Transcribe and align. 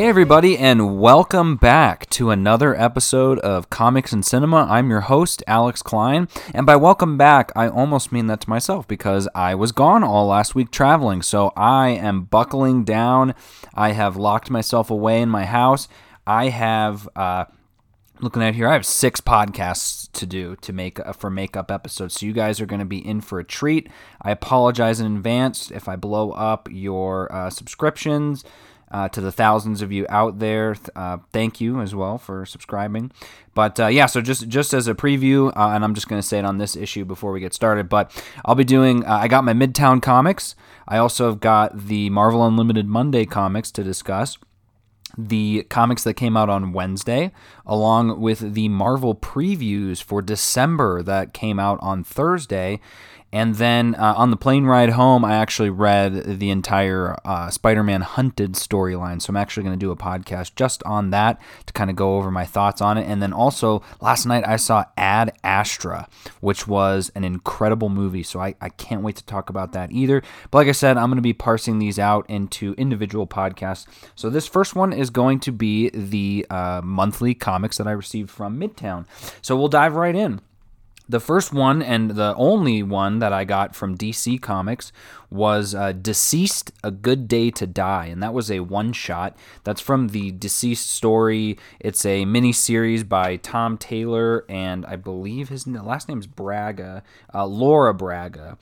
Hey, 0.00 0.08
everybody, 0.08 0.56
and 0.56 0.98
welcome 0.98 1.56
back 1.56 2.08
to 2.08 2.30
another 2.30 2.74
episode 2.74 3.38
of 3.40 3.68
Comics 3.68 4.14
and 4.14 4.24
Cinema. 4.24 4.66
I'm 4.66 4.88
your 4.88 5.02
host, 5.02 5.44
Alex 5.46 5.82
Klein. 5.82 6.26
And 6.54 6.64
by 6.64 6.76
welcome 6.76 7.18
back, 7.18 7.52
I 7.54 7.68
almost 7.68 8.10
mean 8.10 8.26
that 8.28 8.40
to 8.40 8.48
myself 8.48 8.88
because 8.88 9.28
I 9.34 9.54
was 9.54 9.72
gone 9.72 10.02
all 10.02 10.28
last 10.28 10.54
week 10.54 10.70
traveling. 10.70 11.20
So 11.20 11.52
I 11.54 11.90
am 11.90 12.22
buckling 12.22 12.82
down. 12.82 13.34
I 13.74 13.92
have 13.92 14.16
locked 14.16 14.48
myself 14.48 14.90
away 14.90 15.20
in 15.20 15.28
my 15.28 15.44
house. 15.44 15.86
I 16.26 16.48
have. 16.48 17.06
Uh, 17.14 17.44
looking 18.20 18.42
at 18.42 18.54
here, 18.54 18.68
I 18.68 18.72
have 18.72 18.86
six 18.86 19.20
podcasts 19.20 20.10
to 20.12 20.24
do 20.24 20.56
to 20.62 20.72
make 20.72 20.98
uh, 20.98 21.12
for 21.12 21.28
makeup 21.28 21.70
episodes. 21.70 22.14
So 22.14 22.24
you 22.24 22.32
guys 22.32 22.58
are 22.58 22.66
going 22.66 22.80
to 22.80 22.86
be 22.86 23.06
in 23.06 23.20
for 23.20 23.38
a 23.38 23.44
treat. 23.44 23.90
I 24.22 24.30
apologize 24.30 24.98
in 24.98 25.14
advance 25.14 25.70
if 25.70 25.90
I 25.90 25.96
blow 25.96 26.30
up 26.30 26.68
your 26.70 27.30
uh, 27.30 27.50
subscriptions. 27.50 28.44
Uh, 28.92 29.08
to 29.08 29.20
the 29.20 29.30
thousands 29.30 29.82
of 29.82 29.92
you 29.92 30.04
out 30.08 30.40
there, 30.40 30.74
uh, 30.96 31.18
thank 31.32 31.60
you 31.60 31.80
as 31.80 31.94
well 31.94 32.18
for 32.18 32.44
subscribing. 32.44 33.12
But 33.54 33.78
uh, 33.78 33.86
yeah, 33.86 34.06
so 34.06 34.20
just 34.20 34.48
just 34.48 34.74
as 34.74 34.88
a 34.88 34.94
preview, 34.94 35.52
uh, 35.56 35.70
and 35.70 35.84
I'm 35.84 35.94
just 35.94 36.08
going 36.08 36.20
to 36.20 36.26
say 36.26 36.40
it 36.40 36.44
on 36.44 36.58
this 36.58 36.74
issue 36.74 37.04
before 37.04 37.30
we 37.30 37.38
get 37.38 37.54
started. 37.54 37.88
But 37.88 38.10
I'll 38.44 38.56
be 38.56 38.64
doing. 38.64 39.04
Uh, 39.04 39.18
I 39.22 39.28
got 39.28 39.44
my 39.44 39.52
Midtown 39.52 40.02
comics. 40.02 40.56
I 40.88 40.98
also 40.98 41.28
have 41.28 41.38
got 41.38 41.86
the 41.86 42.10
Marvel 42.10 42.44
Unlimited 42.44 42.86
Monday 42.86 43.26
comics 43.26 43.70
to 43.72 43.84
discuss 43.84 44.38
the 45.16 45.66
comics 45.68 46.04
that 46.04 46.14
came 46.14 46.36
out 46.36 46.48
on 46.48 46.72
Wednesday, 46.72 47.32
along 47.66 48.20
with 48.20 48.54
the 48.54 48.68
Marvel 48.68 49.14
previews 49.14 50.02
for 50.02 50.22
December 50.22 51.02
that 51.02 51.32
came 51.32 51.58
out 51.58 51.78
on 51.80 52.04
Thursday. 52.04 52.80
And 53.32 53.54
then 53.56 53.94
uh, 53.94 54.14
on 54.16 54.30
the 54.30 54.36
plane 54.36 54.64
ride 54.64 54.90
home, 54.90 55.24
I 55.24 55.36
actually 55.36 55.70
read 55.70 56.38
the 56.38 56.50
entire 56.50 57.16
uh, 57.24 57.50
Spider 57.50 57.82
Man 57.82 58.00
Hunted 58.00 58.54
storyline. 58.54 59.22
So 59.22 59.30
I'm 59.30 59.36
actually 59.36 59.62
going 59.62 59.78
to 59.78 59.84
do 59.84 59.92
a 59.92 59.96
podcast 59.96 60.56
just 60.56 60.82
on 60.84 61.10
that 61.10 61.40
to 61.66 61.72
kind 61.72 61.90
of 61.90 61.96
go 61.96 62.16
over 62.16 62.30
my 62.30 62.44
thoughts 62.44 62.80
on 62.80 62.98
it. 62.98 63.04
And 63.04 63.22
then 63.22 63.32
also, 63.32 63.82
last 64.00 64.26
night 64.26 64.46
I 64.46 64.56
saw 64.56 64.84
Ad 64.96 65.32
Astra, 65.44 66.08
which 66.40 66.66
was 66.66 67.12
an 67.14 67.22
incredible 67.22 67.88
movie. 67.88 68.24
So 68.24 68.40
I, 68.40 68.54
I 68.60 68.68
can't 68.68 69.02
wait 69.02 69.16
to 69.16 69.24
talk 69.24 69.48
about 69.48 69.72
that 69.72 69.92
either. 69.92 70.22
But 70.50 70.58
like 70.58 70.68
I 70.68 70.72
said, 70.72 70.96
I'm 70.96 71.08
going 71.08 71.16
to 71.16 71.22
be 71.22 71.32
parsing 71.32 71.78
these 71.78 71.98
out 71.98 72.28
into 72.28 72.74
individual 72.74 73.26
podcasts. 73.26 73.86
So 74.16 74.28
this 74.28 74.48
first 74.48 74.74
one 74.74 74.92
is 74.92 75.10
going 75.10 75.38
to 75.40 75.52
be 75.52 75.90
the 75.90 76.46
uh, 76.50 76.80
monthly 76.82 77.34
comics 77.34 77.78
that 77.78 77.86
I 77.86 77.92
received 77.92 78.30
from 78.30 78.58
Midtown. 78.58 79.06
So 79.40 79.56
we'll 79.56 79.68
dive 79.68 79.94
right 79.94 80.16
in. 80.16 80.40
The 81.10 81.18
first 81.18 81.52
one 81.52 81.82
and 81.82 82.12
the 82.12 82.36
only 82.36 82.84
one 82.84 83.18
that 83.18 83.32
I 83.32 83.42
got 83.44 83.74
from 83.74 83.98
DC 83.98 84.40
Comics 84.40 84.92
was 85.28 85.74
uh, 85.74 85.92
DCeased 85.92 86.70
A 86.84 86.92
Good 86.92 87.26
Day 87.26 87.50
to 87.50 87.66
Die. 87.66 88.06
And 88.06 88.22
that 88.22 88.32
was 88.32 88.48
a 88.48 88.60
one 88.60 88.92
shot. 88.92 89.36
That's 89.64 89.80
from 89.80 90.10
the 90.10 90.30
DCeased 90.30 90.76
story. 90.76 91.58
It's 91.80 92.06
a 92.06 92.24
mini 92.26 92.52
series 92.52 93.02
by 93.02 93.38
Tom 93.38 93.76
Taylor, 93.76 94.44
and 94.48 94.86
I 94.86 94.94
believe 94.94 95.48
his 95.48 95.66
last 95.66 96.08
name 96.08 96.20
is 96.20 96.28
Braga, 96.28 97.02
uh, 97.34 97.44
Laura 97.44 97.92
Braga. 97.92 98.56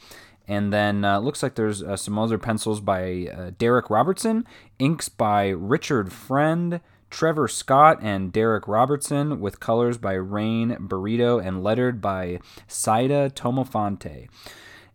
And 0.46 0.72
then 0.72 1.04
uh, 1.04 1.18
looks 1.18 1.42
like 1.42 1.54
there's 1.54 1.82
uh, 1.82 1.98
some 1.98 2.18
other 2.18 2.38
pencils 2.38 2.80
by 2.80 3.28
uh, 3.30 3.50
Darick 3.50 3.90
Robertson, 3.90 4.46
inks 4.78 5.10
by 5.10 5.48
Richard 5.48 6.14
Friend. 6.14 6.80
Trevor 7.10 7.48
Scott 7.48 7.98
and 8.02 8.32
Darick 8.32 8.66
Robertson, 8.66 9.40
with 9.40 9.60
colors 9.60 9.98
by 9.98 10.14
Rain 10.14 10.76
Beredo 10.80 11.44
and 11.44 11.62
lettered 11.62 12.00
by 12.00 12.40
Saida 12.66 13.30
Temofonte. 13.30 14.28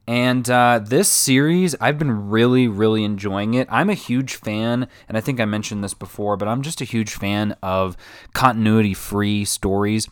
And 0.06 0.50
uh, 0.50 0.81
this 0.84 1.08
series, 1.08 1.75
I've 1.80 1.97
been 1.97 2.30
really, 2.30 2.67
really 2.67 3.06
enjoying 3.06 3.53
it. 3.53 3.67
I'm 3.72 3.89
a 3.89 3.94
huge 3.94 4.36
fan, 4.36 4.88
and 5.08 5.17
I 5.17 5.22
think 5.22 5.40
I 5.40 5.46
mentioned 5.46 5.81
this 5.81 5.94
before, 5.94 6.35
but 6.35 6.47
I'm 6.47 6.62
just 6.62 6.81
a 6.81 6.85
huge 6.85 7.12
fan 7.12 7.56
of 7.63 7.96
continuity 8.34 8.94
free 8.94 9.46
stories 9.46 10.09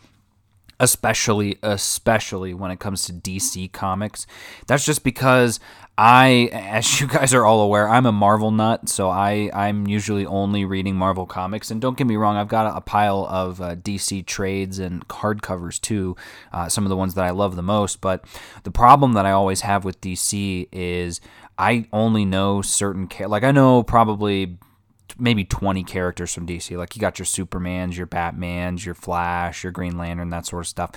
especially 0.82 1.58
especially 1.62 2.52
when 2.52 2.72
it 2.72 2.80
comes 2.80 3.02
to 3.02 3.12
DC 3.12 3.70
comics. 3.70 4.26
That's 4.66 4.84
just 4.84 5.04
because 5.04 5.60
I 5.96 6.50
as 6.52 7.00
you 7.00 7.06
guys 7.06 7.32
are 7.32 7.46
all 7.46 7.60
aware, 7.60 7.88
I'm 7.88 8.04
a 8.04 8.10
Marvel 8.10 8.50
nut, 8.50 8.88
so 8.88 9.08
I 9.08 9.48
I'm 9.54 9.86
usually 9.86 10.26
only 10.26 10.64
reading 10.64 10.96
Marvel 10.96 11.24
comics 11.24 11.70
and 11.70 11.80
don't 11.80 11.96
get 11.96 12.08
me 12.08 12.16
wrong, 12.16 12.36
I've 12.36 12.48
got 12.48 12.76
a 12.76 12.80
pile 12.80 13.24
of 13.30 13.60
uh, 13.60 13.76
DC 13.76 14.26
trades 14.26 14.80
and 14.80 15.06
hardcovers 15.06 15.80
too, 15.80 16.16
uh, 16.52 16.68
some 16.68 16.84
of 16.84 16.90
the 16.90 16.96
ones 16.96 17.14
that 17.14 17.24
I 17.24 17.30
love 17.30 17.54
the 17.54 17.62
most, 17.62 18.00
but 18.00 18.24
the 18.64 18.72
problem 18.72 19.12
that 19.12 19.24
I 19.24 19.30
always 19.30 19.60
have 19.60 19.84
with 19.84 20.00
DC 20.00 20.68
is 20.72 21.20
I 21.56 21.86
only 21.92 22.24
know 22.24 22.60
certain 22.60 23.08
like 23.28 23.44
I 23.44 23.52
know 23.52 23.84
probably 23.84 24.58
maybe 25.22 25.44
20 25.44 25.84
characters 25.84 26.34
from 26.34 26.46
DC. 26.46 26.76
Like 26.76 26.96
you 26.96 27.00
got 27.00 27.18
your 27.18 27.26
Supermans, 27.26 27.96
your 27.96 28.06
Batmans, 28.06 28.84
your 28.84 28.94
Flash, 28.94 29.62
your 29.62 29.72
Green 29.72 29.96
Lantern, 29.96 30.30
that 30.30 30.46
sort 30.46 30.64
of 30.64 30.68
stuff. 30.68 30.90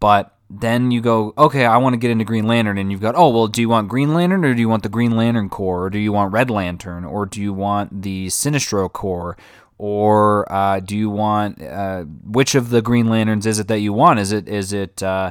But 0.00 0.36
then 0.50 0.90
you 0.90 1.00
go, 1.00 1.32
okay, 1.38 1.64
I 1.64 1.76
want 1.76 1.94
to 1.94 1.98
get 1.98 2.10
into 2.10 2.24
Green 2.24 2.46
Lantern, 2.46 2.78
and 2.78 2.90
you've 2.90 3.00
got, 3.00 3.14
oh, 3.14 3.28
well, 3.28 3.46
do 3.46 3.60
you 3.60 3.68
want 3.68 3.88
Green 3.88 4.14
Lantern 4.14 4.44
or 4.44 4.54
do 4.54 4.60
you 4.60 4.68
want 4.68 4.82
the 4.82 4.88
Green 4.88 5.16
Lantern 5.16 5.48
Corps, 5.48 5.84
or 5.84 5.90
do 5.90 5.98
you 5.98 6.12
want 6.12 6.32
Red 6.32 6.50
Lantern, 6.50 7.04
or 7.04 7.26
do 7.26 7.40
you 7.40 7.52
want 7.52 8.02
the 8.02 8.28
Sinestro 8.28 8.92
Corps, 8.92 9.36
or 9.78 10.50
uh, 10.52 10.80
do 10.80 10.96
you 10.96 11.08
want 11.08 11.62
uh, 11.62 12.02
which 12.02 12.54
of 12.54 12.70
the 12.70 12.82
Green 12.82 13.08
Lanterns 13.08 13.46
is 13.46 13.58
it 13.58 13.68
that 13.68 13.78
you 13.78 13.92
want? 13.92 14.18
Is 14.18 14.32
it 14.32 14.48
is 14.48 14.72
it 14.72 15.02
uh, 15.02 15.30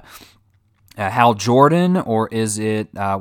uh 0.97 1.09
Hal 1.09 1.33
Jordan 1.33 1.97
or 1.97 2.29
is 2.29 2.57
it 2.57 2.87
uh, 2.95 3.19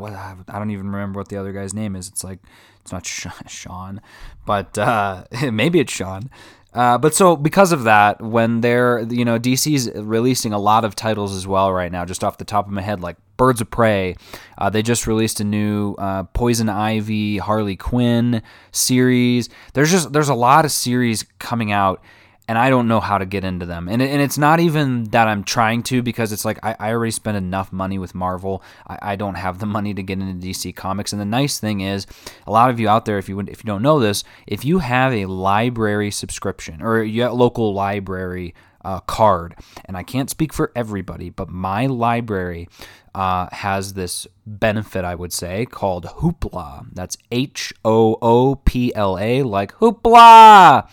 I 0.49 0.59
don't 0.59 0.71
even 0.71 0.87
remember 0.87 1.19
what 1.19 1.29
the 1.29 1.37
other 1.37 1.53
guy's 1.53 1.75
name 1.75 1.97
is. 1.97 2.09
It's 2.09 2.23
like 2.23 2.39
it's 2.81 2.93
not 2.93 3.05
Sean, 3.49 4.01
but 4.47 4.79
uh, 4.79 5.25
maybe 5.53 5.81
it's 5.81 5.93
Sean. 5.93 6.31
Uh, 6.73 6.99
but 6.99 7.15
so 7.15 7.37
because 7.37 7.73
of 7.73 7.85
that, 7.85 8.21
when 8.21 8.61
they're 8.61 9.01
you 9.01 9.25
know 9.25 9.39
DC's 9.39 9.91
releasing 9.95 10.53
a 10.53 10.59
lot 10.59 10.85
of 10.85 10.95
titles 10.95 11.35
as 11.35 11.47
well 11.47 11.73
right 11.73 11.91
now, 11.91 12.05
just 12.05 12.23
off 12.23 12.37
the 12.37 12.45
top 12.45 12.67
of 12.67 12.73
my 12.73 12.83
head, 12.83 13.01
like 13.01 13.17
Birds 13.39 13.63
of 13.63 13.71
Prey, 13.71 14.15
uh, 14.59 14.69
they 14.69 14.83
just 14.83 15.07
released 15.07 15.41
a 15.41 15.45
new 15.45 15.95
uh, 15.95 16.25
Poison 16.25 16.69
Ivy, 16.69 17.39
Harley 17.39 17.77
Quinn 17.77 18.43
series. 18.73 19.49
There's 19.73 19.91
just 19.91 20.13
there's 20.13 20.29
a 20.29 20.35
lot 20.35 20.67
of 20.67 20.71
series 20.71 21.25
coming 21.39 21.73
out 21.73 22.03
and 22.49 22.57
I 22.57 22.71
don't 22.71 22.87
know 22.87 23.01
how 23.01 23.19
to 23.19 23.27
get 23.27 23.45
into 23.45 23.67
them. 23.67 23.89
And, 23.89 24.01
and 24.01 24.23
it's 24.23 24.39
not 24.39 24.61
even 24.61 25.05
that 25.05 25.27
I'm 25.27 25.43
trying 25.43 25.83
to 25.85 26.03
because 26.03 26.33
it's 26.33 26.45
like 26.45 26.59
I, 26.63 26.77
I 26.79 26.91
already 26.91 27.11
spent 27.11 27.37
enough 27.37 27.73
money 27.73 27.99
with 27.99 28.15
Marvel. 28.15 28.63
I, 28.87 28.99
I 29.03 29.17
don't 29.17 29.35
have 29.35 29.59
the 29.59 29.67
money 29.67 29.95
to 29.95 30.03
get 30.03 30.19
into 30.19 30.47
DC 30.47 30.75
Comics. 30.77 31.13
And 31.13 31.21
the 31.21 31.27
nice 31.27 31.59
thing 31.59 31.81
is, 31.81 32.07
a 32.47 32.53
lot 32.53 32.71
of 32.71 32.79
you 32.79 32.89
out 32.89 33.05
there, 33.05 33.19
if 33.19 33.29
you 33.29 33.41
if 33.41 33.65
you 33.65 33.67
don't 33.67 33.83
know 33.83 33.99
this, 33.99 34.23
if 34.47 34.65
you 34.65 34.79
have 34.79 35.13
a 35.13 35.27
library 35.27 36.11
subscription 36.11 36.83
or 36.83 37.03
a 37.03 37.29
local 37.31 37.75
library 37.75 38.55
uh, 38.85 39.01
card, 39.01 39.57
and 39.85 39.97
I 39.97 40.05
can't 40.05 40.31
speak 40.31 40.53
for 40.53 40.71
everybody, 40.77 41.31
but 41.31 41.49
my 41.49 41.87
library 41.87 42.69
uh, 43.17 43.49
has 43.51 43.95
this 43.95 44.29
benefit, 44.47 45.05
I 45.05 45.17
would 45.17 45.33
say, 45.33 45.67
called 45.67 46.05
Hoopla. 46.05 46.87
That's 46.93 47.17
H 47.33 47.73
O 47.85 48.19
O 48.23 48.55
P 48.55 48.95
L 48.95 49.19
A, 49.19 49.43
like 49.43 49.73
Hoopla. 49.75 50.89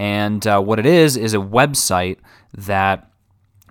And 0.00 0.46
uh, 0.46 0.62
what 0.62 0.78
it 0.78 0.86
is 0.86 1.18
is 1.18 1.34
a 1.34 1.36
website 1.36 2.16
that, 2.54 3.10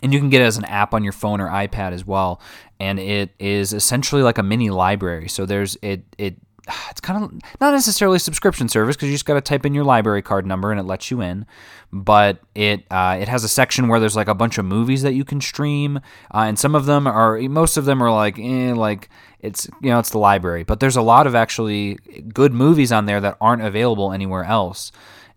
and 0.03 0.13
you 0.13 0.19
can 0.19 0.29
get 0.29 0.43
it 0.43 0.45
as 0.45 0.57
an 0.57 0.65
app 0.65 0.93
on 0.93 1.03
your 1.03 1.11
phone 1.11 1.41
or 1.41 1.49
iPad 1.49 1.91
as 1.91 2.05
well. 2.05 2.39
And 2.79 2.99
it 2.99 3.31
is 3.39 3.73
essentially 3.73 4.21
like 4.21 4.37
a 4.37 4.43
mini 4.43 4.69
library. 4.69 5.27
So 5.27 5.47
there's 5.47 5.75
it 5.81 6.03
it 6.19 6.35
it's 6.91 7.01
kind 7.01 7.23
of 7.23 7.31
not 7.59 7.71
necessarily 7.73 8.17
a 8.17 8.19
subscription 8.19 8.69
service 8.69 8.95
because 8.95 9.09
you 9.09 9.15
just 9.15 9.25
got 9.25 9.33
to 9.33 9.41
type 9.41 9.65
in 9.65 9.73
your 9.73 9.83
library 9.83 10.21
card 10.21 10.45
number 10.45 10.69
and 10.69 10.79
it 10.79 10.83
lets 10.83 11.09
you 11.09 11.19
in. 11.19 11.47
But 11.91 12.37
it 12.53 12.85
uh, 12.91 13.17
it 13.19 13.27
has 13.27 13.43
a 13.43 13.49
section 13.49 13.87
where 13.87 13.99
there's 13.99 14.15
like 14.15 14.27
a 14.27 14.35
bunch 14.35 14.59
of 14.59 14.65
movies 14.65 15.01
that 15.01 15.15
you 15.15 15.25
can 15.25 15.41
stream, 15.41 15.97
uh, 15.97 16.45
and 16.45 16.59
some 16.59 16.75
of 16.75 16.85
them 16.85 17.07
are 17.07 17.39
most 17.39 17.75
of 17.75 17.85
them 17.85 18.03
are 18.03 18.11
like 18.11 18.37
eh, 18.37 18.71
like 18.75 19.09
it's 19.39 19.67
you 19.81 19.89
know 19.89 19.97
it's 19.97 20.11
the 20.11 20.19
library, 20.19 20.63
but 20.63 20.79
there's 20.79 20.95
a 20.95 21.01
lot 21.01 21.25
of 21.25 21.33
actually 21.33 21.95
good 22.31 22.53
movies 22.53 22.91
on 22.91 23.07
there 23.07 23.19
that 23.19 23.35
aren't 23.41 23.63
available 23.63 24.11
anywhere 24.11 24.43
else 24.43 24.91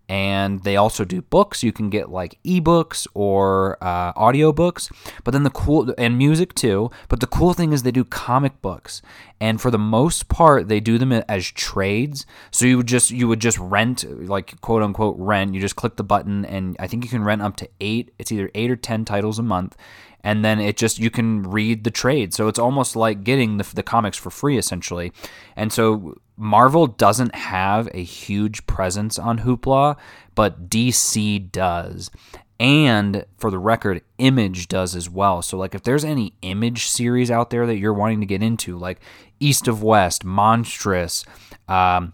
and 0.09 0.63
they 0.63 0.75
also 0.75 1.05
do 1.05 1.21
books. 1.21 1.63
You 1.63 1.71
can 1.71 1.89
get 1.89 2.09
like 2.09 2.37
ebooks 2.43 3.07
or 3.13 3.77
uh, 3.81 4.13
audiobooks. 4.13 4.91
But 5.23 5.31
then 5.31 5.43
the 5.43 5.49
cool 5.49 5.93
and 5.97 6.17
music 6.17 6.53
too. 6.53 6.91
But 7.07 7.19
the 7.19 7.27
cool 7.27 7.53
thing 7.53 7.73
is 7.73 7.83
they 7.83 7.91
do 7.91 8.03
comic 8.03 8.61
books. 8.61 9.01
And 9.39 9.59
for 9.59 9.71
the 9.71 9.77
most 9.77 10.29
part 10.29 10.67
they 10.67 10.79
do 10.79 10.97
them 10.97 11.11
as 11.11 11.49
trades. 11.51 12.25
So 12.51 12.65
you 12.65 12.77
would 12.77 12.87
just 12.87 13.11
you 13.11 13.27
would 13.27 13.39
just 13.39 13.57
rent 13.57 14.03
like 14.27 14.59
quote 14.61 14.83
unquote 14.83 15.15
rent. 15.17 15.53
You 15.53 15.61
just 15.61 15.75
click 15.75 15.95
the 15.95 16.03
button 16.03 16.45
and 16.45 16.75
i 16.79 16.87
think 16.87 17.03
you 17.03 17.09
can 17.09 17.23
rent 17.23 17.41
up 17.41 17.55
to 17.57 17.69
eight 17.81 18.13
it's 18.19 18.31
either 18.31 18.49
eight 18.55 18.71
or 18.71 18.75
ten 18.75 19.05
titles 19.05 19.39
a 19.39 19.43
month 19.43 19.75
and 20.23 20.43
then 20.43 20.59
it 20.59 20.77
just 20.77 20.99
you 20.99 21.09
can 21.09 21.43
read 21.43 21.83
the 21.83 21.91
trade 21.91 22.33
so 22.33 22.47
it's 22.47 22.59
almost 22.59 22.95
like 22.95 23.23
getting 23.23 23.57
the, 23.57 23.75
the 23.75 23.83
comics 23.83 24.17
for 24.17 24.29
free 24.29 24.57
essentially 24.57 25.11
and 25.55 25.71
so 25.71 26.17
Marvel 26.35 26.87
doesn't 26.87 27.35
have 27.35 27.87
a 27.93 28.03
huge 28.03 28.65
presence 28.65 29.19
on 29.19 29.39
Hoopla, 29.39 29.97
but 30.35 30.69
DC 30.69 31.51
does. 31.51 32.09
And 32.59 33.25
for 33.37 33.51
the 33.51 33.59
record, 33.59 34.01
Image 34.17 34.67
does 34.67 34.95
as 34.95 35.09
well. 35.09 35.41
So, 35.41 35.57
like, 35.57 35.75
if 35.75 35.83
there's 35.83 36.05
any 36.05 36.33
Image 36.41 36.87
series 36.87 37.29
out 37.29 37.49
there 37.49 37.67
that 37.67 37.77
you're 37.77 37.93
wanting 37.93 38.21
to 38.21 38.25
get 38.25 38.41
into, 38.41 38.77
like 38.77 38.99
East 39.39 39.67
of 39.67 39.83
West, 39.83 40.23
Monstress, 40.23 41.25
um, 41.67 42.13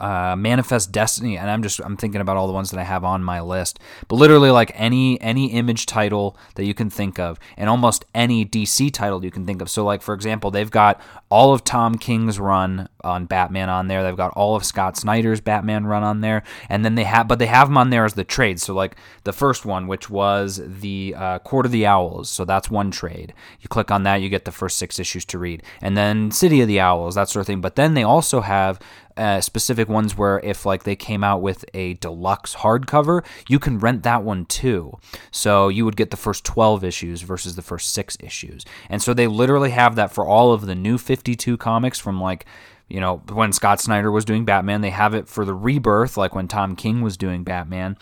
uh, 0.00 0.34
Manifest 0.36 0.92
Destiny, 0.92 1.36
and 1.36 1.50
I'm 1.50 1.62
just 1.62 1.80
I'm 1.80 1.96
thinking 1.96 2.20
about 2.20 2.36
all 2.36 2.46
the 2.46 2.52
ones 2.52 2.70
that 2.70 2.80
I 2.80 2.84
have 2.84 3.04
on 3.04 3.22
my 3.22 3.40
list. 3.40 3.78
But 4.08 4.16
literally, 4.16 4.50
like 4.50 4.72
any 4.74 5.20
any 5.20 5.52
image 5.52 5.86
title 5.86 6.36
that 6.56 6.64
you 6.64 6.74
can 6.74 6.90
think 6.90 7.18
of, 7.18 7.38
and 7.56 7.68
almost 7.68 8.04
any 8.14 8.44
DC 8.44 8.92
title 8.92 9.24
you 9.24 9.30
can 9.30 9.46
think 9.46 9.62
of. 9.62 9.70
So, 9.70 9.84
like 9.84 10.02
for 10.02 10.14
example, 10.14 10.50
they've 10.50 10.70
got 10.70 11.00
all 11.30 11.52
of 11.52 11.64
Tom 11.64 11.96
King's 11.96 12.38
run 12.38 12.88
on 13.04 13.26
Batman 13.26 13.68
on 13.68 13.88
there. 13.88 14.02
They've 14.02 14.16
got 14.16 14.32
all 14.32 14.56
of 14.56 14.64
Scott 14.64 14.96
Snyder's 14.96 15.40
Batman 15.40 15.86
run 15.86 16.02
on 16.02 16.20
there, 16.20 16.42
and 16.68 16.84
then 16.84 16.94
they 16.94 17.04
have 17.04 17.28
but 17.28 17.38
they 17.38 17.46
have 17.46 17.68
them 17.68 17.76
on 17.76 17.90
there 17.90 18.04
as 18.04 18.14
the 18.14 18.24
trade. 18.24 18.60
So, 18.60 18.74
like 18.74 18.96
the 19.24 19.32
first 19.32 19.64
one, 19.64 19.86
which 19.86 20.10
was 20.10 20.60
the 20.64 21.14
uh, 21.16 21.38
Court 21.40 21.66
of 21.66 21.72
the 21.72 21.86
Owls. 21.86 22.28
So 22.30 22.44
that's 22.44 22.70
one 22.70 22.90
trade. 22.90 23.34
You 23.60 23.68
click 23.68 23.90
on 23.90 24.02
that, 24.04 24.16
you 24.16 24.28
get 24.28 24.44
the 24.44 24.52
first 24.52 24.78
six 24.78 24.98
issues 24.98 25.24
to 25.26 25.38
read, 25.38 25.62
and 25.80 25.96
then 25.96 26.30
City 26.30 26.60
of 26.60 26.68
the 26.68 26.80
Owls, 26.80 27.14
that 27.14 27.28
sort 27.28 27.42
of 27.42 27.46
thing. 27.46 27.60
But 27.60 27.76
then 27.76 27.94
they 27.94 28.02
also 28.02 28.40
have 28.40 28.80
uh, 29.16 29.40
specific 29.40 29.88
ones 29.88 30.16
where 30.16 30.40
if 30.40 30.66
like 30.66 30.82
they 30.82 30.96
came 30.96 31.22
out 31.22 31.40
with 31.40 31.64
a 31.74 31.94
deluxe 31.94 32.56
hardcover, 32.56 33.24
you 33.48 33.58
can 33.58 33.78
rent 33.78 34.02
that 34.02 34.22
one 34.22 34.44
too. 34.44 34.98
So 35.30 35.68
you 35.68 35.84
would 35.84 35.96
get 35.96 36.10
the 36.10 36.16
first 36.16 36.44
12 36.44 36.84
issues 36.84 37.22
versus 37.22 37.56
the 37.56 37.62
first 37.62 37.92
six 37.92 38.16
issues. 38.20 38.64
And 38.88 39.02
so 39.02 39.14
they 39.14 39.26
literally 39.26 39.70
have 39.70 39.94
that 39.96 40.12
for 40.12 40.26
all 40.26 40.52
of 40.52 40.66
the 40.66 40.74
new 40.74 40.98
52 40.98 41.56
comics 41.56 41.98
from 41.98 42.20
like 42.20 42.44
you 42.88 43.00
know, 43.00 43.22
when 43.32 43.52
Scott 43.52 43.80
Snyder 43.80 44.10
was 44.10 44.24
doing 44.24 44.44
Batman, 44.44 44.80
they 44.80 44.90
have 44.90 45.14
it 45.14 45.28
for 45.28 45.44
the 45.44 45.54
rebirth, 45.54 46.16
like 46.16 46.34
when 46.34 46.48
Tom 46.48 46.76
King 46.76 47.00
was 47.00 47.16
doing 47.16 47.44
Batman 47.44 47.96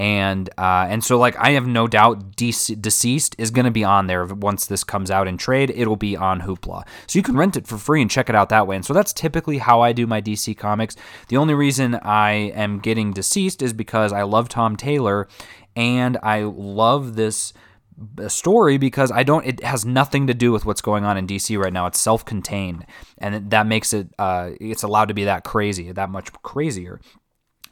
and 0.00 0.48
uh, 0.56 0.86
and 0.88 1.04
so 1.04 1.18
like 1.18 1.36
I 1.36 1.50
have 1.50 1.66
no 1.66 1.86
doubt 1.86 2.34
De- 2.34 2.52
DCeased 2.52 3.34
is 3.36 3.50
going 3.50 3.66
to 3.66 3.70
be 3.70 3.84
on 3.84 4.06
there 4.06 4.24
once 4.24 4.64
this 4.64 4.82
comes 4.82 5.10
out 5.10 5.28
in 5.28 5.36
trade. 5.36 5.70
It'll 5.76 5.94
be 5.94 6.16
on 6.16 6.40
Hoopla, 6.40 6.84
so 7.06 7.18
you 7.18 7.22
can 7.22 7.36
rent 7.36 7.54
it 7.54 7.66
for 7.66 7.76
free 7.76 8.00
and 8.00 8.10
check 8.10 8.30
it 8.30 8.34
out 8.34 8.48
that 8.48 8.66
way. 8.66 8.76
And 8.76 8.84
so 8.84 8.94
that's 8.94 9.12
typically 9.12 9.58
how 9.58 9.82
I 9.82 9.92
do 9.92 10.06
my 10.06 10.22
DC 10.22 10.56
comics. 10.56 10.96
The 11.28 11.36
only 11.36 11.52
reason 11.52 11.96
I 11.96 12.30
am 12.32 12.78
getting 12.78 13.12
DCeased 13.12 13.60
is 13.60 13.74
because 13.74 14.10
I 14.10 14.22
love 14.22 14.48
Tom 14.48 14.74
Taylor, 14.74 15.28
and 15.76 16.16
I 16.22 16.44
love 16.44 17.16
this 17.16 17.52
story 18.28 18.78
because 18.78 19.10
I 19.10 19.22
don't. 19.22 19.46
It 19.46 19.62
has 19.62 19.84
nothing 19.84 20.26
to 20.26 20.34
do 20.34 20.52
with 20.52 20.64
what's 20.64 20.80
going 20.80 21.04
on 21.04 21.16
in 21.16 21.26
DC 21.26 21.58
right 21.58 21.72
now. 21.72 21.86
It's 21.86 22.00
self-contained, 22.00 22.86
and 23.18 23.50
that 23.50 23.66
makes 23.66 23.92
it. 23.92 24.08
Uh, 24.18 24.50
it's 24.60 24.82
allowed 24.82 25.08
to 25.08 25.14
be 25.14 25.24
that 25.24 25.44
crazy, 25.44 25.92
that 25.92 26.10
much 26.10 26.32
crazier. 26.42 27.00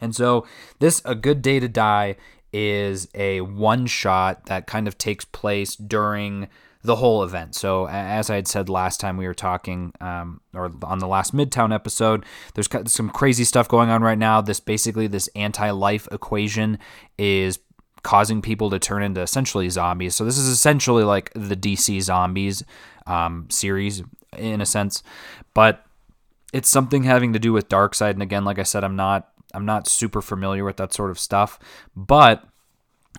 And 0.01 0.15
so, 0.15 0.47
this 0.79 1.03
A 1.05 1.15
Good 1.15 1.43
Day 1.43 1.61
to 1.61 1.69
Die 1.69 2.17
is 2.53 3.09
a 3.15 3.41
one 3.43 3.87
shot 3.87 4.47
that 4.47 4.67
kind 4.67 4.89
of 4.89 4.97
takes 4.97 5.25
place 5.25 5.77
during 5.77 6.49
the 6.83 6.97
whole 6.97 7.23
event. 7.25 7.55
So, 7.55 7.89
as 7.89 8.31
I 8.31 8.37
had 8.37 8.49
said 8.49 8.69
last 8.69 9.01
time 9.01 9.17
we 9.17 9.27
were 9.27 9.35
talking, 9.35 9.93
um, 10.01 10.41
or 10.55 10.73
on 10.83 10.99
the 10.99 11.09
last 11.09 11.35
Midtown 11.35 11.75
episode, 11.75 12.25
there's 12.55 12.69
some 12.87 13.11
crazy 13.11 13.45
stuff 13.45 13.69
going 13.69 13.91
on 13.91 14.03
right 14.03 14.19
now. 14.19 14.41
This 14.41 14.61
basically, 14.61 15.07
this 15.07 15.29
anti 15.35 15.71
life 15.71 16.09
equation 16.13 16.79
is 17.17 17.59
causing 18.03 18.43
people 18.43 18.71
to 18.71 18.79
turn 18.79 19.03
into 19.03 19.21
essentially 19.21 19.69
zombies. 19.69 20.15
So, 20.15 20.25
this 20.25 20.39
is 20.39 20.49
essentially 20.49 21.05
like 21.05 21.33
the 21.35 21.57
DC 21.57 22.01
Zombies 22.03 22.65
um, 23.07 23.47
series 23.51 24.03
in 24.37 24.61
a 24.61 24.67
sense, 24.67 25.03
but 25.55 25.85
it's 26.53 26.69
something 26.69 27.03
having 27.03 27.33
to 27.33 27.39
do 27.39 27.53
with 27.53 27.69
Darkseid. 27.69 28.11
And 28.11 28.23
again, 28.23 28.45
like 28.45 28.59
I 28.59 28.63
said, 28.63 28.85
I'm 28.85 28.97
not 28.97 29.29
I'm 29.55 29.65
not 29.65 29.89
super 29.89 30.21
familiar 30.21 30.65
with 30.65 30.77
that 30.77 30.93
sort 30.93 31.11
of 31.11 31.19
stuff, 31.19 31.59
but 31.97 32.45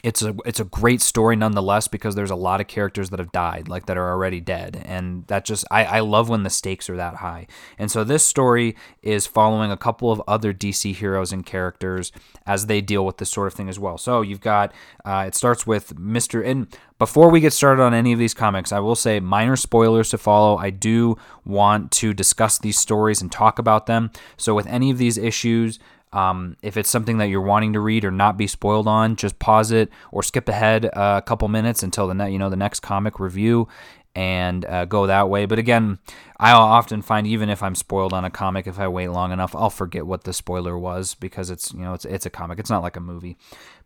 it's 0.03 0.21
a 0.21 0.35
it's 0.45 0.59
a 0.59 0.65
great 0.65 1.01
story 1.01 1.35
nonetheless 1.35 1.87
because 1.87 2.15
there's 2.15 2.31
a 2.31 2.35
lot 2.35 2.61
of 2.61 2.67
characters 2.67 3.09
that 3.09 3.19
have 3.19 3.31
died 3.31 3.67
like 3.67 3.85
that 3.85 3.97
are 3.97 4.09
already 4.09 4.39
dead 4.39 4.81
and 4.85 5.27
that 5.27 5.43
just 5.43 5.65
I, 5.69 5.83
I 5.85 5.99
love 5.99 6.29
when 6.29 6.43
the 6.43 6.49
stakes 6.49 6.89
are 6.89 6.95
that 6.95 7.15
high. 7.15 7.47
And 7.77 7.91
so 7.91 8.03
this 8.03 8.25
story 8.25 8.75
is 9.01 9.27
following 9.27 9.71
a 9.71 9.77
couple 9.77 10.11
of 10.11 10.21
other 10.27 10.53
dc 10.53 10.95
heroes 10.95 11.33
and 11.33 11.45
characters 11.45 12.11
as 12.45 12.67
they 12.67 12.79
deal 12.79 13.05
with 13.05 13.17
this 13.17 13.29
sort 13.29 13.47
of 13.47 13.53
thing 13.53 13.67
as 13.67 13.77
well. 13.77 13.97
So 13.97 14.21
you've 14.21 14.41
got 14.41 14.73
uh, 15.03 15.25
it 15.27 15.35
starts 15.35 15.67
with 15.67 15.95
mr 15.95 16.45
and 16.45 16.67
before 16.97 17.29
we 17.29 17.39
get 17.39 17.53
started 17.53 17.81
on 17.81 17.93
any 17.93 18.11
of 18.13 18.19
these 18.19 18.33
comics 18.33 18.71
i 18.71 18.79
will 18.79 18.95
say 18.95 19.19
minor 19.19 19.55
spoilers 19.55 20.09
to 20.09 20.17
follow. 20.17 20.57
I 20.57 20.69
do 20.69 21.17
want 21.45 21.91
to 21.91 22.13
discuss 22.13 22.57
these 22.57 22.77
stories 22.77 23.21
and 23.21 23.31
talk 23.31 23.59
about 23.59 23.85
them. 23.85 24.11
So 24.37 24.55
with 24.55 24.67
any 24.67 24.91
of 24.91 24.97
these 24.97 25.17
issues 25.17 25.79
um, 26.11 26.57
if 26.61 26.77
it's 26.77 26.89
something 26.89 27.19
that 27.19 27.25
you're 27.25 27.41
wanting 27.41 27.73
to 27.73 27.79
read 27.79 28.03
or 28.03 28.11
not 28.11 28.37
be 28.37 28.47
spoiled 28.47 28.87
on, 28.87 29.15
just 29.15 29.37
pause 29.39 29.71
it 29.71 29.89
or 30.11 30.23
skip 30.23 30.49
ahead 30.49 30.85
a 30.85 31.21
couple 31.25 31.47
minutes 31.47 31.83
until 31.83 32.07
the 32.07 32.13
ne- 32.13 32.31
you 32.31 32.39
know 32.39 32.49
the 32.49 32.55
next 32.55 32.79
comic 32.79 33.19
review 33.19 33.67
and 34.15 34.65
uh, 34.65 34.85
go 34.85 35.05
that 35.05 35.29
way. 35.29 35.45
But 35.45 35.59
again, 35.59 35.99
I 36.39 36.51
often 36.51 37.01
find 37.01 37.27
even 37.27 37.49
if 37.49 37.61
I'm 37.61 37.75
spoiled 37.75 38.13
on 38.13 38.25
a 38.25 38.31
comic, 38.31 38.65
if 38.65 38.79
I 38.79 38.87
wait 38.87 39.09
long 39.09 39.31
enough, 39.31 39.55
I'll 39.55 39.69
forget 39.69 40.07
what 40.07 40.23
the 40.23 40.33
spoiler 40.33 40.77
was 40.77 41.13
because 41.13 41.49
it's 41.49 41.73
you 41.73 41.81
know 41.81 41.93
it's 41.93 42.05
it's 42.05 42.25
a 42.25 42.31
comic. 42.31 42.59
It's 42.59 42.69
not 42.69 42.83
like 42.83 42.97
a 42.97 43.01
movie, 43.01 43.37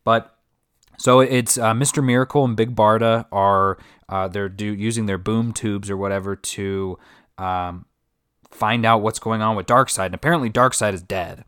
but. 0.04 0.38
So 1.00 1.22
it's 1.22 1.58
uh, 1.58 1.74
Mr. 1.74 2.06
Miracle 2.06 2.46
and 2.46 2.56
Big 2.56 2.76
Barda 2.76 3.26
are 3.32 3.80
uh, 4.08 4.28
they're 4.28 4.48
do, 4.48 4.66
using 4.66 5.08
their 5.08 5.18
boom 5.18 5.52
tubes 5.52 5.90
or 5.90 5.98
whatever 5.98 6.36
to 6.36 7.00
um, 7.40 7.86
find 8.52 8.86
out 8.86 9.02
what's 9.02 9.18
going 9.18 9.42
on 9.42 9.56
with 9.56 9.66
Darkseid. 9.66 10.06
And 10.06 10.16
apparently 10.16 10.52
Darkseid 10.52 10.94
is 10.94 11.02
dead. 11.02 11.46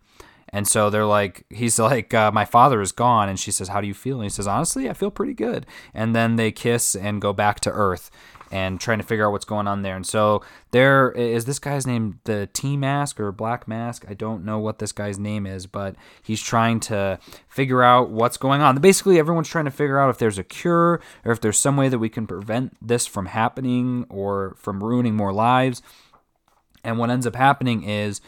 And 0.56 0.70
so 0.70 0.90
they're 0.90 1.06
like, 1.06 1.46
he's 1.50 1.78
like, 1.78 2.14
uh, 2.14 2.32
my 2.32 2.46
father 2.46 2.80
is 2.80 2.94
gone. 2.94 3.28
And 3.28 3.38
she 3.38 3.52
says, 3.52 3.68
how 3.68 3.82
do 3.82 3.88
you 3.88 3.94
feel? 3.94 4.16
And 4.16 4.24
he 4.24 4.30
says, 4.30 4.48
honestly, 4.48 4.90
I 4.90 4.94
feel 4.94 5.12
pretty 5.12 5.34
good. 5.34 5.66
And 5.94 6.16
then 6.16 6.38
they 6.38 6.54
kiss 6.54 6.96
and 6.96 7.22
go 7.22 7.34
back 7.34 7.60
to 7.60 7.72
Earth 7.72 8.10
and 8.52 8.80
trying 8.80 9.00
to 9.00 9.04
figure 9.04 9.28
out 9.28 9.34
what's 9.34 9.44
going 9.44 9.68
on 9.68 9.82
there. 9.82 9.98
And 9.98 10.08
so 10.08 10.42
there 10.72 11.12
is 11.12 11.44
this 11.44 11.60
guy's 11.60 11.86
name, 11.86 12.22
the 12.24 12.48
T 12.54 12.78
Mask 12.78 13.20
or 13.20 13.34
Black 13.34 13.68
Mask. 13.68 14.06
I 14.08 14.14
don't 14.14 14.46
know 14.46 14.58
what 14.58 14.80
this 14.80 14.94
guy's 14.94 15.20
name 15.20 15.46
is, 15.46 15.68
but 15.68 15.98
he's 16.24 16.42
trying 16.42 16.80
to 16.82 17.20
figure 17.50 17.84
out 17.84 18.10
what's 18.12 18.38
going 18.38 18.62
on. 18.62 18.78
Basically, 18.78 19.20
everyone's 19.20 19.50
trying 19.50 19.66
to 19.66 19.72
figure 19.72 20.00
out 20.00 20.10
if 20.10 20.20
there's 20.20 20.38
a 20.38 20.44
cure 20.46 21.02
or 21.26 21.34
if 21.34 21.42
there's 21.42 21.60
some 21.60 21.76
way 21.76 21.90
that 21.90 22.00
we 22.00 22.08
can 22.08 22.28
prevent 22.28 22.78
this 22.82 23.06
from 23.06 23.26
happening 23.26 24.06
or 24.08 24.56
from 24.58 24.82
ruining 24.82 25.16
more 25.18 25.34
lives. 25.34 25.82
And 26.82 26.98
what 26.98 27.10
ends 27.10 27.28
up 27.28 27.36
happening 27.36 27.84
is 27.84 28.22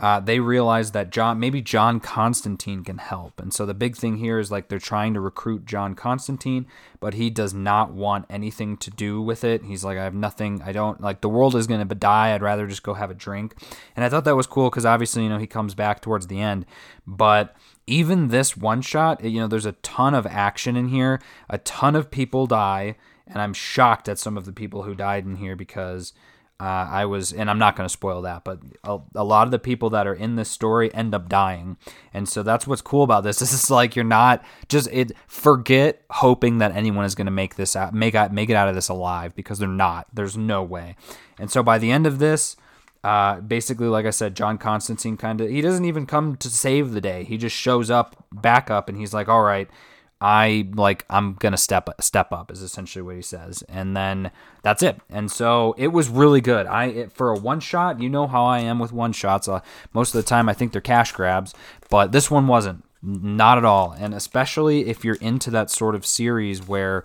uh, 0.00 0.20
they 0.20 0.38
realize 0.38 0.92
that 0.92 1.10
John, 1.10 1.40
maybe 1.40 1.60
John 1.60 1.98
Constantine 1.98 2.84
can 2.84 2.98
help. 2.98 3.40
And 3.40 3.52
so 3.52 3.66
the 3.66 3.74
big 3.74 3.96
thing 3.96 4.18
here 4.18 4.38
is 4.38 4.48
like 4.48 4.68
they're 4.68 4.78
trying 4.78 5.12
to 5.14 5.20
recruit 5.20 5.66
John 5.66 5.94
Constantine, 5.94 6.66
but 7.00 7.14
he 7.14 7.30
does 7.30 7.52
not 7.52 7.92
want 7.92 8.24
anything 8.30 8.76
to 8.76 8.90
do 8.90 9.20
with 9.20 9.42
it. 9.42 9.64
He's 9.64 9.84
like, 9.84 9.98
I 9.98 10.04
have 10.04 10.14
nothing. 10.14 10.62
I 10.64 10.70
don't 10.70 11.00
like 11.00 11.20
the 11.20 11.28
world 11.28 11.56
is 11.56 11.66
going 11.66 11.86
to 11.86 11.94
die. 11.96 12.32
I'd 12.32 12.42
rather 12.42 12.68
just 12.68 12.84
go 12.84 12.94
have 12.94 13.10
a 13.10 13.14
drink. 13.14 13.56
And 13.96 14.04
I 14.04 14.08
thought 14.08 14.24
that 14.24 14.36
was 14.36 14.46
cool 14.46 14.70
because 14.70 14.86
obviously, 14.86 15.24
you 15.24 15.28
know, 15.28 15.38
he 15.38 15.48
comes 15.48 15.74
back 15.74 16.00
towards 16.00 16.28
the 16.28 16.40
end. 16.40 16.64
But 17.04 17.56
even 17.88 18.28
this 18.28 18.56
one 18.56 18.82
shot, 18.82 19.24
you 19.24 19.40
know, 19.40 19.48
there's 19.48 19.66
a 19.66 19.72
ton 19.72 20.14
of 20.14 20.26
action 20.26 20.76
in 20.76 20.88
here, 20.88 21.20
a 21.50 21.58
ton 21.58 21.96
of 21.96 22.12
people 22.12 22.46
die. 22.46 22.96
And 23.26 23.42
I'm 23.42 23.52
shocked 23.52 24.08
at 24.08 24.18
some 24.18 24.38
of 24.38 24.44
the 24.44 24.52
people 24.52 24.84
who 24.84 24.94
died 24.94 25.26
in 25.26 25.36
here 25.36 25.56
because 25.56 26.12
uh, 26.60 26.88
I 26.90 27.04
was, 27.04 27.32
and 27.32 27.48
I'm 27.48 27.58
not 27.58 27.76
going 27.76 27.84
to 27.84 27.92
spoil 27.92 28.22
that, 28.22 28.42
but 28.42 28.58
a, 28.82 28.98
a, 29.14 29.22
lot 29.22 29.46
of 29.46 29.52
the 29.52 29.60
people 29.60 29.90
that 29.90 30.08
are 30.08 30.14
in 30.14 30.34
this 30.34 30.50
story 30.50 30.92
end 30.92 31.14
up 31.14 31.28
dying, 31.28 31.76
and 32.12 32.28
so 32.28 32.42
that's 32.42 32.66
what's 32.66 32.82
cool 32.82 33.04
about 33.04 33.22
this. 33.22 33.38
This 33.48 33.52
is 33.52 33.70
like 33.70 33.94
you're 33.94 34.04
not 34.04 34.44
just 34.68 34.88
it. 34.90 35.12
Forget 35.28 36.02
hoping 36.10 36.58
that 36.58 36.74
anyone 36.74 37.04
is 37.04 37.14
going 37.14 37.26
to 37.26 37.30
make 37.30 37.54
this 37.54 37.76
out, 37.76 37.94
make 37.94 38.16
out, 38.16 38.32
make 38.32 38.50
it 38.50 38.54
out 38.54 38.68
of 38.68 38.74
this 38.74 38.88
alive 38.88 39.36
because 39.36 39.60
they're 39.60 39.68
not. 39.68 40.08
There's 40.12 40.36
no 40.36 40.64
way. 40.64 40.96
And 41.38 41.48
so 41.48 41.62
by 41.62 41.78
the 41.78 41.92
end 41.92 42.08
of 42.08 42.18
this, 42.18 42.56
uh, 43.04 43.40
basically, 43.40 43.86
like 43.86 44.06
I 44.06 44.10
said, 44.10 44.34
John 44.34 44.58
Constantine 44.58 45.16
kind 45.16 45.40
of 45.40 45.48
he 45.48 45.60
doesn't 45.60 45.84
even 45.84 46.06
come 46.06 46.36
to 46.38 46.50
save 46.50 46.90
the 46.90 47.00
day. 47.00 47.22
He 47.22 47.36
just 47.36 47.54
shows 47.54 47.88
up, 47.88 48.24
back 48.32 48.68
up, 48.68 48.88
and 48.88 48.98
he's 48.98 49.14
like, 49.14 49.28
"All 49.28 49.42
right, 49.42 49.70
I 50.20 50.68
like 50.74 51.04
I'm 51.08 51.34
gonna 51.34 51.56
step 51.56 51.88
step 52.00 52.32
up 52.32 52.50
is 52.50 52.62
essentially 52.62 53.02
what 53.02 53.16
he 53.16 53.22
says, 53.22 53.62
and 53.68 53.96
then 53.96 54.30
that's 54.62 54.82
it. 54.82 55.00
And 55.08 55.30
so 55.30 55.74
it 55.78 55.88
was 55.88 56.08
really 56.08 56.40
good. 56.40 56.66
I 56.66 56.86
it, 56.86 57.12
for 57.12 57.30
a 57.30 57.38
one 57.38 57.60
shot, 57.60 58.00
you 58.00 58.08
know 58.08 58.26
how 58.26 58.44
I 58.44 58.60
am 58.60 58.78
with 58.78 58.92
one 58.92 59.12
shots. 59.12 59.48
Uh, 59.48 59.60
most 59.92 60.14
of 60.14 60.22
the 60.22 60.28
time, 60.28 60.48
I 60.48 60.54
think 60.54 60.72
they're 60.72 60.80
cash 60.80 61.12
grabs, 61.12 61.54
but 61.88 62.10
this 62.10 62.30
one 62.30 62.48
wasn't, 62.48 62.84
not 63.00 63.58
at 63.58 63.64
all. 63.64 63.92
And 63.92 64.12
especially 64.12 64.88
if 64.88 65.04
you're 65.04 65.16
into 65.16 65.50
that 65.52 65.70
sort 65.70 65.94
of 65.94 66.04
series 66.04 66.66
where 66.66 67.04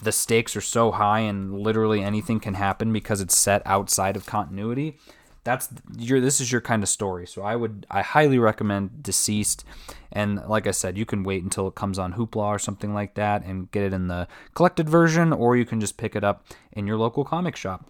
the 0.00 0.12
stakes 0.12 0.54
are 0.54 0.60
so 0.60 0.92
high 0.92 1.20
and 1.20 1.58
literally 1.58 2.02
anything 2.02 2.38
can 2.38 2.54
happen 2.54 2.92
because 2.92 3.20
it's 3.20 3.36
set 3.36 3.62
outside 3.64 4.16
of 4.16 4.26
continuity 4.26 4.96
that's 5.44 5.68
your 5.96 6.20
this 6.20 6.40
is 6.40 6.50
your 6.50 6.62
kind 6.62 6.82
of 6.82 6.88
story. 6.88 7.26
So 7.26 7.42
I 7.42 7.54
would 7.54 7.86
I 7.90 8.02
highly 8.02 8.38
recommend 8.38 8.90
DCeased, 9.02 9.62
And 10.10 10.42
like 10.48 10.66
I 10.66 10.70
said, 10.70 10.98
you 10.98 11.04
can 11.04 11.22
wait 11.22 11.42
until 11.42 11.68
it 11.68 11.74
comes 11.74 11.98
on 11.98 12.14
Hoopla 12.14 12.44
or 12.44 12.58
something 12.58 12.94
like 12.94 13.14
that 13.14 13.44
and 13.44 13.70
get 13.70 13.84
it 13.84 13.92
in 13.92 14.08
the 14.08 14.26
collected 14.54 14.88
version, 14.88 15.32
or 15.32 15.56
you 15.56 15.66
can 15.66 15.80
just 15.80 15.96
pick 15.98 16.16
it 16.16 16.24
up 16.24 16.46
in 16.72 16.86
your 16.86 16.96
local 16.96 17.24
comic 17.24 17.56
shop. 17.56 17.86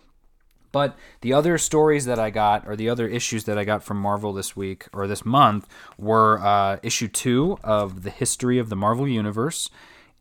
But 0.73 0.99
the 1.21 1.33
other 1.33 1.57
stories 1.57 2.05
that 2.07 2.19
I 2.19 2.31
got, 2.31 2.67
or 2.67 2.75
the 2.75 2.89
other 2.89 3.07
issues 3.07 3.45
that 3.45 3.57
I 3.57 3.63
got 3.63 3.85
from 3.85 4.01
Marvel 4.01 4.33
this 4.33 4.57
week 4.57 4.89
or 4.93 5.07
this 5.07 5.25
month, 5.25 5.69
were 5.97 6.41
uh, 6.41 6.79
issue 6.83 7.07
two 7.07 7.59
of 7.63 8.03
the 8.03 8.11
History 8.11 8.59
of 8.59 8.71
the 8.71 8.77
Marvel 8.77 9.07
Universe, 9.07 9.71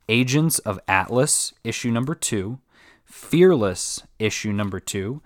Agents 0.07 0.59
of 0.59 0.79
Atlas, 0.87 1.53
issue 1.63 1.89
number 1.89 2.13
two, 2.13 2.59
Fearless, 3.03 4.03
issue 4.19 4.53
number 4.53 4.79
two, 4.79 5.23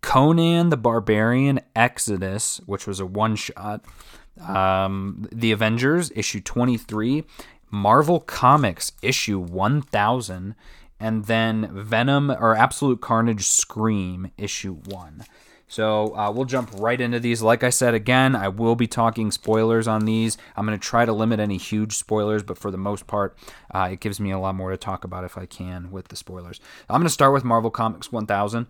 Conan 0.00 0.70
the 0.70 0.76
Barbarian 0.76 1.60
Exodus, 1.74 2.60
which 2.66 2.86
was 2.86 3.00
a 3.00 3.06
one 3.06 3.36
shot. 3.36 3.84
um, 4.46 5.26
The 5.32 5.52
Avengers, 5.52 6.12
issue 6.14 6.40
23, 6.40 7.24
Marvel 7.70 8.20
Comics, 8.20 8.92
issue 9.02 9.38
1000, 9.38 10.54
and 11.00 11.24
then 11.26 11.70
Venom 11.72 12.30
or 12.30 12.56
Absolute 12.56 13.00
Carnage 13.00 13.46
Scream, 13.46 14.30
issue 14.38 14.74
1. 14.86 15.24
So 15.70 16.16
uh, 16.16 16.30
we'll 16.30 16.46
jump 16.46 16.70
right 16.78 16.98
into 16.98 17.20
these. 17.20 17.42
Like 17.42 17.62
I 17.62 17.68
said, 17.68 17.92
again, 17.92 18.34
I 18.34 18.48
will 18.48 18.74
be 18.74 18.86
talking 18.86 19.30
spoilers 19.30 19.86
on 19.86 20.06
these. 20.06 20.38
I'm 20.56 20.64
going 20.66 20.78
to 20.78 20.82
try 20.82 21.04
to 21.04 21.12
limit 21.12 21.40
any 21.40 21.58
huge 21.58 21.98
spoilers, 21.98 22.42
but 22.42 22.56
for 22.56 22.70
the 22.70 22.78
most 22.78 23.06
part, 23.06 23.36
uh, 23.74 23.90
it 23.92 24.00
gives 24.00 24.18
me 24.18 24.30
a 24.30 24.38
lot 24.38 24.54
more 24.54 24.70
to 24.70 24.78
talk 24.78 25.04
about 25.04 25.24
if 25.24 25.36
I 25.36 25.44
can 25.44 25.90
with 25.90 26.08
the 26.08 26.16
spoilers. 26.16 26.58
I'm 26.88 27.00
going 27.00 27.06
to 27.06 27.12
start 27.12 27.34
with 27.34 27.44
Marvel 27.44 27.70
Comics 27.70 28.10
1000. 28.10 28.66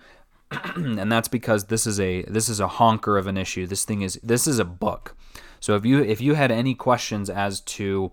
and 0.76 1.10
that's 1.10 1.28
because 1.28 1.66
this 1.66 1.86
is 1.86 2.00
a 2.00 2.22
this 2.22 2.48
is 2.48 2.60
a 2.60 2.68
honker 2.68 3.18
of 3.18 3.26
an 3.26 3.36
issue. 3.36 3.66
This 3.66 3.84
thing 3.84 4.02
is 4.02 4.18
this 4.22 4.46
is 4.46 4.58
a 4.58 4.64
book. 4.64 5.16
So 5.60 5.74
if 5.76 5.84
you 5.84 6.02
if 6.02 6.20
you 6.20 6.34
had 6.34 6.50
any 6.50 6.74
questions 6.74 7.28
as 7.28 7.60
to 7.62 8.12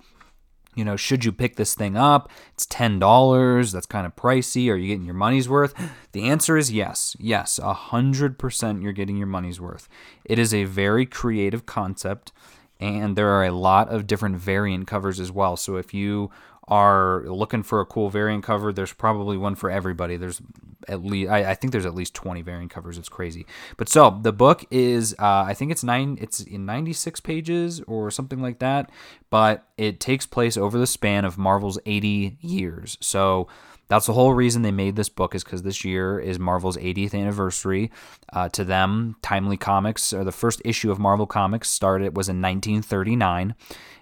you 0.76 0.84
know, 0.84 0.98
should 0.98 1.24
you 1.24 1.32
pick 1.32 1.56
this 1.56 1.74
thing 1.74 1.96
up? 1.96 2.30
It's 2.54 2.66
$10. 2.66 3.72
That's 3.72 3.86
kind 3.86 4.06
of 4.06 4.16
pricey. 4.16 4.70
Are 4.70 4.76
you 4.76 4.90
getting 4.90 5.06
your 5.06 5.16
money's 5.16 5.48
worth? 5.48 5.74
The 6.12 6.28
answer 6.28 6.58
is 6.58 6.72
yes. 6.72 7.16
Yes, 7.18 7.60
100% 7.64 8.84
you're 8.84 8.92
getting 8.92 9.18
your 9.18 9.28
money's 9.28 9.62
worth. 9.62 9.88
It 10.26 10.38
is 10.38 10.54
a 10.54 10.66
very 10.66 11.06
creative 11.06 11.66
concept, 11.66 12.34
and 12.80 13.16
there 13.16 13.30
are 13.30 13.46
a 13.46 13.52
lot 13.52 13.88
of 13.90 14.06
different 14.06 14.36
variant 14.36 14.86
covers 14.86 15.20
as 15.20 15.32
well. 15.32 15.56
So 15.56 15.78
if 15.78 15.94
you 15.94 16.30
are 16.68 17.24
looking 17.28 17.64
for 17.64 17.80
a 17.80 17.86
cool 17.86 18.10
variant 18.10 18.44
cover, 18.44 18.74
there's 18.74 18.94
probably 18.94 19.38
one 19.38 19.56
for 19.56 19.70
everybody. 19.70 20.18
There's 20.18 20.42
at 20.88 21.04
least 21.04 21.32
I, 21.32 21.52
I 21.52 21.54
think 21.56 21.72
there's 21.72 21.86
at 21.86 21.96
least 21.96 22.14
20 22.14 22.42
variant 22.42 22.72
covers. 22.72 22.98
It's 22.98 23.10
crazy. 23.10 23.46
But 23.78 23.90
so 23.90 24.20
the 24.22 24.34
book 24.34 24.66
is 24.72 25.14
uh, 25.20 25.44
I 25.48 25.54
think 25.54 25.72
it's 25.72 25.84
nine 25.84 26.18
it's 26.22 26.42
in 26.42 26.66
96 26.66 27.20
pages 27.22 27.82
or 27.82 28.12
something 28.12 28.42
like 28.42 28.60
that. 28.60 28.90
But 29.30 29.68
it 29.78 30.00
takes 30.00 30.26
place 30.26 30.58
over 30.58 30.78
the 30.78 30.88
span 30.88 31.26
of 31.26 31.38
Marvel's 31.38 31.80
80 31.86 32.38
years. 32.42 32.98
So 33.02 33.48
that's 33.88 34.08
the 34.08 34.14
whole 34.14 34.34
reason 34.34 34.62
they 34.62 34.72
made 34.72 34.96
this 34.96 35.10
book 35.10 35.36
is 35.36 35.44
because 35.44 35.64
this 35.64 35.86
year 35.86 36.20
is 36.20 36.40
Marvel's 36.40 36.78
80th 36.78 37.14
anniversary. 37.14 37.92
Uh, 38.34 38.50
to 38.50 38.64
them, 38.64 39.16
Timely 39.22 39.58
Comics 39.58 40.12
or 40.12 40.24
the 40.24 40.32
first 40.32 40.62
issue 40.66 40.92
of 40.92 41.00
Marvel 41.00 41.28
Comics 41.28 41.70
started 41.70 42.18
was 42.18 42.28
in 42.28 42.42
1939 42.42 43.56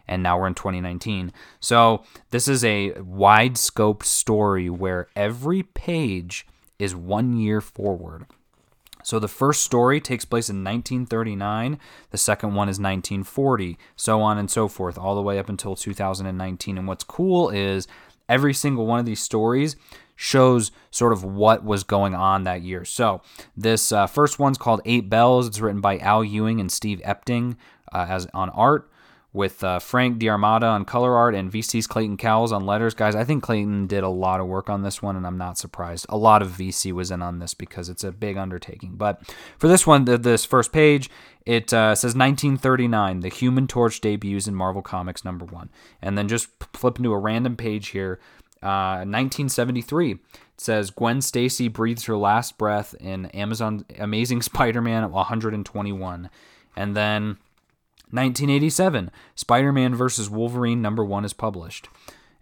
and 0.08 0.24
now 0.24 0.40
we're 0.40 0.48
in 0.48 0.56
2019. 0.56 1.32
So 1.60 2.04
this 2.32 2.48
is 2.48 2.64
a 2.64 2.92
wide 3.00 3.58
scope 3.58 4.04
story 4.04 4.70
where 4.70 5.08
every 5.16 5.64
page 5.64 6.46
is 6.80 6.96
one 6.96 7.38
year 7.38 7.62
forward. 7.62 8.26
So 9.04 9.20
the 9.20 9.28
first 9.28 9.64
story 9.64 10.00
takes 10.00 10.24
place 10.24 10.50
in 10.50 10.64
1939, 10.64 11.78
the 12.12 12.18
second 12.18 12.56
one 12.56 12.70
is 12.70 12.80
1940, 12.80 13.78
so 13.98 14.22
on 14.22 14.38
and 14.38 14.50
so 14.50 14.70
forth, 14.70 14.98
all 14.98 15.16
the 15.16 15.22
way 15.22 15.38
up 15.40 15.50
until 15.50 15.76
2019. 15.76 16.78
And 16.78 16.88
what's 16.88 17.04
cool 17.04 17.50
is 17.50 17.86
every 18.30 18.54
single 18.54 18.86
one 18.86 19.00
of 19.00 19.06
these 19.06 19.22
stories 19.22 19.76
shows 20.16 20.72
sort 20.92 21.12
of 21.12 21.24
what 21.24 21.64
was 21.64 21.84
going 21.84 22.14
on 22.14 22.44
that 22.44 22.62
year. 22.62 22.86
So 22.86 23.22
this 23.58 23.92
uh, 23.92 24.08
first 24.08 24.40
one's 24.40 24.58
called 24.58 24.82
Eight 24.86 25.10
Bells. 25.10 25.48
It's 25.48 25.60
written 25.60 25.82
by 25.82 25.98
Al 26.00 26.24
Ewing 26.24 26.60
and 26.60 26.72
Steve 26.72 27.02
Epting 27.04 27.58
uh, 27.92 28.06
as 28.10 28.28
on 28.34 28.50
art 28.52 28.90
with 29.34 29.64
uh, 29.64 29.80
Frank 29.80 30.20
D'Armata 30.20 30.68
on 30.68 30.86
color 30.86 31.16
art 31.16 31.34
and 31.34 31.52
VC's 31.52 31.88
Clayton 31.88 32.18
Cowles 32.18 32.52
on 32.52 32.68
letters. 32.68 32.94
Guys, 32.94 33.16
I 33.16 33.24
think 33.24 33.42
Clayton 33.42 33.88
did 33.88 34.04
a 34.04 34.10
lot 34.10 34.40
of 34.40 34.46
work 34.46 34.70
on 34.70 34.84
this 34.84 35.02
one, 35.02 35.16
and 35.16 35.26
I'm 35.26 35.40
not 35.40 35.58
surprised. 35.58 36.06
A 36.10 36.18
lot 36.18 36.44
of 36.44 36.50
VC 36.50 36.92
was 36.92 37.10
in 37.10 37.24
on 37.24 37.40
this 37.40 37.56
because 37.56 37.90
it's 37.90 38.04
a 38.04 38.12
big 38.12 38.38
undertaking. 38.38 38.94
But 38.96 39.28
for 39.58 39.68
this 39.68 39.88
one, 39.88 40.06
this 40.06 40.46
first 40.46 40.72
page, 40.72 41.10
it 41.48 41.74
uh, 41.74 41.96
says 41.96 42.16
1939, 42.16 43.22
the 43.22 43.30
Human 43.30 43.66
Torch 43.66 44.00
debuts 44.00 44.48
in 44.48 44.54
Marvel 44.54 44.84
Comics 44.84 45.26
number 45.26 45.46
one. 45.46 45.70
And 46.00 46.16
then 46.16 46.28
just 46.28 46.50
flip 46.74 47.00
into 47.00 47.12
a 47.12 47.20
random 47.20 47.58
page 47.58 47.90
here. 47.90 48.20
Uh, 48.62 49.04
1973 49.04 50.12
it 50.12 50.20
says 50.56 50.90
Gwen 50.90 51.22
Stacy 51.22 51.68
breathes 51.68 52.06
her 52.06 52.16
last 52.16 52.58
breath 52.58 52.96
in 53.00 53.26
Amazon 53.28 53.84
Amazing 54.00 54.42
Spider-Man 54.42 55.12
121, 55.12 56.30
and 56.78 56.96
then 56.96 57.38
1987, 58.14 59.12
Spider 59.36 59.72
Man 59.72 59.96
vs. 59.96 60.30
Wolverine 60.30 60.82
number 60.82 61.04
one 61.04 61.26
is 61.26 61.34
published. 61.34 61.90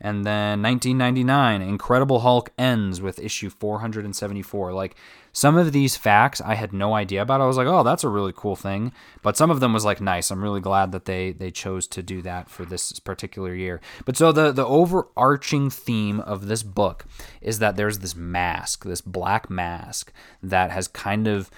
And 0.03 0.25
then 0.25 0.63
1999, 0.63 1.61
Incredible 1.61 2.21
Hulk 2.21 2.51
ends 2.57 2.99
with 3.01 3.19
issue 3.19 3.51
474. 3.51 4.73
Like 4.73 4.95
some 5.31 5.55
of 5.57 5.71
these 5.71 5.95
facts 5.95 6.41
I 6.41 6.55
had 6.55 6.73
no 6.73 6.95
idea 6.95 7.21
about. 7.21 7.39
I 7.39 7.45
was 7.45 7.55
like, 7.55 7.67
"Oh, 7.67 7.83
that's 7.83 8.03
a 8.03 8.09
really 8.09 8.33
cool 8.35 8.55
thing." 8.55 8.91
But 9.21 9.37
some 9.37 9.51
of 9.51 9.59
them 9.59 9.73
was 9.73 9.85
like, 9.85 10.01
"Nice. 10.01 10.31
I'm 10.31 10.43
really 10.43 10.59
glad 10.59 10.91
that 10.91 11.05
they 11.05 11.31
they 11.31 11.51
chose 11.51 11.87
to 11.87 12.03
do 12.03 12.21
that 12.23 12.49
for 12.49 12.65
this 12.65 12.99
particular 12.99 13.53
year." 13.53 13.79
But 14.03 14.17
so 14.17 14.31
the 14.31 14.51
the 14.51 14.65
overarching 14.65 15.69
theme 15.69 16.19
of 16.19 16.47
this 16.47 16.63
book 16.63 17.05
is 17.39 17.59
that 17.59 17.75
there's 17.77 17.99
this 17.99 18.15
mask, 18.15 18.83
this 18.83 19.01
black 19.01 19.49
mask 19.49 20.11
that 20.41 20.71
has 20.71 20.87
kind 20.87 21.27
of 21.27 21.51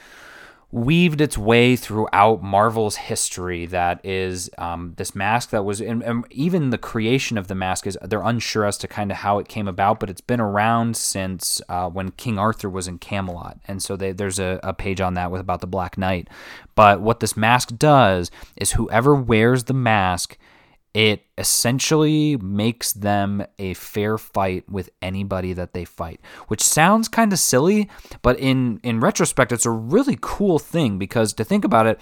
weaved 0.73 1.21
its 1.21 1.37
way 1.37 1.75
throughout 1.75 2.41
Marvel's 2.41 2.95
history. 2.95 3.67
That 3.67 4.03
is 4.03 4.49
um, 4.57 4.93
this 4.97 5.13
mask 5.13 5.51
that 5.51 5.63
was, 5.63 5.79
and, 5.79 6.01
and, 6.01 6.25
even 6.31 6.71
the 6.71 6.79
creation 6.79 7.37
of 7.37 7.47
the 7.47 7.53
mask 7.53 7.85
is 7.85 7.95
they're 8.01 8.23
unsure 8.23 8.65
as 8.65 8.79
to 8.79 8.87
kind 8.87 9.11
of 9.11 9.17
how 9.17 9.37
it 9.37 9.47
came 9.47 9.67
about, 9.67 9.99
but 9.99 10.09
it's 10.09 10.19
been 10.19 10.41
around 10.41 10.97
since 10.97 11.61
uh, 11.69 11.87
when 11.89 12.09
King 12.09 12.39
Arthur 12.39 12.71
was 12.71 12.87
in 12.87 12.97
Camelot, 12.97 13.59
and 13.67 13.83
so 13.83 13.95
they, 13.95 14.13
there's 14.13 14.39
a, 14.39 14.59
a 14.63 14.73
page 14.73 14.99
on 14.99 15.13
that 15.13 15.29
with 15.29 15.41
about 15.41 15.61
the 15.61 15.67
Black 15.67 15.95
Knight. 15.95 16.27
But 16.73 17.01
what 17.01 17.19
this 17.19 17.37
mask 17.37 17.77
does 17.77 18.31
is 18.55 18.71
whoever 18.71 19.13
wears 19.13 19.65
the 19.65 19.75
mask 19.75 20.39
it 20.93 21.25
essentially 21.37 22.37
makes 22.37 22.93
them 22.93 23.43
a 23.57 23.73
fair 23.73 24.17
fight 24.17 24.69
with 24.69 24.89
anybody 25.01 25.53
that 25.53 25.73
they 25.73 25.85
fight 25.85 26.19
which 26.47 26.61
sounds 26.61 27.07
kind 27.07 27.33
of 27.33 27.39
silly 27.39 27.89
but 28.21 28.37
in 28.39 28.79
in 28.83 28.99
retrospect 28.99 29.51
it's 29.51 29.65
a 29.65 29.71
really 29.71 30.17
cool 30.21 30.59
thing 30.59 30.97
because 30.97 31.33
to 31.33 31.43
think 31.43 31.65
about 31.65 31.87
it 31.87 31.99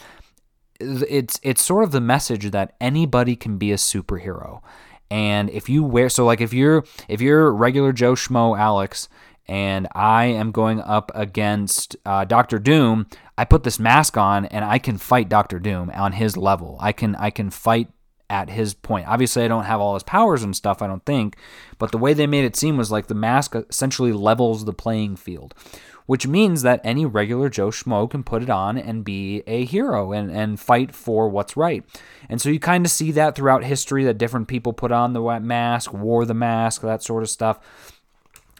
it's 0.79 1.39
it's 1.43 1.61
sort 1.61 1.83
of 1.83 1.91
the 1.91 2.01
message 2.01 2.51
that 2.51 2.75
anybody 2.81 3.35
can 3.35 3.57
be 3.57 3.71
a 3.71 3.77
superhero 3.77 4.61
and 5.09 5.49
if 5.49 5.69
you 5.69 5.83
wear 5.83 6.09
so 6.09 6.25
like 6.25 6.41
if 6.41 6.53
you're 6.53 6.83
if 7.07 7.21
you're 7.21 7.51
regular 7.51 7.93
joe 7.93 8.13
schmo 8.13 8.57
alex 8.57 9.07
and 9.47 9.87
I 9.93 10.25
am 10.25 10.51
going 10.51 10.79
up 10.79 11.11
against 11.13 11.97
uh, 12.05 12.23
Doctor 12.23 12.57
Doom. 12.57 13.07
I 13.37 13.43
put 13.43 13.63
this 13.63 13.79
mask 13.79 14.15
on, 14.15 14.45
and 14.45 14.63
I 14.63 14.77
can 14.77 14.97
fight 14.97 15.27
Doctor 15.27 15.59
Doom 15.59 15.91
on 15.93 16.13
his 16.13 16.37
level. 16.37 16.77
I 16.79 16.93
can 16.93 17.15
I 17.15 17.31
can 17.31 17.49
fight 17.49 17.89
at 18.31 18.49
his 18.49 18.73
point. 18.73 19.05
Obviously, 19.09 19.43
I 19.43 19.49
don't 19.49 19.65
have 19.65 19.81
all 19.81 19.93
his 19.93 20.03
powers 20.03 20.41
and 20.41 20.55
stuff, 20.55 20.81
I 20.81 20.87
don't 20.87 21.05
think, 21.05 21.35
but 21.77 21.91
the 21.91 21.97
way 21.97 22.13
they 22.13 22.25
made 22.25 22.45
it 22.45 22.55
seem 22.55 22.77
was 22.77 22.89
like 22.89 23.07
the 23.07 23.13
mask 23.13 23.55
essentially 23.55 24.13
levels 24.13 24.63
the 24.63 24.71
playing 24.71 25.17
field, 25.17 25.53
which 26.05 26.25
means 26.25 26.61
that 26.61 26.79
any 26.85 27.05
regular 27.05 27.49
Joe 27.49 27.71
Schmo 27.71 28.09
can 28.09 28.23
put 28.23 28.41
it 28.41 28.49
on 28.49 28.77
and 28.77 29.03
be 29.03 29.43
a 29.47 29.65
hero 29.65 30.13
and, 30.13 30.31
and 30.31 30.61
fight 30.61 30.95
for 30.95 31.27
what's 31.27 31.57
right. 31.57 31.83
And 32.29 32.41
so 32.41 32.49
you 32.49 32.57
kind 32.57 32.85
of 32.85 32.91
see 32.91 33.11
that 33.11 33.35
throughout 33.35 33.65
history 33.65 34.05
that 34.05 34.17
different 34.17 34.47
people 34.47 34.71
put 34.71 34.93
on 34.93 35.11
the 35.11 35.39
mask, 35.41 35.91
wore 35.91 36.23
the 36.25 36.33
mask, 36.33 36.83
that 36.83 37.03
sort 37.03 37.23
of 37.23 37.29
stuff. 37.29 37.59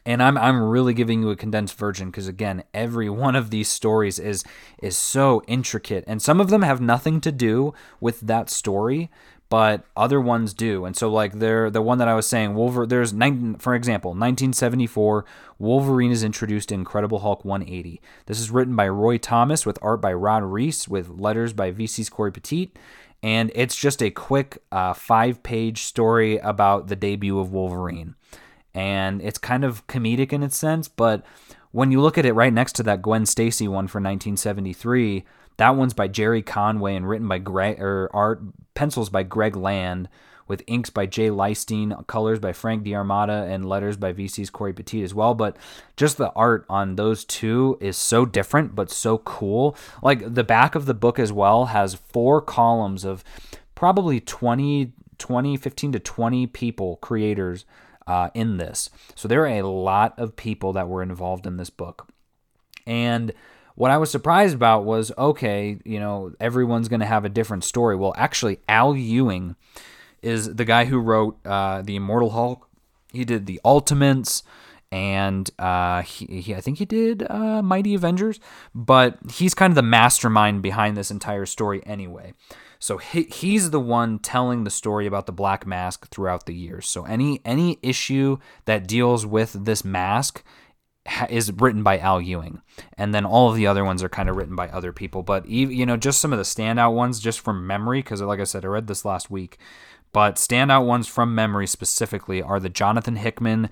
And 0.04 0.22
I'm 0.22 0.36
I'm 0.38 0.62
really 0.62 0.96
giving 0.96 1.22
you 1.22 1.30
a 1.30 1.36
condensed 1.36 1.78
version 1.78 2.10
because 2.10 2.28
again, 2.28 2.64
every 2.74 3.08
one 3.08 3.36
of 3.36 3.52
these 3.52 3.70
stories 3.70 4.18
is 4.18 4.44
is 4.82 4.98
so 4.98 5.44
intricate, 5.48 6.04
and 6.08 6.20
some 6.20 6.42
of 6.42 6.50
them 6.50 6.64
have 6.64 6.82
nothing 6.82 7.22
to 7.22 7.32
do 7.32 7.76
with 8.00 8.22
that 8.22 8.50
story, 8.50 9.12
but 9.52 9.84
other 9.98 10.22
ones 10.22 10.54
do. 10.54 10.86
And 10.86 10.96
so 10.96 11.12
like 11.12 11.34
there 11.34 11.70
the 11.70 11.82
one 11.82 11.98
that 11.98 12.08
I 12.08 12.14
was 12.14 12.26
saying, 12.26 12.56
Wolver 12.56 12.88
there's 12.88 13.12
for 13.12 13.76
example, 13.76 14.12
1974, 14.12 15.26
Wolverine 15.60 16.12
is 16.12 16.24
introduced 16.24 16.72
in 16.72 16.80
Incredible 16.80 17.20
Hulk 17.20 17.44
180. 17.44 18.00
This 18.28 18.40
is 18.40 18.50
written 18.50 18.78
by 18.78 18.88
Roy 18.88 19.18
Thomas 19.18 19.66
with 19.66 19.78
art 19.82 20.00
by 20.00 20.14
Rod 20.14 20.44
Reis 20.44 20.88
with 20.88 21.10
letters 21.10 21.52
by 21.52 21.70
VC's 21.74 22.10
Cory 22.10 22.32
Petit. 22.32 22.72
And 23.22 23.52
it's 23.54 23.76
just 23.76 24.02
a 24.02 24.10
quick 24.10 24.60
uh, 24.72 24.94
five 24.94 25.44
page 25.44 25.84
story 25.84 26.38
about 26.38 26.88
the 26.88 26.96
debut 26.96 27.38
of 27.38 27.52
Wolverine. 27.52 28.16
And 28.74 29.22
it's 29.22 29.38
kind 29.38 29.66
of 29.66 29.86
comedic 29.88 30.32
in 30.32 30.44
its 30.44 30.58
sense, 30.58 30.88
but 30.88 31.26
when 31.72 31.92
you 31.92 32.00
look 32.00 32.18
at 32.18 32.26
it 32.26 32.34
right 32.34 32.54
next 32.54 32.74
to 32.78 32.84
that 32.84 33.02
Gwen 33.02 33.26
Stacy 33.26 33.68
one 33.68 33.90
for 33.90 34.00
1973, 34.00 35.26
that 35.62 35.76
one's 35.76 35.94
by 35.94 36.08
Gerry 36.08 36.42
Conway 36.42 36.96
and 36.96 37.08
written 37.08 37.28
by 37.28 37.38
Greg 37.38 37.80
or 37.80 38.10
art 38.14 38.42
pencils 38.74 39.10
by 39.10 39.22
Greg 39.22 39.56
Land 39.56 40.10
with 40.48 40.64
inks 40.66 40.90
by 40.90 41.06
Jay 41.06 41.30
Leisten, 41.30 41.96
colors 42.08 42.40
by 42.40 42.52
Frank 42.52 42.84
D'Armata, 42.84 43.46
and 43.48 43.64
letters 43.64 43.96
by 43.96 44.12
VC's 44.12 44.50
Cory 44.50 44.74
Petit 44.74 45.04
as 45.04 45.14
well. 45.14 45.36
But 45.36 45.56
just 45.96 46.18
the 46.18 46.32
art 46.32 46.66
on 46.68 46.96
those 46.96 47.24
two 47.24 47.78
is 47.80 47.96
so 47.96 48.26
different, 48.26 48.74
but 48.76 48.90
so 48.90 49.20
cool. 49.20 49.78
Like 50.02 50.34
the 50.34 50.44
back 50.44 50.74
of 50.74 50.88
the 50.88 50.96
book 50.96 51.20
as 51.20 51.32
well 51.32 51.68
has 51.68 51.94
four 51.94 52.42
columns 52.42 53.06
of 53.06 53.24
probably 53.76 54.20
20, 54.20 54.92
20 55.20 55.58
15 55.58 55.92
to 55.92 56.00
20 56.00 56.48
people, 56.48 56.96
creators 56.98 57.66
uh, 58.08 58.32
in 58.34 58.58
this. 58.58 58.90
So 59.14 59.28
there 59.28 59.44
are 59.44 59.60
a 59.60 59.62
lot 59.62 60.18
of 60.18 60.36
people 60.36 60.74
that 60.74 60.90
were 60.90 61.04
involved 61.04 61.46
in 61.46 61.58
this 61.58 61.70
book. 61.70 62.08
And 62.88 63.32
what 63.76 63.92
I 63.92 63.98
was 63.98 64.12
surprised 64.12 64.56
about 64.56 64.86
was 64.86 65.12
okay, 65.18 65.80
you 65.86 66.00
know, 66.00 66.34
everyone's 66.40 66.88
going 66.88 67.00
to 67.00 67.06
have 67.06 67.26
a 67.26 67.30
different 67.30 67.64
story. 67.64 67.96
Well, 67.96 68.14
actually, 68.18 68.60
Al 68.68 68.96
Ewing 68.96 69.56
is 70.22 70.56
the 70.56 70.66
guy 70.66 70.86
who 70.86 71.00
wrote 71.00 71.38
uh, 71.46 71.82
the 71.82 71.96
Immortal 71.96 72.32
Hulk. 72.32 72.70
He 73.12 73.26
did 73.26 73.46
the 73.46 73.60
Ultimates, 73.66 74.44
and 74.92 75.50
uh, 75.60 76.02
he, 76.02 76.42
he, 76.42 76.56
I 76.56 76.62
think 76.62 76.78
he 76.78 76.86
did 76.86 77.26
uh, 77.30 77.62
Mighty 77.62 77.94
Avengers, 77.94 78.40
but 78.74 79.18
he's 79.34 79.54
kind 79.54 79.72
of 79.72 79.76
the 79.76 79.82
mastermind 79.82 80.62
behind 80.62 80.96
this 80.96 81.12
entire 81.12 81.46
story 81.46 81.82
anyway. 81.86 82.34
So 82.80 82.98
he, 82.98 83.24
he's 83.24 83.70
the 83.70 83.80
one 83.80 84.18
telling 84.20 84.64
the 84.64 84.72
story 84.72 85.06
about 85.06 85.28
the 85.28 85.32
Black 85.32 85.68
Mask 85.68 86.10
throughout 86.10 86.48
the 86.48 86.56
years. 86.56 86.88
So 86.88 87.06
any 87.06 87.40
any 87.46 87.78
issue 87.84 88.38
that 88.66 88.88
deals 88.88 89.26
with 89.26 89.66
this 89.66 89.86
mask 89.86 90.44
is 91.30 91.52
written 91.52 91.84
by 91.84 91.98
Al 91.98 92.22
Ewing, 92.22 92.62
and 92.98 93.14
then 93.14 93.26
all 93.26 93.50
of 93.50 93.56
the 93.56 93.68
other 93.68 93.84
ones 93.84 94.04
are 94.04 94.10
kind 94.10 94.30
of 94.30 94.36
written 94.36 94.56
by 94.56 94.70
other 94.70 94.94
people. 94.94 95.24
But 95.24 95.46
even, 95.46 95.76
you 95.76 95.86
know, 95.86 95.98
just 95.98 96.22
some 96.22 96.32
of 96.32 96.38
the 96.38 96.44
standout 96.44 96.94
ones, 96.94 97.20
just 97.20 97.40
from 97.40 97.66
memory, 97.66 98.00
because 98.00 98.22
like 98.22 98.40
I 98.40 98.46
said, 98.46 98.66
I 98.66 98.70
read 98.70 98.88
this 98.88 99.06
last 99.06 99.32
week. 99.32 99.58
But 100.14 100.36
standout 100.36 100.86
ones 100.86 101.08
from 101.08 101.34
memory 101.34 101.68
specifically 101.68 102.42
are 102.42 102.60
the 102.60 102.70
Jonathan 102.70 103.16
Hickman, 103.16 103.70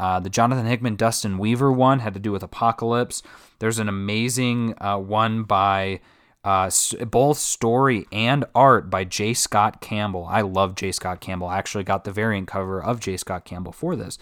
uh, 0.00 0.20
the 0.20 0.30
Jonathan 0.30 0.66
Hickman 0.66 0.96
Dustin 0.96 1.38
Weaver 1.38 1.70
one 1.70 2.00
had 2.00 2.14
to 2.14 2.20
do 2.20 2.32
with 2.32 2.42
Apocalypse. 2.42 3.22
There's 3.58 3.78
an 3.78 3.88
amazing 3.88 4.74
uh, 4.80 4.98
one 4.98 5.44
by 5.44 6.00
uh, 6.44 6.70
both 7.08 7.38
story 7.38 8.06
and 8.10 8.44
art 8.54 8.90
by 8.90 9.04
J. 9.04 9.32
Scott 9.32 9.80
Campbell. 9.80 10.26
I 10.28 10.40
love 10.40 10.74
J. 10.74 10.90
Scott 10.90 11.20
Campbell. 11.20 11.46
I 11.46 11.58
actually 11.58 11.84
got 11.84 12.02
the 12.02 12.10
variant 12.10 12.48
cover 12.48 12.82
of 12.82 12.98
J. 12.98 13.16
Scott 13.16 13.44
Campbell 13.44 13.70
for 13.70 13.94
this 13.94 14.18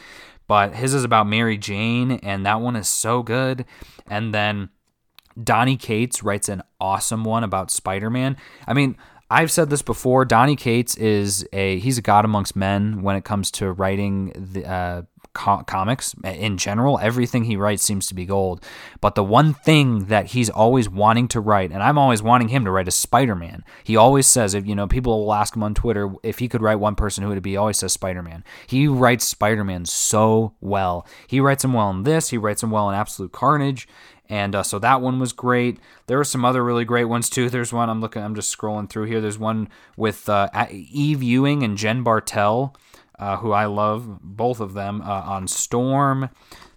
but 0.50 0.75
his 0.75 0.95
is 0.95 1.04
about 1.04 1.28
Mary 1.28 1.57
Jane, 1.57 2.11
and 2.25 2.45
that 2.45 2.61
one 2.61 2.75
is 2.75 2.88
so 2.88 3.23
good. 3.23 3.64
And 4.09 4.35
then 4.35 4.71
Donny 5.40 5.76
Cates 5.76 6.25
writes 6.25 6.49
an 6.49 6.64
awesome 6.80 7.23
one 7.23 7.45
about 7.45 7.71
Spider 7.71 8.11
Man. 8.11 8.37
I 8.66 8.73
mean, 8.73 8.97
I've 9.30 9.52
said 9.52 9.71
this 9.71 9.83
before. 9.83 10.25
Donny 10.25 10.57
Cates 10.57 10.97
is 10.97 11.47
a 11.52 11.78
he's 11.78 11.99
a 11.99 12.02
god 12.02 12.25
amongst 12.25 12.57
men 12.57 13.00
when 13.02 13.14
it 13.14 13.25
comes 13.25 13.52
to 13.52 13.71
writing 13.71 14.33
the 14.35 14.69
uh, 14.69 15.02
co- 15.40 15.62
comics 15.64 16.14
in 16.23 16.59
general. 16.59 16.99
Everything 16.99 17.44
he 17.44 17.56
writes 17.56 17.82
seems 17.82 18.06
to 18.09 18.14
be 18.14 18.26
gold. 18.26 18.62
But 19.00 19.14
the 19.14 19.25
one 19.25 19.54
thing 19.54 20.06
that 20.06 20.26
he's 20.26 20.50
always 20.50 20.88
wanting 20.88 21.28
to 21.28 21.40
write, 21.40 21.73
and 21.73 21.82
I'm 21.82 21.99
always 21.99 22.23
wanting 22.23 22.49
him 22.49 22.64
to 22.64 22.70
write, 22.70 22.88
is 22.88 22.94
Spider 22.94 23.35
Man. 23.35 23.64
He 23.82 23.97
always 23.97 24.26
says, 24.26 24.54
if 24.54 24.66
you 24.66 24.75
know, 24.75 24.87
people 24.87 25.25
will 25.25 25.32
ask 25.32 25.56
him 25.56 25.62
on 25.62 25.75
Twitter 25.75 26.12
if 26.23 26.38
he 26.38 26.49
could 26.49 26.62
write 26.62 26.76
one 26.76 26.94
person, 26.94 27.23
who 27.23 27.30
would 27.30 27.38
it 27.38 27.42
be? 27.42 27.50
He 27.50 27.56
always 27.56 27.78
says 27.78 27.92
Spider 27.92 28.23
Man. 28.23 28.44
He 28.66 28.87
writes 28.87 29.26
Spider 29.26 29.64
Man 29.64 29.87
so 29.87 30.52
well. 30.61 31.06
He 31.26 31.40
writes 31.40 31.64
him 31.64 31.73
well 31.73 31.90
in 31.90 32.02
this. 32.02 32.28
He 32.28 32.38
writes 32.38 32.62
him 32.62 32.70
well 32.70 32.88
in 32.90 32.94
Absolute 32.94 33.32
Carnage. 33.32 33.88
And 34.28 34.54
uh, 34.54 34.62
so 34.62 34.78
that 34.78 35.00
one 35.00 35.18
was 35.18 35.32
great. 35.32 35.80
There 36.06 36.18
were 36.18 36.25
some 36.25 36.44
other 36.44 36.62
really 36.62 36.85
great 36.85 37.06
ones 37.06 37.28
too. 37.28 37.50
There's 37.50 37.73
one 37.73 37.90
I'm 37.90 38.00
looking. 38.00 38.23
I'm 38.23 38.37
just 38.37 38.56
scrolling 38.56 38.88
through 38.88 39.06
here. 39.06 39.20
There's 39.20 39.38
one 39.38 39.68
with 39.97 40.28
uh, 40.28 40.49
Eve 40.70 41.20
Ewing 41.20 41.64
and 41.64 41.76
Jen 41.76 42.04
Bartel 42.04 42.76
uh, 43.21 43.37
who 43.37 43.53
I 43.53 43.67
love, 43.67 44.21
both 44.23 44.59
of 44.59 44.75
them, 44.75 45.03
uh, 45.03 45.05
on 45.05 45.47
Storm. 45.47 46.31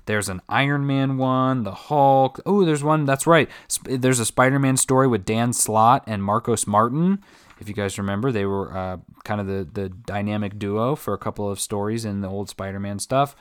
There's 0.05 0.27
an 0.27 0.41
Iron 0.49 0.85
Man 0.85 1.17
one, 1.17 1.63
the 1.63 1.73
Hulk. 1.73 2.41
Oh, 2.45 2.65
there's 2.65 2.83
one, 2.83 3.05
that's 3.05 3.25
right. 3.25 3.49
There's 3.85 4.19
a 4.19 4.25
Spider 4.25 4.59
Man 4.59 4.75
story 4.75 5.07
with 5.07 5.23
Dan 5.23 5.53
Slott 5.53 6.03
and 6.05 6.21
Marcos 6.21 6.67
Martin. 6.67 7.23
If 7.59 7.69
you 7.69 7.73
guys 7.73 7.97
remember, 7.97 8.31
they 8.31 8.45
were 8.45 8.75
uh, 8.75 8.97
kind 9.23 9.39
of 9.39 9.47
the, 9.47 9.67
the 9.71 9.87
dynamic 9.87 10.59
duo 10.59 10.95
for 10.95 11.13
a 11.13 11.17
couple 11.17 11.49
of 11.49 11.61
stories 11.61 12.03
in 12.03 12.19
the 12.19 12.27
old 12.27 12.49
Spider 12.49 12.79
Man 12.79 12.99
stuff. 12.99 13.35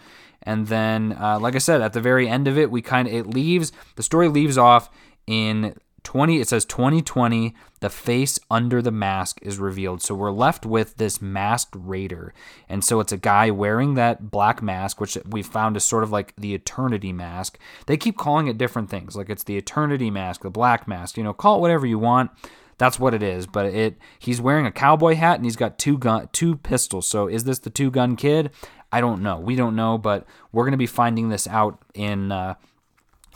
And 0.45 0.69
then, 0.69 1.17
uh, 1.21 1.41
like 1.41 1.57
I 1.57 1.59
said, 1.59 1.81
at 1.81 1.93
the 1.93 2.01
very 2.01 2.29
end 2.29 2.47
of 2.47 2.57
it, 2.57 2.71
we 2.71 2.83
kind 2.83 3.09
of, 3.09 3.15
it 3.15 3.27
leaves, 3.27 3.73
the 3.97 4.03
story 4.05 4.29
leaves 4.29 4.57
off 4.57 4.89
in 5.27 5.75
20 6.05 6.41
it 6.41 6.49
says 6.49 6.65
2020 6.65 7.55
the 7.81 7.91
face 7.91 8.39
under 8.51 8.81
the 8.81 8.93
mask 8.93 9.41
is 9.43 9.59
revealed. 9.59 10.03
So 10.03 10.15
we're 10.15 10.31
left 10.31 10.65
with 10.65 10.97
this 10.99 11.21
masked 11.21 11.75
raider. 11.77 12.33
And 12.69 12.85
so 12.85 13.01
it's 13.01 13.13
a 13.13 13.17
guy 13.17 13.51
wearing 13.51 13.95
that 13.95 14.31
black 14.31 14.63
mask 14.63 15.01
which 15.01 15.19
we 15.27 15.43
found 15.43 15.77
is 15.77 15.85
sort 15.85 16.05
of 16.05 16.13
like 16.13 16.35
the 16.37 16.55
eternity 16.55 17.13
mask. 17.13 17.59
They 17.87 17.97
keep 17.97 18.17
calling 18.17 18.47
it 18.47 18.59
different 18.59 18.89
things 18.89 19.17
like 19.17 19.31
it's 19.31 19.45
the 19.45 19.57
eternity 19.57 20.11
mask 20.11 20.43
the 20.43 20.51
black 20.51 20.87
mask 20.87 21.17
you 21.17 21.25
know 21.25 21.33
call 21.33 21.59
it 21.59 21.61
whatever 21.61 21.87
you 21.87 21.99
want. 21.99 22.31
That's 22.79 22.99
what 22.99 23.15
it 23.15 23.23
is 23.23 23.47
but 23.47 23.67
it 23.67 23.99
he's 24.19 24.41
wearing 24.41 24.67
a 24.67 24.73
cowboy 24.73 25.15
hat 25.15 25.37
and 25.37 25.45
he's 25.45 25.57
got 25.57 25.79
two 25.79 25.99
gun 25.99 26.29
two 26.33 26.57
pistols. 26.57 27.09
So 27.09 27.27
is 27.27 27.45
this 27.45 27.59
the 27.59 27.71
two 27.71 27.91
gun 27.91 28.17
kid? 28.17 28.51
I 28.93 29.01
don't 29.01 29.23
know. 29.23 29.39
We 29.39 29.57
don't 29.57 29.77
know 29.77 29.99
but 29.99 30.27
we're 30.53 30.65
going 30.65 30.73
to 30.73 30.79
be 30.79 30.87
finding 30.87 31.29
this 31.31 31.49
out 31.49 31.83
in 31.95 32.31
uh, 32.31 32.55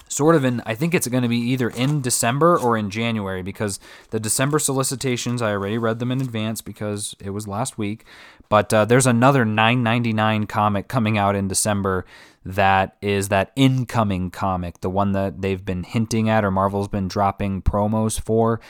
sort 0.08 0.34
of 0.34 0.44
in 0.44 0.62
I 0.66 0.74
think 0.74 0.94
it's 0.94 1.08
going 1.08 1.22
to 1.22 1.28
be 1.28 1.38
either 1.38 1.68
in 1.68 2.00
December 2.00 2.58
or 2.58 2.76
in 2.76 2.90
January 2.90 3.42
because 3.42 3.80
the 4.10 4.20
December 4.20 4.58
solicitations 4.58 5.42
I 5.42 5.52
already 5.52 5.78
read 5.78 5.98
them 5.98 6.12
in 6.12 6.20
advance 6.20 6.60
because 6.60 7.14
it 7.20 7.30
was 7.30 7.48
last 7.48 7.78
week. 7.78 8.04
But 8.48 8.72
uh, 8.72 8.84
there's 8.84 9.06
another 9.06 9.44
9.99 9.44 10.48
comic 10.48 10.88
coming 10.88 11.18
out 11.18 11.34
in 11.34 11.48
December 11.48 12.04
that 12.44 12.96
is 13.02 13.28
that 13.28 13.50
incoming 13.56 14.30
comic, 14.30 14.80
the 14.80 14.90
one 14.90 15.12
that 15.12 15.42
they've 15.42 15.64
been 15.64 15.82
hinting 15.82 16.28
at 16.28 16.44
or 16.44 16.50
Marvel's 16.50 16.88
been 16.88 17.08
dropping 17.08 17.62
promos 17.62 18.20
for. 18.20 18.60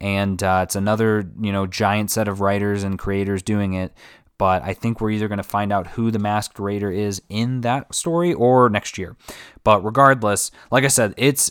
And 0.00 0.42
uh, 0.42 0.60
it's 0.64 0.76
another, 0.76 1.30
you 1.40 1.52
know, 1.52 1.66
giant 1.66 2.10
set 2.10 2.28
of 2.28 2.40
writers 2.40 2.82
and 2.82 2.98
creators 2.98 3.42
doing 3.42 3.74
it 3.74 3.92
but 4.38 4.62
I 4.62 4.74
think 4.74 5.00
we're 5.00 5.10
either 5.10 5.28
going 5.28 5.38
to 5.38 5.42
find 5.42 5.72
out 5.72 5.88
who 5.88 6.10
the 6.10 6.18
Masked 6.18 6.58
Raider 6.58 6.90
is 6.90 7.22
in 7.28 7.62
that 7.62 7.94
story 7.94 8.32
or 8.32 8.68
next 8.68 8.98
year. 8.98 9.16
But 9.64 9.84
regardless, 9.84 10.50
like 10.70 10.84
I 10.84 10.88
said, 10.88 11.14
it's 11.16 11.50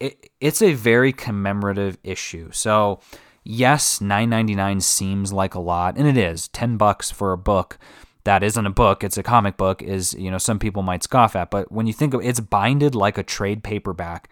it, 0.00 0.30
it's 0.40 0.62
a 0.62 0.74
very 0.74 1.12
commemorative 1.12 1.98
issue. 2.02 2.50
So 2.52 3.00
yes, 3.44 3.98
9.99 3.98 4.82
seems 4.82 5.32
like 5.32 5.54
a 5.54 5.60
lot, 5.60 5.96
and 5.96 6.06
it 6.06 6.16
is 6.16 6.48
10 6.48 6.76
bucks 6.76 7.10
for 7.10 7.32
a 7.32 7.38
book 7.38 7.78
that 8.24 8.42
isn't 8.42 8.66
a 8.66 8.70
book, 8.70 9.02
it's 9.02 9.18
a 9.18 9.22
comic 9.22 9.56
book, 9.56 9.82
is, 9.82 10.14
you 10.14 10.30
know, 10.30 10.38
some 10.38 10.58
people 10.58 10.82
might 10.82 11.02
scoff 11.02 11.34
at. 11.34 11.50
But 11.50 11.72
when 11.72 11.86
you 11.86 11.92
think 11.92 12.14
of 12.14 12.22
it's 12.22 12.40
binded 12.40 12.94
like 12.94 13.18
a 13.18 13.22
trade 13.22 13.64
paperback, 13.64 14.28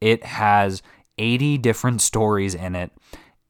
it 0.00 0.24
has 0.24 0.82
80 1.18 1.58
different 1.58 2.00
stories 2.00 2.54
in 2.54 2.74
it 2.74 2.90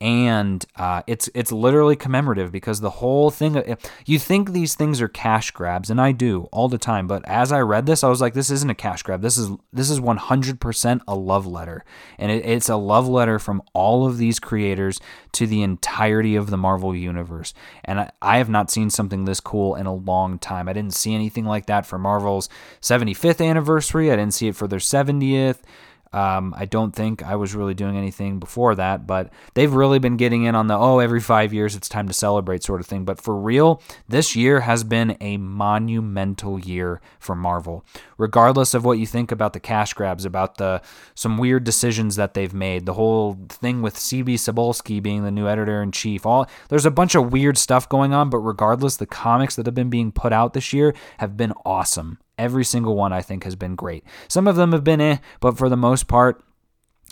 and 0.05 0.67
uh, 0.77 1.03
it's 1.07 1.31
it's 1.35 1.51
literally 1.51 1.97
commemorative 1.97 2.53
because 2.53 2.81
the 2.81 2.91
whole 2.91 3.31
thing 3.31 3.77
you 4.05 4.19
think 4.19 4.53
these 4.53 4.75
things 4.75 5.01
are 5.01 5.09
cash 5.09 5.51
grabs 5.51 5.89
and 5.89 5.99
I 5.99 6.13
do 6.13 6.47
all 6.53 6.69
the 6.69 6.77
time 6.77 7.07
but 7.07 7.27
as 7.27 7.51
I 7.51 7.61
read 7.61 7.87
this 7.87 8.05
I 8.05 8.11
was 8.11 8.21
like 8.21 8.35
this 8.35 8.51
isn't 8.51 8.69
a 8.69 8.75
cash 8.75 9.03
grab. 9.03 9.23
This 9.23 9.39
is 9.39 9.51
this 9.73 9.89
is 9.89 10.01
100% 10.01 11.01
a 11.09 11.15
love 11.15 11.47
letter. 11.47 11.85
And 12.19 12.31
it, 12.31 12.45
it's 12.45 12.69
a 12.69 12.77
love 12.77 13.09
letter 13.09 13.39
from 13.39 13.63
all 13.73 14.07
of 14.07 14.19
these 14.19 14.39
creators 14.39 15.01
to 15.33 15.47
the 15.47 15.63
entirety 15.63 16.37
of 16.37 16.51
the 16.51 16.59
Marvel 16.59 16.95
universe. 16.95 17.55
And 17.85 18.01
I, 18.01 18.11
I 18.21 18.37
have 18.37 18.51
not 18.51 18.71
seen 18.71 18.91
something 18.91 19.25
this 19.25 19.41
cool 19.41 19.75
in 19.75 19.87
a 19.87 19.95
long 19.95 20.39
time. 20.39 20.69
I 20.69 20.75
didn't 20.75 20.95
see 20.95 21.15
anything 21.15 21.47
like 21.47 21.65
that 21.67 21.87
for 21.87 21.99
Marvel's 21.99 22.51
75th 22.83 23.45
anniversary. 23.45 24.13
I 24.13 24.17
didn't 24.17 24.35
see 24.35 24.49
it 24.49 24.57
for 24.57 24.69
their 24.69 24.79
70th 24.79 25.61
um, 26.15 26.55
I 26.57 26.65
don't 26.65 26.95
think 26.95 27.25
I 27.25 27.35
was 27.35 27.57
really 27.57 27.75
doing 27.75 27.97
anything 27.97 28.39
before 28.39 28.77
that, 28.77 29.05
but 29.05 29.33
they've 29.55 29.73
really 29.73 29.99
been 29.99 30.17
getting 30.17 30.45
in 30.45 30.55
on 30.55 30.69
the 30.69 30.79
oh, 30.79 31.01
every 31.01 31.21
five 31.21 31.53
years 31.53 31.75
it's 31.75 31.89
time 31.89 32.07
to 32.07 32.15
celebrate 32.15 32.63
sort 32.63 32.81
of 32.81 32.87
thing. 32.87 33.05
But 33.05 33.21
for 33.21 33.37
real, 33.37 33.83
this 34.09 34.37
year 34.37 34.61
has 34.61 34.85
been 34.85 35.17
a 35.21 35.39
monumental 35.39 36.61
year 36.61 37.01
for 37.19 37.35
Marvel. 37.35 37.85
Regardless 38.17 38.75
of 38.75 38.85
what 38.85 38.99
you 38.99 39.07
think 39.07 39.33
about 39.33 39.55
the 39.55 39.61
cash 39.61 39.93
grabs, 39.93 40.25
about 40.25 40.57
the 40.57 40.81
some 41.17 41.37
weird 41.37 41.65
decisions 41.65 42.15
that 42.15 42.35
they've 42.35 42.55
made, 42.55 42.87
the 42.87 42.95
whole 42.95 43.37
thing 43.49 43.83
with 43.83 43.97
CB 43.97 44.35
Cebulski 44.35 45.03
being 45.03 45.25
the 45.25 45.33
new 45.33 45.49
editor 45.49 45.83
in 45.83 45.91
chief, 45.91 46.25
all 46.25 46.47
there's 46.69 46.87
a 46.87 46.93
bunch 46.93 47.17
of 47.17 47.33
weird 47.33 47.59
stuff 47.59 47.89
going 47.89 48.15
on. 48.15 48.31
But 48.31 48.39
regardless, 48.39 48.97
the 48.97 49.07
comics 49.07 49.57
that 49.57 49.67
have 49.67 49.75
been 49.75 49.91
being 49.91 50.13
put 50.13 50.33
out 50.33 50.53
this 50.53 50.73
year 50.73 50.95
have 51.19 51.37
been 51.37 51.53
awesome. 51.67 52.19
Every 52.37 52.65
single 52.65 52.97
one 52.97 53.13
I 53.13 53.23
think 53.23 53.45
has 53.45 53.57
been 53.57 53.77
great. 53.77 54.05
Some 54.29 54.49
of 54.49 54.57
them 54.57 54.73
have 54.73 54.85
been 54.85 55.01
eh, 55.01 55.19
but 55.41 55.57
for 55.57 55.69
the 55.69 55.77
most 55.77 56.09
part, 56.09 56.45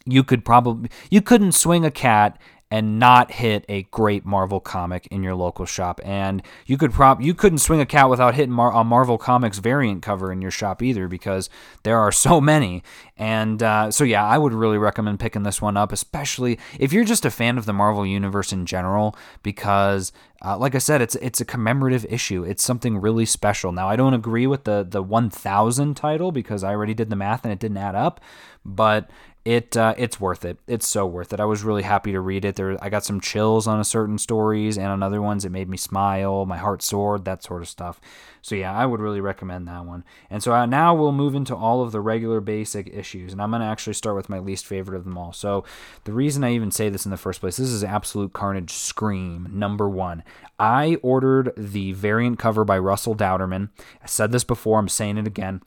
you 0.05 0.25
could 0.25 0.45
probably 0.45 0.91
you 1.11 1.23
couldn't 1.23 1.53
swing 1.53 1.85
a 1.85 1.91
cat 1.91 2.41
and 2.73 2.99
not 2.99 3.31
hit 3.33 3.67
a 3.69 3.83
great 3.91 4.25
Marvel 4.25 4.59
comic 4.59 5.07
in 5.09 5.23
your 5.23 5.35
local 5.35 5.67
shop. 5.67 6.01
And 6.03 6.43
you 6.65 6.79
could 6.79 6.91
prop 6.91 7.21
you 7.21 7.35
couldn't 7.35 7.59
swing 7.59 7.81
a 7.81 7.87
cat 7.87 8.09
without 8.09 8.35
hitting 8.35 8.55
Mar- 8.55 8.73
a 8.73 8.83
Marvel 8.83 9.19
Comics 9.19 9.59
variant 9.59 10.01
cover 10.03 10.33
in 10.33 10.41
your 10.41 10.51
shop 10.51 10.81
either 10.81 11.07
because 11.07 11.51
there 11.83 11.99
are 11.99 12.11
so 12.11 12.41
many. 12.41 12.83
And 13.19 13.63
uh, 13.63 13.91
so 13.91 14.05
yeah, 14.05 14.25
I 14.25 14.39
would 14.39 14.55
really 14.55 14.79
recommend 14.79 15.21
picking 15.21 15.43
this 15.43 15.61
one 15.61 15.77
up, 15.77 15.93
especially 15.93 16.59
if 16.81 16.95
you're 16.95 17.05
just 17.05 17.27
a 17.27 17.31
fan 17.31 17.59
of 17.59 17.67
the 17.67 17.75
Marvel 17.75 18.07
universe 18.07 18.55
in 18.55 18.65
general, 18.65 19.15
because 19.43 20.11
uh, 20.43 20.57
like 20.57 20.75
I 20.75 20.79
said, 20.79 21.03
it's 21.03 21.15
it's 21.17 21.43
a 21.43 21.45
commemorative 21.45 22.07
issue. 22.09 22.43
It's 22.43 22.65
something 22.65 23.03
really 23.03 23.27
special. 23.27 23.71
Now 23.73 23.91
I 23.91 23.97
don't 23.97 24.15
agree 24.15 24.47
with 24.47 24.65
the 24.65 24.83
the 24.89 25.03
1000 25.03 25.95
title 25.95 26.33
because 26.33 26.65
I 26.65 26.71
already 26.71 26.95
did 26.95 27.11
the 27.11 27.17
math 27.17 27.45
and 27.45 27.53
it 27.53 27.59
didn't 27.59 27.77
add 27.77 27.95
up, 27.95 28.19
but 28.65 29.11
it 29.45 29.77
uh, 29.77 29.95
it's 29.99 30.21
worth 30.21 30.45
it. 30.45 30.59
It's 30.69 30.87
so 30.87 31.05
worth 31.05 31.33
it. 31.33 31.41
I 31.41 31.45
was 31.45 31.65
really 31.65 31.83
happy 31.83 32.13
to 32.13 32.21
read 32.21 32.45
it. 32.45 32.55
There, 32.55 32.83
I 32.83 32.89
got 32.89 33.05
some 33.05 33.21
chills 33.21 33.67
on 33.67 33.81
a 33.81 33.85
certain 33.85 34.19
stories, 34.19 34.79
and 34.79 34.87
on 34.87 35.03
other 35.03 35.21
ones, 35.21 35.45
it 35.45 35.51
made 35.51 35.69
me 35.69 35.77
smile. 35.77 36.47
My 36.47 36.59
heart 36.59 36.81
soared. 36.81 37.25
That 37.25 37.43
sort 37.43 37.63
of 37.63 37.69
stuff. 37.69 38.01
So 38.41 38.55
yeah, 38.55 38.73
I 38.73 38.87
would 38.87 39.01
really 39.01 39.21
recommend 39.21 39.67
that 39.67 39.85
one. 39.85 40.05
And 40.31 40.43
so 40.43 40.53
uh, 40.53 40.67
now 40.67 40.95
we'll 40.95 41.13
move 41.13 41.35
into 41.35 41.57
all 41.57 41.83
of 41.83 41.91
the 41.91 42.01
regular 42.01 42.41
basic 42.41 42.89
issues, 42.95 43.33
and 43.33 43.43
I'm 43.43 43.51
gonna 43.51 43.65
actually 43.65 43.95
start 43.95 44.15
with 44.17 44.29
my 44.29 44.39
least 44.39 44.65
favorite 44.65 44.97
of 44.97 45.05
them 45.05 45.19
all. 45.19 45.33
So 45.33 45.65
the 46.05 46.13
reason 46.13 46.45
I 46.45 46.53
even 46.53 46.71
say 46.71 46.89
this 46.89 47.05
in 47.05 47.11
the 47.11 47.17
first 47.17 47.41
place, 47.41 47.57
this 47.57 47.69
is 47.69 47.83
Absolute 47.83 48.33
Carnage 48.33 48.73
Scream 48.73 49.49
number 49.53 49.89
one. 49.89 50.23
I 50.59 50.99
ordered 51.03 51.53
the 51.57 51.93
variant 51.93 52.39
cover 52.39 52.65
by 52.65 52.79
Russell 52.79 53.17
Dauterman. 53.17 53.71
I 54.03 54.07
said 54.07 54.31
this 54.31 54.45
before. 54.45 54.79
I'm 54.79 54.89
saying 54.89 55.19
it 55.19 55.27
again. 55.27 55.63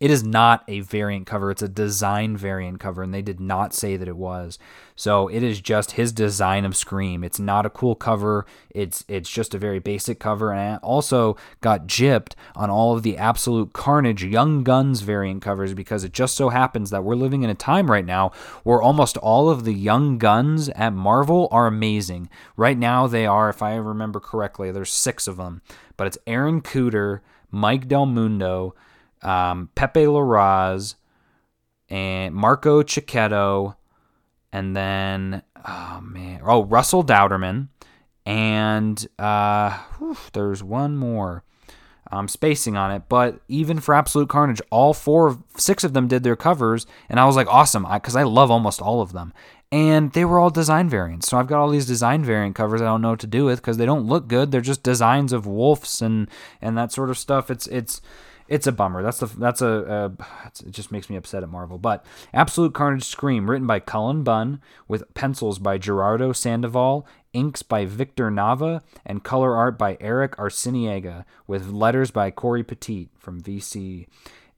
It 0.00 0.12
is 0.12 0.22
not 0.22 0.62
a 0.68 0.80
variant 0.80 1.26
cover, 1.26 1.50
it's 1.50 1.62
a 1.62 1.68
design 1.68 2.36
variant 2.36 2.78
cover, 2.78 3.02
and 3.02 3.12
they 3.12 3.22
did 3.22 3.40
not 3.40 3.74
say 3.74 3.96
that 3.96 4.06
it 4.06 4.16
was. 4.16 4.56
So 4.94 5.26
it 5.26 5.42
is 5.42 5.60
just 5.60 5.92
his 5.92 6.12
design 6.12 6.64
of 6.64 6.76
Scream. 6.76 7.24
It's 7.24 7.40
not 7.40 7.66
a 7.66 7.70
cool 7.70 7.96
cover. 7.96 8.46
It's 8.70 9.04
it's 9.08 9.28
just 9.28 9.54
a 9.54 9.58
very 9.58 9.80
basic 9.80 10.20
cover. 10.20 10.52
And 10.52 10.60
I 10.60 10.76
also 10.78 11.36
got 11.60 11.86
gypped 11.86 12.34
on 12.54 12.70
all 12.70 12.94
of 12.94 13.02
the 13.02 13.16
absolute 13.16 13.72
carnage 13.72 14.22
Young 14.22 14.62
Guns 14.62 15.00
variant 15.00 15.42
covers 15.42 15.74
because 15.74 16.04
it 16.04 16.12
just 16.12 16.36
so 16.36 16.48
happens 16.48 16.90
that 16.90 17.02
we're 17.02 17.16
living 17.16 17.42
in 17.42 17.50
a 17.50 17.54
time 17.54 17.90
right 17.90 18.04
now 18.04 18.30
where 18.62 18.82
almost 18.82 19.16
all 19.16 19.48
of 19.50 19.64
the 19.64 19.74
Young 19.74 20.18
Guns 20.18 20.68
at 20.70 20.92
Marvel 20.92 21.48
are 21.50 21.66
amazing. 21.66 22.28
Right 22.56 22.78
now 22.78 23.08
they 23.08 23.26
are, 23.26 23.48
if 23.48 23.62
I 23.62 23.74
remember 23.74 24.20
correctly, 24.20 24.70
there's 24.70 24.92
six 24.92 25.26
of 25.26 25.36
them. 25.36 25.62
But 25.96 26.06
it's 26.06 26.18
Aaron 26.26 26.60
Kuder, 26.60 27.20
Mike 27.50 27.88
Del 27.88 28.06
Mundo, 28.06 28.74
um, 29.22 29.70
Pepe 29.74 30.04
Larraz, 30.04 30.94
and 31.88 32.34
Marco 32.34 32.82
Checchetto, 32.82 33.76
and 34.52 34.76
then 34.76 35.42
oh 35.66 36.00
man, 36.02 36.40
oh 36.44 36.64
Russell 36.64 37.04
Dauterman, 37.04 37.68
and 38.26 39.06
uh, 39.18 39.78
whew, 39.98 40.16
there's 40.32 40.62
one 40.62 40.96
more. 40.96 41.44
I'm 42.10 42.28
spacing 42.28 42.74
on 42.74 42.90
it, 42.90 43.02
but 43.10 43.42
even 43.48 43.80
for 43.80 43.94
Absolute 43.94 44.30
Carnage, 44.30 44.62
all 44.70 44.94
four, 44.94 45.44
six 45.58 45.84
of 45.84 45.92
them 45.92 46.08
did 46.08 46.22
their 46.22 46.36
covers, 46.36 46.86
and 47.10 47.20
I 47.20 47.26
was 47.26 47.36
like, 47.36 47.46
awesome, 47.48 47.86
because 47.92 48.16
I, 48.16 48.20
I 48.20 48.24
love 48.24 48.50
almost 48.50 48.80
all 48.80 49.02
of 49.02 49.12
them 49.12 49.34
and 49.70 50.12
they 50.12 50.24
were 50.24 50.38
all 50.38 50.50
design 50.50 50.88
variants. 50.88 51.28
So 51.28 51.38
I've 51.38 51.46
got 51.46 51.60
all 51.60 51.68
these 51.68 51.86
design 51.86 52.24
variant 52.24 52.56
covers 52.56 52.80
I 52.80 52.86
don't 52.86 53.02
know 53.02 53.10
what 53.10 53.20
to 53.20 53.26
do 53.26 53.44
with 53.44 53.60
because 53.60 53.76
they 53.76 53.86
don't 53.86 54.06
look 54.06 54.28
good. 54.28 54.50
They're 54.50 54.60
just 54.60 54.82
designs 54.82 55.32
of 55.32 55.46
wolves 55.46 56.00
and 56.00 56.28
and 56.62 56.76
that 56.78 56.92
sort 56.92 57.10
of 57.10 57.18
stuff. 57.18 57.50
It's 57.50 57.66
it's 57.66 58.00
it's 58.48 58.66
a 58.66 58.72
bummer. 58.72 59.02
That's 59.02 59.18
the 59.18 59.26
that's 59.26 59.62
a, 59.62 60.12
it 60.66 60.70
just 60.70 60.90
makes 60.90 61.08
me 61.10 61.16
upset 61.16 61.42
at 61.42 61.50
Marvel. 61.50 61.78
But 61.78 62.04
Absolute 62.32 62.74
Carnage 62.74 63.04
Scream, 63.04 63.50
written 63.50 63.66
by 63.66 63.80
Cullen 63.80 64.24
Bunn, 64.24 64.60
with 64.86 65.12
pencils 65.14 65.58
by 65.58 65.78
Gerardo 65.78 66.32
Sandoval, 66.32 67.06
inks 67.32 67.62
by 67.62 67.84
Victor 67.84 68.30
Nava, 68.30 68.82
and 69.04 69.22
color 69.22 69.54
art 69.54 69.78
by 69.78 69.96
Eric 70.00 70.36
Arciniega, 70.36 71.24
with 71.46 71.70
letters 71.70 72.10
by 72.10 72.30
Cory 72.30 72.64
Petit 72.64 73.10
from 73.18 73.40
VC. 73.40 74.06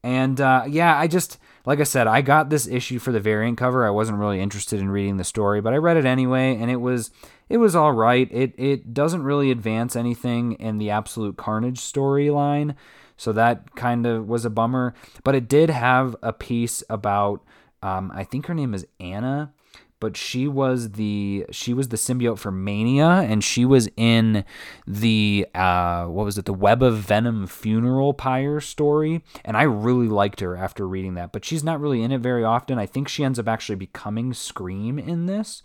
And 0.02 0.40
uh, 0.40 0.64
yeah, 0.66 0.98
I 0.98 1.06
just 1.06 1.38
like 1.66 1.80
I 1.80 1.84
said, 1.84 2.06
I 2.06 2.22
got 2.22 2.48
this 2.48 2.66
issue 2.66 2.98
for 2.98 3.12
the 3.12 3.20
variant 3.20 3.58
cover. 3.58 3.86
I 3.86 3.90
wasn't 3.90 4.18
really 4.18 4.40
interested 4.40 4.80
in 4.80 4.90
reading 4.90 5.18
the 5.18 5.24
story, 5.24 5.60
but 5.60 5.74
I 5.74 5.76
read 5.76 5.96
it 5.96 6.06
anyway, 6.06 6.56
and 6.56 6.70
it 6.70 6.80
was 6.80 7.10
it 7.48 7.58
was 7.58 7.76
all 7.76 7.92
right. 7.92 8.28
It 8.30 8.54
it 8.56 8.94
doesn't 8.94 9.24
really 9.24 9.50
advance 9.50 9.96
anything 9.96 10.52
in 10.52 10.78
the 10.78 10.90
Absolute 10.90 11.36
Carnage 11.36 11.80
storyline. 11.80 12.76
So 13.20 13.34
that 13.34 13.76
kind 13.76 14.06
of 14.06 14.26
was 14.30 14.46
a 14.46 14.50
bummer. 14.50 14.94
But 15.24 15.34
it 15.34 15.46
did 15.46 15.68
have 15.68 16.16
a 16.22 16.32
piece 16.32 16.82
about 16.88 17.44
um, 17.82 18.10
I 18.14 18.24
think 18.24 18.46
her 18.46 18.54
name 18.54 18.72
is 18.72 18.86
Anna, 18.98 19.52
but 20.00 20.16
she 20.16 20.48
was 20.48 20.92
the 20.92 21.44
she 21.50 21.74
was 21.74 21.88
the 21.88 21.98
symbiote 21.98 22.38
for 22.38 22.50
Mania, 22.50 23.06
and 23.06 23.44
she 23.44 23.66
was 23.66 23.90
in 23.98 24.42
the 24.86 25.46
uh, 25.54 26.06
what 26.06 26.24
was 26.24 26.38
it, 26.38 26.46
the 26.46 26.54
Web 26.54 26.82
of 26.82 26.96
Venom 26.96 27.46
funeral 27.46 28.14
pyre 28.14 28.58
story, 28.58 29.22
and 29.44 29.54
I 29.54 29.64
really 29.64 30.08
liked 30.08 30.40
her 30.40 30.56
after 30.56 30.88
reading 30.88 31.12
that. 31.14 31.30
But 31.30 31.44
she's 31.44 31.62
not 31.62 31.78
really 31.78 32.02
in 32.02 32.12
it 32.12 32.22
very 32.22 32.42
often. 32.42 32.78
I 32.78 32.86
think 32.86 33.06
she 33.06 33.22
ends 33.22 33.38
up 33.38 33.48
actually 33.48 33.76
becoming 33.76 34.32
Scream 34.32 34.98
in 34.98 35.26
this. 35.26 35.62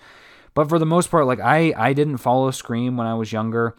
But 0.54 0.68
for 0.68 0.78
the 0.78 0.86
most 0.86 1.10
part, 1.10 1.26
like 1.26 1.40
I 1.40 1.74
I 1.78 1.94
didn't 1.94 2.18
follow 2.18 2.52
Scream 2.52 2.98
when 2.98 3.08
I 3.08 3.14
was 3.14 3.32
younger 3.32 3.78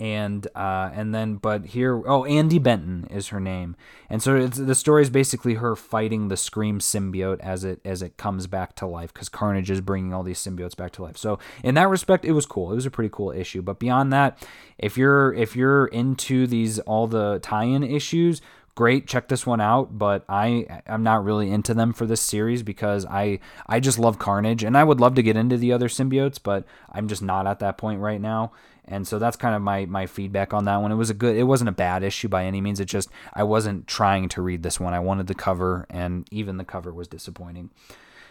and 0.00 0.48
uh, 0.56 0.90
and 0.94 1.14
then 1.14 1.34
but 1.36 1.66
here 1.66 1.98
oh 2.08 2.22
Andi 2.22 2.60
Benton 2.60 3.06
is 3.10 3.28
her 3.28 3.38
name. 3.38 3.76
And 4.08 4.22
so 4.22 4.48
the 4.48 4.74
story 4.74 5.02
is 5.02 5.10
basically 5.10 5.54
her 5.54 5.76
fighting 5.76 6.28
the 6.28 6.36
Scream 6.36 6.80
symbiote 6.80 7.38
as 7.40 7.62
it 7.64 7.80
as 7.84 8.00
it 8.00 8.16
comes 8.16 8.46
back 8.46 8.74
to 8.76 8.86
life 8.86 9.12
because 9.12 9.28
Carnage 9.28 9.70
is 9.70 9.82
bringing 9.82 10.14
all 10.14 10.22
these 10.22 10.42
symbiotes 10.42 10.74
back 10.74 10.92
to 10.92 11.02
life. 11.02 11.18
So 11.18 11.38
in 11.62 11.74
that 11.74 11.88
respect 11.88 12.24
it 12.24 12.32
was 12.32 12.46
cool. 12.46 12.72
It 12.72 12.76
was 12.76 12.86
a 12.86 12.90
pretty 12.90 13.10
cool 13.12 13.30
issue. 13.30 13.60
But 13.60 13.78
beyond 13.78 14.12
that 14.14 14.42
if 14.78 14.96
you're 14.96 15.34
if 15.34 15.54
you're 15.54 15.86
into 15.86 16.46
these 16.46 16.78
all 16.80 17.06
the 17.06 17.38
tie-in 17.40 17.82
issues 17.82 18.40
great 18.80 19.06
check 19.06 19.28
this 19.28 19.44
one 19.44 19.60
out 19.60 19.98
but 19.98 20.24
i 20.26 20.64
i'm 20.86 21.02
not 21.02 21.22
really 21.22 21.50
into 21.50 21.74
them 21.74 21.92
for 21.92 22.06
this 22.06 22.22
series 22.22 22.62
because 22.62 23.04
i 23.04 23.38
i 23.66 23.78
just 23.78 23.98
love 23.98 24.18
carnage 24.18 24.64
and 24.64 24.74
i 24.74 24.82
would 24.82 24.98
love 24.98 25.14
to 25.14 25.22
get 25.22 25.36
into 25.36 25.58
the 25.58 25.70
other 25.70 25.86
symbiotes 25.86 26.38
but 26.42 26.64
i'm 26.90 27.06
just 27.06 27.20
not 27.20 27.46
at 27.46 27.58
that 27.58 27.76
point 27.76 28.00
right 28.00 28.22
now 28.22 28.50
and 28.86 29.06
so 29.06 29.18
that's 29.18 29.36
kind 29.36 29.54
of 29.54 29.60
my 29.60 29.84
my 29.84 30.06
feedback 30.06 30.54
on 30.54 30.64
that 30.64 30.78
one. 30.78 30.90
It 30.90 30.96
was 30.96 31.10
a 31.10 31.14
good 31.14 31.36
it 31.36 31.44
wasn't 31.44 31.68
a 31.68 31.72
bad 31.72 32.02
issue 32.02 32.28
by 32.28 32.44
any 32.44 32.60
means. 32.60 32.80
It 32.80 32.86
just 32.86 33.08
I 33.34 33.44
wasn't 33.44 33.86
trying 33.86 34.28
to 34.30 34.42
read 34.42 34.62
this 34.64 34.80
one. 34.80 34.94
I 34.94 35.00
wanted 35.00 35.28
the 35.28 35.34
cover 35.34 35.86
and 35.90 36.26
even 36.30 36.56
the 36.56 36.64
cover 36.64 36.92
was 36.92 37.06
disappointing. 37.06 37.70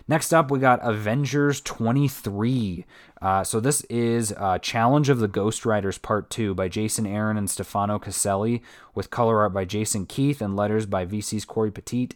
Next 0.10 0.34
up, 0.34 0.50
we 0.50 0.58
got 0.58 0.80
Avengers 0.82 1.62
23. 1.62 2.84
Uh, 3.22 3.44
so 3.44 3.60
this 3.60 3.82
is 3.92 4.34
uh, 4.36 4.58
Challenge 4.58 5.08
of 5.08 5.20
the 5.20 5.28
Ghost 5.28 5.68
Riders 5.68 6.00
Part 6.00 6.32
2 6.32 6.56
by 6.56 6.68
Jason 6.68 7.06
Aaron 7.06 7.38
and 7.38 7.48
Stefano 7.48 8.00
Caselli, 8.00 8.64
with 8.96 9.12
color 9.12 9.42
art 9.42 9.54
by 9.54 9.66
Jason 9.66 10.08
Keith 10.08 10.42
and 10.42 10.56
letters 10.56 10.88
by 10.88 11.06
VC's 11.06 11.46
Cory 11.46 11.70
Petit. 11.70 12.10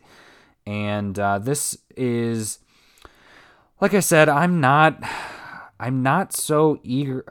And 0.65 1.19
uh, 1.19 1.37
this 1.37 1.77
is, 1.95 2.57
like 3.79 3.93
I 3.93 3.99
said, 3.99 4.27
I'm 4.27 4.59
not 4.59 4.99
I'm 5.79 6.01
not 6.01 6.33
so 6.33 6.79
eager. 6.81 7.23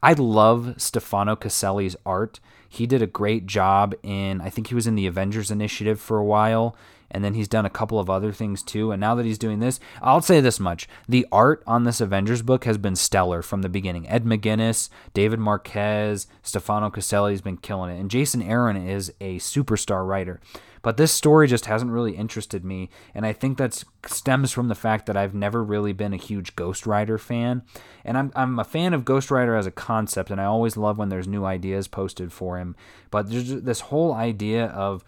I 0.00 0.12
love 0.12 0.74
Stefano 0.76 1.34
Caselli's 1.34 1.96
art. 2.06 2.38
He 2.68 2.86
did 2.86 3.02
a 3.02 3.08
great 3.08 3.46
job 3.46 3.96
in, 4.04 4.40
I 4.40 4.48
think 4.48 4.68
he 4.68 4.76
was 4.76 4.86
in 4.86 4.94
the 4.94 5.08
Avengers 5.08 5.50
Initiative 5.50 6.00
for 6.00 6.18
a 6.18 6.24
while, 6.24 6.76
and 7.14 7.24
then 7.24 7.34
he's 7.34 7.48
done 7.48 7.64
a 7.64 7.70
couple 7.70 7.98
of 7.98 8.10
other 8.10 8.32
things 8.32 8.62
too. 8.62 8.90
And 8.90 9.00
now 9.00 9.14
that 9.14 9.24
he's 9.24 9.38
doing 9.38 9.60
this, 9.60 9.78
I'll 10.02 10.20
say 10.20 10.40
this 10.40 10.58
much 10.58 10.88
the 11.08 11.26
art 11.30 11.62
on 11.66 11.84
this 11.84 12.00
Avengers 12.00 12.42
book 12.42 12.64
has 12.64 12.76
been 12.76 12.96
stellar 12.96 13.40
from 13.40 13.62
the 13.62 13.68
beginning. 13.68 14.08
Ed 14.08 14.24
McGuinness, 14.24 14.90
David 15.14 15.38
Marquez, 15.38 16.26
Stefano 16.42 16.90
Caselli's 16.90 17.40
been 17.40 17.56
killing 17.56 17.96
it, 17.96 18.00
and 18.00 18.10
Jason 18.10 18.42
Aaron 18.42 18.76
is 18.76 19.12
a 19.20 19.38
superstar 19.38 20.06
writer. 20.06 20.40
But 20.84 20.98
this 20.98 21.12
story 21.12 21.48
just 21.48 21.64
hasn't 21.64 21.90
really 21.90 22.14
interested 22.14 22.62
me, 22.62 22.90
and 23.14 23.24
I 23.24 23.32
think 23.32 23.56
that 23.56 23.82
stems 24.06 24.52
from 24.52 24.68
the 24.68 24.74
fact 24.74 25.06
that 25.06 25.16
I've 25.16 25.34
never 25.34 25.64
really 25.64 25.94
been 25.94 26.12
a 26.12 26.18
huge 26.18 26.54
Ghost 26.56 26.86
Rider 26.86 27.16
fan. 27.16 27.62
And 28.04 28.18
I'm, 28.18 28.30
I'm 28.36 28.58
a 28.58 28.64
fan 28.64 28.92
of 28.92 29.06
Ghost 29.06 29.30
Rider 29.30 29.56
as 29.56 29.66
a 29.66 29.70
concept, 29.70 30.30
and 30.30 30.38
I 30.38 30.44
always 30.44 30.76
love 30.76 30.98
when 30.98 31.08
there's 31.08 31.26
new 31.26 31.46
ideas 31.46 31.88
posted 31.88 32.34
for 32.34 32.58
him. 32.58 32.76
But 33.10 33.30
there's 33.30 33.62
this 33.62 33.80
whole 33.80 34.12
idea 34.12 34.66
of 34.66 35.02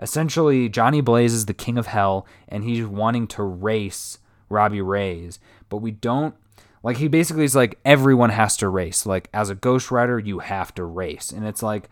essentially 0.00 0.68
Johnny 0.68 1.00
Blaze 1.00 1.32
is 1.32 1.46
the 1.46 1.54
king 1.54 1.78
of 1.78 1.86
hell, 1.86 2.26
and 2.48 2.64
he's 2.64 2.84
wanting 2.84 3.28
to 3.28 3.44
race 3.44 4.18
Robbie 4.48 4.82
Reyes, 4.82 5.38
but 5.68 5.76
we 5.76 5.92
don't 5.92 6.34
like 6.82 6.96
he 6.96 7.06
basically 7.06 7.44
is 7.44 7.54
like 7.54 7.78
everyone 7.84 8.30
has 8.30 8.56
to 8.56 8.68
race. 8.68 9.06
Like 9.06 9.28
as 9.32 9.48
a 9.48 9.54
Ghost 9.54 9.92
Rider, 9.92 10.18
you 10.18 10.40
have 10.40 10.74
to 10.74 10.84
race, 10.84 11.30
and 11.30 11.46
it's 11.46 11.62
like 11.62 11.88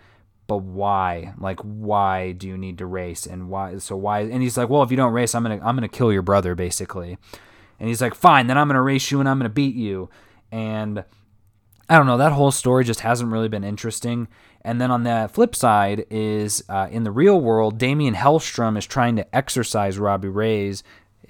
but 0.49 0.63
why? 0.63 1.35
Like, 1.39 1.61
why 1.61 2.33
do 2.33 2.49
you 2.49 2.57
need 2.57 2.79
to 2.79 2.87
race? 2.87 3.27
And 3.27 3.49
why? 3.49 3.79
So 3.79 3.97
why? 3.97 4.21
And 4.21 4.43
he's 4.43 4.57
like, 4.57 4.69
well, 4.69 4.83
if 4.83 4.91
you 4.91 4.97
don't 4.97 5.13
race, 5.13 5.35
I'm 5.35 5.45
gonna 5.45 5.61
I'm 5.63 5.77
gonna 5.77 5.89
kill 5.89 6.13
your 6.13 6.23
brother, 6.23 6.57
basically. 6.57 7.19
And 7.79 7.89
he's 7.89 8.01
like, 8.01 8.15
fine, 8.15 8.49
then 8.49 8.59
I'm 8.59 8.67
gonna 8.67 8.83
race 8.83 9.11
you 9.13 9.21
and 9.21 9.29
I'm 9.29 9.39
gonna 9.39 9.51
beat 9.51 9.77
you. 9.77 10.09
And 10.51 11.05
I 11.89 11.97
don't 11.97 12.07
know. 12.07 12.17
That 12.17 12.33
whole 12.33 12.51
story 12.51 12.83
just 12.83 13.01
hasn't 13.01 13.31
really 13.31 13.49
been 13.49 13.63
interesting. 13.63 14.27
And 14.63 14.81
then 14.81 14.91
on 14.91 15.05
the 15.05 15.31
flip 15.33 15.55
side 15.55 16.07
is 16.11 16.65
uh, 16.69 16.89
in 16.91 17.05
the 17.05 17.13
real 17.13 17.41
world, 17.41 17.79
Daimon 17.79 18.15
Hellstrom 18.15 18.77
is 18.77 18.87
trying 18.87 19.17
to 19.17 19.37
exorcise 19.37 19.99
Robbie 19.99 20.29
Ray's 20.29 20.83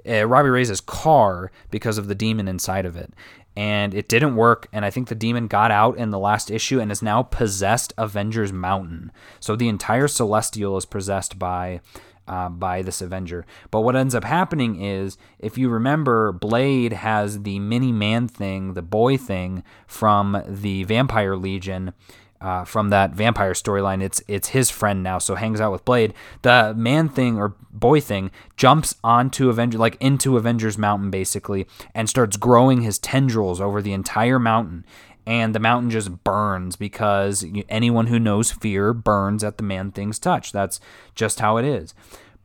uh, 0.08 0.26
Robbie 0.26 0.48
Reyes' 0.48 0.80
car 0.80 1.50
because 1.72 1.98
of 1.98 2.06
the 2.06 2.14
demon 2.14 2.46
inside 2.46 2.86
of 2.86 2.96
it 2.96 3.12
and 3.58 3.92
it 3.92 4.08
didn't 4.08 4.36
work. 4.36 4.68
And 4.72 4.84
I 4.84 4.90
think 4.90 5.08
the 5.08 5.16
demon 5.16 5.48
got 5.48 5.72
out 5.72 5.98
in 5.98 6.10
the 6.10 6.18
last 6.18 6.48
issue 6.48 6.78
and 6.78 6.92
is 6.92 7.02
now 7.02 7.24
possessed 7.24 7.92
Avengers 7.98 8.52
Mountain. 8.52 9.10
So 9.40 9.56
the 9.56 9.68
entire 9.68 10.06
Celestial 10.06 10.76
is 10.76 10.86
possessed 10.86 11.38
by. 11.38 11.80
Uh, 12.28 12.50
by 12.50 12.82
this 12.82 13.00
Avenger. 13.00 13.46
But 13.70 13.80
what 13.80 13.96
ends 13.96 14.14
up 14.14 14.22
happening 14.22 14.82
is, 14.84 15.16
if 15.38 15.56
you 15.56 15.70
remember, 15.70 16.30
Blade 16.30 16.92
has 16.92 17.42
the 17.42 17.58
mini 17.58 17.90
man 17.90 18.28
thing, 18.28 18.74
the 18.74 18.82
boy 18.82 19.16
thing 19.16 19.64
from 19.86 20.42
the 20.46 20.84
Vampire 20.84 21.36
Legion, 21.36 21.94
uh, 22.40 22.64
from 22.64 22.90
that 22.90 23.12
vampire 23.12 23.52
storyline. 23.52 24.02
It's 24.02 24.22
it's 24.28 24.48
his 24.48 24.70
friend 24.70 25.02
now, 25.02 25.18
so 25.18 25.34
hangs 25.34 25.60
out 25.60 25.72
with 25.72 25.84
Blade. 25.84 26.14
The 26.42 26.74
man 26.76 27.08
thing 27.08 27.38
or 27.38 27.54
boy 27.70 28.00
thing 28.00 28.30
jumps 28.56 28.94
onto 29.02 29.48
Avenger 29.48 29.78
like 29.78 29.96
into 30.00 30.36
Avengers 30.36 30.78
Mountain 30.78 31.10
basically 31.10 31.66
and 31.94 32.08
starts 32.08 32.36
growing 32.36 32.82
his 32.82 32.98
tendrils 32.98 33.60
over 33.60 33.82
the 33.82 33.92
entire 33.92 34.38
mountain. 34.38 34.84
And 35.26 35.54
the 35.54 35.60
mountain 35.60 35.90
just 35.90 36.24
burns 36.24 36.74
because 36.76 37.44
anyone 37.68 38.06
who 38.06 38.18
knows 38.18 38.50
fear 38.50 38.94
burns 38.94 39.44
at 39.44 39.58
the 39.58 39.62
man 39.62 39.92
thing's 39.92 40.18
touch. 40.18 40.52
That's 40.52 40.80
just 41.14 41.40
how 41.40 41.58
it 41.58 41.66
is. 41.66 41.92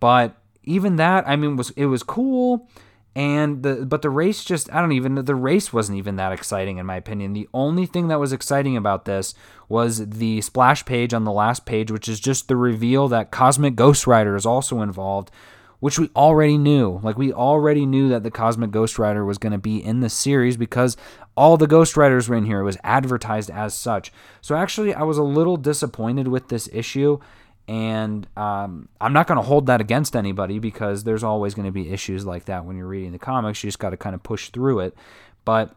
But 0.02 0.36
even 0.66 0.98
that, 0.98 1.26
I 1.26 1.38
mean, 1.38 1.56
was 1.56 1.70
it 1.72 1.86
was 1.86 2.04
cool 2.04 2.68
and 3.16 3.62
the 3.62 3.86
but 3.86 4.02
the 4.02 4.10
race 4.10 4.44
just 4.44 4.74
I 4.74 4.82
don't 4.82 4.92
even 4.92 5.16
the 5.16 5.36
race 5.36 5.72
wasn't 5.72 6.00
even 6.00 6.16
that 6.16 6.32
exciting 6.32 6.78
in 6.78 6.86
my 6.86 6.96
opinion. 6.96 7.34
The 7.34 7.50
only 7.54 7.86
thing 7.86 8.08
that 8.08 8.20
was 8.20 8.34
exciting 8.34 8.76
about 8.76 9.06
this 9.06 9.36
was 9.70 10.10
the 10.10 10.42
splash 10.42 10.84
page 10.86 11.14
on 11.14 11.24
the 11.24 11.32
last 11.32 11.66
page, 11.66 11.92
which 11.92 12.10
is 12.10 12.20
just 12.20 12.48
the 12.48 12.56
reveal 12.56 13.08
that 13.10 13.32
Cosmic 13.32 13.76
Ghost 13.76 14.08
Rider 14.08 14.36
is 14.36 14.46
also 14.46 14.82
involved, 14.82 15.30
which 15.80 16.00
we 16.00 16.10
already 16.16 16.58
knew. 16.58 17.00
Like 17.04 17.18
we 17.18 17.32
already 17.32 17.86
knew 17.86 18.10
that 18.10 18.24
the 18.24 18.32
Cosmic 18.32 18.72
Ghost 18.72 18.98
Rider 18.98 19.24
was 19.24 19.38
going 19.38 19.54
to 19.54 19.60
be 19.60 19.84
in 19.84 20.00
the 20.00 20.10
series 20.10 20.58
because 20.58 20.98
all 21.38 21.56
the 21.56 21.68
Ghost 21.68 21.96
Riders 21.96 22.28
were 22.28 22.36
in 22.36 22.46
here. 22.46 22.62
It 22.62 22.66
was 22.66 22.78
advertised 22.84 23.52
as 23.52 23.76
such. 23.76 24.12
So 24.42 24.56
actually, 24.56 24.94
I 24.94 25.04
was 25.04 25.20
a 25.20 25.24
little 25.24 25.58
disappointed 25.58 26.28
with 26.28 26.50
this 26.50 26.68
issue 26.74 27.20
and 27.68 28.28
um, 28.36 28.90
I'm 29.00 29.14
not 29.14 29.28
going 29.28 29.38
to 29.38 29.44
hold 29.44 29.68
that 29.68 29.80
against 29.80 30.16
anybody 30.16 30.60
because 30.60 31.04
there's 31.04 31.24
always 31.24 31.54
going 31.54 31.66
to 31.66 31.72
be 31.72 31.92
issues 31.92 32.26
like 32.26 32.46
that 32.46 32.66
when 32.66 32.76
you're 32.76 32.88
reading 32.88 33.14
the 33.14 33.20
comics. 33.20 33.64
You 33.64 33.68
just 33.70 33.80
got 33.80 33.92
to 33.92 33.98
kind 33.98 34.14
of 34.14 34.22
push 34.22 34.50
through 34.50 34.82
it. 34.82 34.96
But 35.46 35.76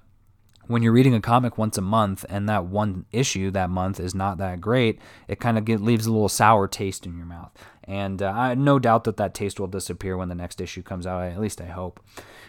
when 0.66 0.82
you're 0.82 0.92
reading 0.92 1.14
a 1.14 1.20
comic 1.20 1.58
once 1.58 1.78
a 1.78 1.82
month 1.82 2.24
and 2.28 2.48
that 2.48 2.64
one 2.64 3.06
issue 3.12 3.52
that 3.52 3.70
month 3.70 4.00
is 4.00 4.14
not 4.14 4.38
that 4.38 4.60
great, 4.60 5.00
it 5.28 5.38
kind 5.38 5.56
of 5.56 5.64
get, 5.64 5.80
leaves 5.80 6.06
a 6.06 6.12
little 6.12 6.28
sour 6.28 6.66
taste 6.66 7.06
in 7.06 7.16
your 7.16 7.26
mouth. 7.26 7.52
And 7.84 8.20
uh, 8.20 8.30
I 8.30 8.54
no 8.54 8.80
doubt 8.80 9.04
that 9.04 9.16
that 9.18 9.32
taste 9.32 9.60
will 9.60 9.68
disappear 9.68 10.16
when 10.16 10.28
the 10.28 10.34
next 10.34 10.60
issue 10.60 10.82
comes 10.82 11.06
out. 11.06 11.22
At 11.22 11.40
least 11.40 11.60
I 11.60 11.66
hope. 11.66 12.00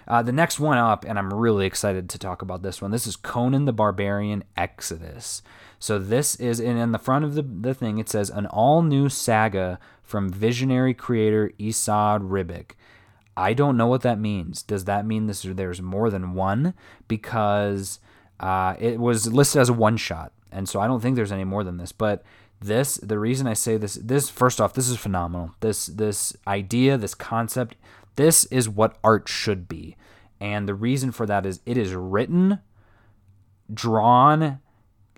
Uh, 0.07 0.23
the 0.23 0.31
next 0.31 0.59
one 0.59 0.77
up, 0.77 1.05
and 1.05 1.19
I'm 1.19 1.31
really 1.31 1.67
excited 1.67 2.09
to 2.09 2.17
talk 2.17 2.41
about 2.41 2.63
this 2.63 2.81
one. 2.81 2.91
This 2.91 3.05
is 3.05 3.15
Conan 3.15 3.65
the 3.65 3.73
Barbarian 3.73 4.43
Exodus. 4.55 5.43
So 5.79 5.99
this 5.99 6.35
is 6.35 6.59
in, 6.59 6.91
the 6.91 6.99
front 6.99 7.25
of 7.25 7.35
the, 7.35 7.43
the 7.43 7.73
thing, 7.73 7.97
it 7.97 8.09
says 8.09 8.29
an 8.29 8.45
all 8.47 8.81
new 8.81 9.09
saga 9.09 9.79
from 10.01 10.29
visionary 10.29 10.93
creator 10.93 11.51
Esad 11.59 12.21
Ribic. 12.21 12.71
I 13.35 13.53
don't 13.53 13.77
know 13.77 13.87
what 13.87 14.01
that 14.01 14.19
means. 14.19 14.63
Does 14.63 14.85
that 14.85 15.05
mean 15.05 15.27
this 15.27 15.43
there's 15.43 15.81
more 15.81 16.09
than 16.09 16.33
one? 16.33 16.73
Because 17.07 17.99
uh, 18.39 18.75
it 18.79 18.99
was 18.99 19.31
listed 19.31 19.61
as 19.61 19.69
a 19.69 19.73
one 19.73 19.97
shot, 19.97 20.31
and 20.51 20.67
so 20.67 20.79
I 20.79 20.87
don't 20.87 21.01
think 21.01 21.15
there's 21.15 21.31
any 21.31 21.43
more 21.43 21.63
than 21.63 21.77
this. 21.77 21.91
But 21.91 22.23
this, 22.59 22.95
the 22.95 23.19
reason 23.19 23.45
I 23.45 23.53
say 23.53 23.77
this, 23.77 23.93
this 23.93 24.29
first 24.29 24.59
off, 24.59 24.73
this 24.73 24.89
is 24.89 24.97
phenomenal. 24.97 25.51
This 25.59 25.85
this 25.85 26.35
idea, 26.47 26.97
this 26.97 27.13
concept, 27.13 27.75
this 28.15 28.45
is 28.45 28.67
what 28.67 28.97
art 29.03 29.29
should 29.29 29.67
be, 29.67 29.95
and 30.39 30.67
the 30.67 30.73
reason 30.73 31.11
for 31.11 31.27
that 31.27 31.45
is 31.45 31.59
it 31.67 31.77
is 31.77 31.93
written, 31.93 32.57
drawn, 33.71 34.59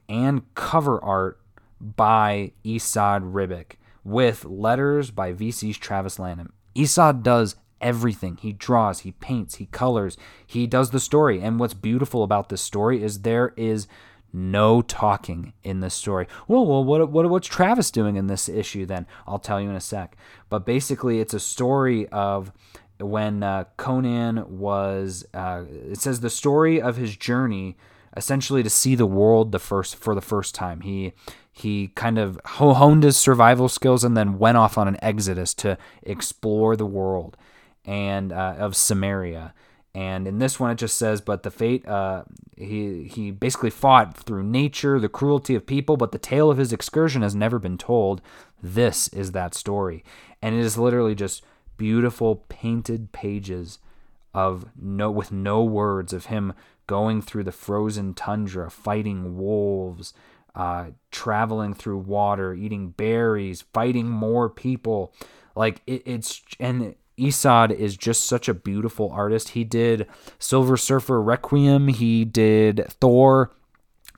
and 0.09 0.53
cover 0.55 1.01
art 1.03 1.39
by 1.79 2.51
Esad 2.65 3.31
Ribic 3.31 3.73
with 4.03 4.43
letters 4.43 5.11
by 5.11 5.31
VC's 5.31 5.77
Travis 5.77 6.19
Lanham. 6.19 6.51
Esad 6.75 7.23
does 7.23 7.55
everything. 7.79 8.37
He 8.41 8.51
draws, 8.51 9.01
he 9.01 9.11
paints, 9.13 9.55
he 9.55 9.67
colors, 9.67 10.17
he 10.45 10.67
does 10.67 10.91
the 10.91 10.99
story. 10.99 11.41
And 11.41 11.59
what's 11.59 11.73
beautiful 11.73 12.23
about 12.23 12.49
this 12.49 12.61
story 12.61 13.01
is 13.01 13.21
there 13.21 13.53
is 13.55 13.87
no 14.31 14.81
talking 14.81 15.53
in 15.63 15.79
this 15.79 15.93
story. 15.93 16.27
Well, 16.47 16.65
well, 16.65 16.83
what, 16.83 17.09
what 17.09 17.29
what's 17.29 17.47
Travis 17.47 17.91
doing 17.91 18.15
in 18.15 18.27
this 18.27 18.47
issue 18.49 18.85
then? 18.85 19.07
I'll 19.27 19.39
tell 19.39 19.61
you 19.61 19.69
in 19.69 19.75
a 19.75 19.81
sec. 19.81 20.17
But 20.49 20.65
basically, 20.65 21.19
it's 21.19 21.33
a 21.33 21.39
story 21.39 22.07
of 22.09 22.51
when 22.99 23.43
uh, 23.43 23.65
Conan 23.77 24.59
was. 24.59 25.25
Uh, 25.33 25.63
it 25.69 25.99
says 25.99 26.19
the 26.19 26.29
story 26.29 26.81
of 26.81 26.97
his 26.97 27.15
journey 27.15 27.77
essentially 28.19 28.61
to 28.61 28.69
see 28.69 28.95
the 28.95 29.05
world 29.05 29.51
the 29.51 29.59
first 29.59 29.95
for 29.95 30.13
the 30.13 30.21
first 30.21 30.53
time. 30.53 30.81
He 30.81 31.13
he 31.51 31.87
kind 31.95 32.19
of 32.19 32.39
honed 32.45 33.03
his 33.03 33.17
survival 33.17 33.69
skills 33.69 34.03
and 34.03 34.15
then 34.15 34.37
went 34.37 34.57
off 34.57 34.77
on 34.77 34.87
an 34.87 34.97
exodus 35.01 35.53
to 35.55 35.77
explore 36.03 36.75
the 36.75 36.85
world 36.85 37.35
and 37.85 38.31
uh, 38.31 38.55
of 38.59 38.75
Samaria. 38.75 39.53
And 39.95 40.27
in 40.27 40.37
this 40.37 40.59
one, 40.59 40.69
it 40.69 40.75
just 40.75 40.97
says, 40.97 41.21
"But 41.21 41.43
the 41.43 41.49
fate 41.49 41.87
uh, 41.87 42.25
he 42.55 43.05
he 43.05 43.31
basically 43.31 43.71
fought 43.71 44.15
through 44.15 44.43
nature, 44.43 44.99
the 44.99 45.09
cruelty 45.09 45.55
of 45.55 45.65
people, 45.65 45.97
but 45.97 46.11
the 46.11 46.19
tale 46.19 46.51
of 46.51 46.57
his 46.57 46.71
excursion 46.73 47.21
has 47.21 47.33
never 47.33 47.57
been 47.57 47.77
told. 47.77 48.21
This 48.61 49.07
is 49.07 49.31
that 49.31 49.55
story, 49.55 50.03
and 50.41 50.53
it 50.53 50.61
is 50.61 50.77
literally 50.77 51.15
just 51.15 51.43
beautiful 51.77 52.43
painted 52.49 53.13
pages 53.13 53.79
of 54.33 54.65
no 54.79 55.09
with 55.09 55.31
no 55.31 55.63
words 55.63 56.13
of 56.13 56.25
him 56.25 56.53
going 56.89 57.21
through 57.21 57.43
the 57.43 57.51
frozen 57.51 58.15
tundra, 58.15 58.71
fighting 58.71 59.37
wolves, 59.37 60.11
uh, 60.55 60.87
traveling 61.11 61.75
through 61.75 61.99
water, 61.99 62.55
eating 62.55 62.89
berries, 62.89 63.63
fighting 63.71 64.09
more 64.09 64.49
people. 64.49 65.13
Like 65.55 65.83
it, 65.85 66.01
it's 66.07 66.41
and 66.59 66.95
Esad 67.15 67.71
is 67.71 67.95
just 67.95 68.23
such 68.25 68.49
a 68.49 68.55
beautiful 68.55 69.11
artist. 69.11 69.49
He 69.49 69.63
did 69.63 70.07
Silver 70.39 70.77
Surfer 70.77 71.21
Requiem. 71.21 71.89
He 71.89 72.25
did 72.25 72.87
Thor, 72.99 73.51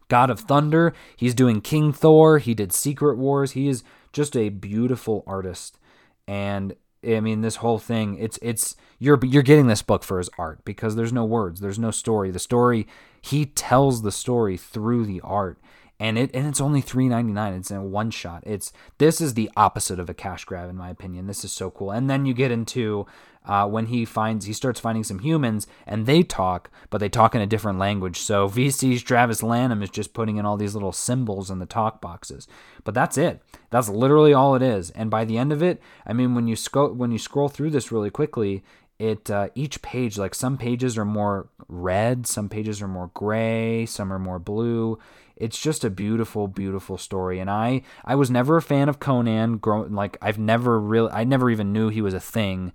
God 0.08 0.30
of 0.30 0.40
Thunder. 0.40 0.94
He's 1.18 1.36
doing 1.36 1.60
King 1.60 1.92
Thor. 1.92 2.38
He 2.40 2.54
did 2.54 2.72
Secret 2.72 3.18
Wars. 3.18 3.52
He 3.52 3.68
is 3.68 3.84
just 4.14 4.38
a 4.38 4.48
beautiful 4.48 5.26
artist, 5.28 5.78
and 6.26 6.78
I 7.08 7.20
mean, 7.20 7.42
this 7.42 7.58
whole 7.58 7.80
thing, 7.80 8.18
it's 8.18 8.38
it's 8.42 8.76
you're 9.00 9.20
you're 9.24 9.42
getting 9.42 9.68
this 9.68 9.82
book 9.82 10.04
for 10.04 10.20
his 10.20 10.30
art 10.38 10.64
because 10.66 10.96
there's 10.96 11.14
no 11.14 11.26
words, 11.26 11.60
there's 11.60 11.80
no 11.80 11.92
story. 11.92 12.32
The 12.32 12.40
story 12.40 12.88
he 13.22 13.46
tells 13.46 14.02
the 14.02 14.12
story 14.12 14.58
through 14.58 15.06
the 15.06 15.22
art, 15.22 15.58
and 16.00 16.18
it 16.18 16.30
and 16.34 16.48
it's 16.48 16.62
only 16.62 16.82
three 16.82 17.10
ninety 17.10 17.34
nine. 17.34 17.54
It's 17.54 17.72
in 17.72 17.78
a 17.78 17.84
one 17.84 18.12
shot. 18.12 18.44
It's 18.46 18.72
this 19.00 19.20
is 19.20 19.34
the 19.34 19.50
opposite 19.58 20.00
of 20.00 20.10
a 20.10 20.14
cash 20.14 20.46
grab 20.46 20.70
in 20.70 20.78
my 20.78 20.90
opinion. 20.90 21.28
This 21.28 21.44
is 21.44 21.52
so 21.52 21.72
cool. 21.72 21.92
And 21.92 22.10
then 22.10 22.26
you 22.26 22.34
get 22.34 22.52
into 22.52 23.08
uh, 23.46 23.68
when 23.68 23.88
he 23.88 24.06
finds 24.06 24.46
he 24.46 24.54
starts 24.54 24.80
finding 24.80 25.04
some 25.04 25.20
humans 25.20 25.68
and 25.88 26.06
they 26.06 26.24
talk, 26.24 26.70
but 26.90 27.00
they 27.00 27.10
talk 27.10 27.34
in 27.34 27.42
a 27.42 27.48
different 27.48 27.80
language. 27.80 28.20
So 28.20 28.48
VC's 28.50 29.02
Travis 29.02 29.44
Lanham 29.44 29.82
is 29.82 29.90
just 29.90 30.14
putting 30.14 30.38
in 30.38 30.46
all 30.46 30.58
these 30.58 30.74
little 30.74 30.92
symbols 30.92 31.50
in 31.50 31.60
the 31.60 31.66
talk 31.66 32.02
boxes. 32.02 32.48
But 32.84 32.94
that's 32.94 33.18
it. 33.18 33.42
That's 33.70 33.90
literally 33.90 34.34
all 34.34 34.56
it 34.56 34.62
is. 34.62 34.92
And 34.92 35.10
by 35.10 35.26
the 35.26 35.38
end 35.38 35.52
of 35.52 35.64
it, 35.64 35.82
I 36.06 36.14
mean 36.14 36.36
when 36.36 36.48
you 36.48 36.56
scroll 36.56 36.94
when 36.94 37.12
you 37.12 37.18
scroll 37.18 37.50
through 37.50 37.72
this 37.72 37.92
really 37.92 38.10
quickly, 38.10 38.64
it 39.00 39.32
uh, 39.32 39.50
each 39.56 39.82
page 39.82 40.18
like 40.18 40.36
some 40.36 40.58
pages 40.58 40.98
are 40.98 41.06
more 41.06 41.50
red, 41.68 42.28
some 42.28 42.50
pages 42.50 42.82
are 42.82 42.88
more 42.88 43.10
gray, 43.14 43.86
some 43.88 44.14
are 44.14 44.20
more 44.20 44.40
blue. 44.40 45.00
It's 45.36 45.60
just 45.60 45.84
a 45.84 45.90
beautiful, 45.90 46.48
beautiful 46.48 47.00
story. 47.00 47.40
And 47.40 47.50
I 47.50 47.82
I 48.06 48.14
was 48.14 48.30
never 48.30 48.58
a 48.58 48.62
fan 48.62 48.90
of 48.90 49.00
Conan. 49.00 49.58
Grow, 49.58 49.82
like 49.90 50.20
I've 50.22 50.38
never 50.38 50.80
really 50.80 51.10
I 51.12 51.24
never 51.24 51.50
even 51.50 51.74
knew 51.74 51.90
he 51.90 52.04
was 52.04 52.14
a 52.14 52.20
thing 52.20 52.72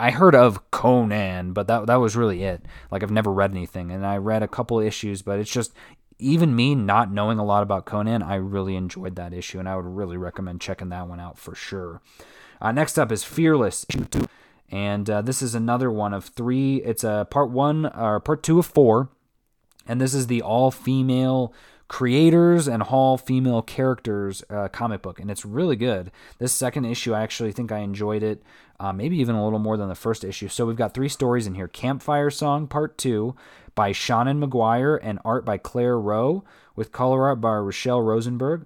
I 0.00 0.12
heard 0.12 0.34
of 0.34 0.70
Conan, 0.70 1.52
but 1.52 1.66
that 1.66 1.86
that 1.86 1.96
was 1.96 2.16
really 2.16 2.42
it. 2.42 2.64
Like 2.90 3.02
I've 3.02 3.10
never 3.10 3.30
read 3.30 3.50
anything, 3.50 3.90
and 3.90 4.06
I 4.06 4.16
read 4.16 4.42
a 4.42 4.48
couple 4.48 4.80
issues, 4.80 5.20
but 5.20 5.38
it's 5.38 5.50
just 5.50 5.74
even 6.18 6.56
me 6.56 6.74
not 6.74 7.12
knowing 7.12 7.38
a 7.38 7.44
lot 7.44 7.62
about 7.62 7.84
Conan, 7.84 8.22
I 8.22 8.36
really 8.36 8.76
enjoyed 8.76 9.16
that 9.16 9.34
issue, 9.34 9.58
and 9.58 9.68
I 9.68 9.76
would 9.76 9.84
really 9.84 10.16
recommend 10.16 10.62
checking 10.62 10.88
that 10.88 11.06
one 11.06 11.20
out 11.20 11.38
for 11.38 11.54
sure. 11.54 12.00
Uh, 12.62 12.72
next 12.72 12.98
up 12.98 13.12
is 13.12 13.24
Fearless 13.24 13.84
issue 13.90 14.06
two, 14.06 14.26
and 14.70 15.08
uh, 15.08 15.20
this 15.20 15.42
is 15.42 15.54
another 15.54 15.90
one 15.90 16.14
of 16.14 16.24
three. 16.24 16.76
It's 16.76 17.04
a 17.04 17.26
part 17.30 17.50
one 17.50 17.84
or 17.84 18.20
part 18.20 18.42
two 18.42 18.58
of 18.58 18.64
four, 18.64 19.10
and 19.86 20.00
this 20.00 20.14
is 20.14 20.28
the 20.28 20.40
all 20.40 20.70
female 20.70 21.52
creators 21.88 22.68
and 22.68 22.84
all 22.84 23.18
female 23.18 23.62
characters 23.62 24.44
uh, 24.48 24.68
comic 24.68 25.02
book, 25.02 25.20
and 25.20 25.30
it's 25.30 25.44
really 25.44 25.76
good. 25.76 26.10
This 26.38 26.52
second 26.52 26.84
issue, 26.84 27.12
I 27.12 27.22
actually 27.22 27.52
think 27.52 27.72
I 27.72 27.78
enjoyed 27.80 28.22
it 28.22 28.42
uh, 28.80 28.92
maybe 28.94 29.18
even 29.18 29.34
a 29.34 29.44
little 29.44 29.58
more 29.58 29.76
than 29.76 29.88
the 29.88 29.94
first 29.94 30.24
issue. 30.24 30.48
So 30.48 30.64
we've 30.64 30.74
got 30.74 30.94
three 30.94 31.08
stories 31.08 31.46
in 31.46 31.54
here 31.54 31.68
Campfire 31.68 32.30
Song 32.30 32.66
Part 32.66 32.96
2 32.96 33.36
by 33.74 33.92
Seanan 33.92 34.42
McGuire 34.42 34.98
and 35.02 35.18
art 35.24 35.44
by 35.44 35.58
Claire 35.58 35.98
Roe, 35.98 36.42
with 36.74 36.90
color 36.90 37.26
art 37.26 37.42
by 37.42 37.56
Rochelle 37.56 38.00
Rosenberg, 38.00 38.64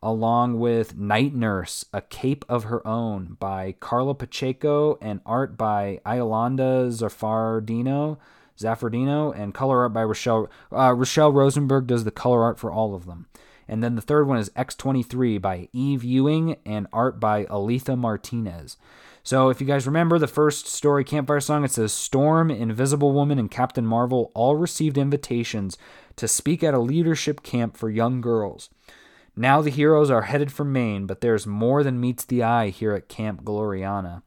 along 0.00 0.60
with 0.60 0.96
Night 0.96 1.34
Nurse, 1.34 1.84
A 1.92 2.00
Cape 2.00 2.44
of 2.48 2.64
Her 2.64 2.86
Own 2.86 3.36
by 3.40 3.74
Carla 3.80 4.14
Pacheco 4.14 4.96
and 5.02 5.20
art 5.26 5.58
by 5.58 6.00
Iolanda 6.06 6.88
Zanfardino. 6.90 8.16
Zanfardino 8.56 9.36
and 9.36 9.54
color 9.54 9.82
art 9.82 9.92
by 9.92 10.04
Rochelle. 10.04 10.48
uh, 10.70 10.90
Rachelle 10.90 11.34
Rosenberg 11.34 11.86
does 11.88 12.04
the 12.04 12.10
color 12.10 12.42
art 12.42 12.58
for 12.58 12.72
all 12.72 12.94
of 12.94 13.06
them. 13.06 13.26
And 13.68 13.82
then 13.82 13.96
the 13.96 14.02
third 14.02 14.26
one 14.26 14.38
is 14.38 14.50
X23 14.50 15.40
by 15.40 15.68
Eve 15.72 16.02
Ewing 16.02 16.56
and 16.64 16.86
art 16.92 17.20
by 17.20 17.44
Alitha 17.44 17.96
Martinez. 17.96 18.76
So 19.28 19.50
if 19.50 19.60
you 19.60 19.66
guys 19.66 19.84
remember 19.84 20.18
the 20.18 20.26
first 20.26 20.66
story, 20.66 21.04
Campfire 21.04 21.40
Song, 21.40 21.62
it 21.62 21.70
says 21.70 21.92
Storm, 21.92 22.50
Invisible 22.50 23.12
Woman, 23.12 23.38
and 23.38 23.50
Captain 23.50 23.84
Marvel 23.84 24.32
all 24.32 24.56
received 24.56 24.96
invitations 24.96 25.76
to 26.16 26.26
speak 26.26 26.64
at 26.64 26.72
a 26.72 26.78
leadership 26.78 27.42
camp 27.42 27.76
for 27.76 27.90
young 27.90 28.22
girls. 28.22 28.70
Now 29.36 29.60
the 29.60 29.68
heroes 29.68 30.10
are 30.10 30.22
headed 30.22 30.50
for 30.50 30.64
Maine, 30.64 31.04
but 31.04 31.20
there's 31.20 31.46
more 31.46 31.82
than 31.82 32.00
meets 32.00 32.24
the 32.24 32.42
eye 32.42 32.70
here 32.70 32.94
at 32.94 33.10
Camp 33.10 33.44
Gloriana. 33.44 34.22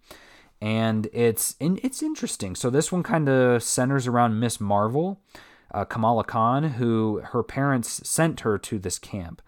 And 0.62 1.10
it's 1.12 1.56
it's 1.60 2.04
interesting. 2.04 2.54
So 2.56 2.70
this 2.70 2.92
one 2.92 3.02
kind 3.02 3.28
of 3.28 3.64
centers 3.64 4.06
around 4.06 4.40
Miss 4.40 4.62
Marvel, 4.62 5.20
uh, 5.74 5.84
Kamala 5.84 6.26
Khan, 6.26 6.74
who 6.74 7.24
her 7.32 7.42
parents 7.42 8.08
sent 8.08 8.42
her 8.42 8.60
to 8.60 8.78
this 8.78 9.00
camp 9.00 9.42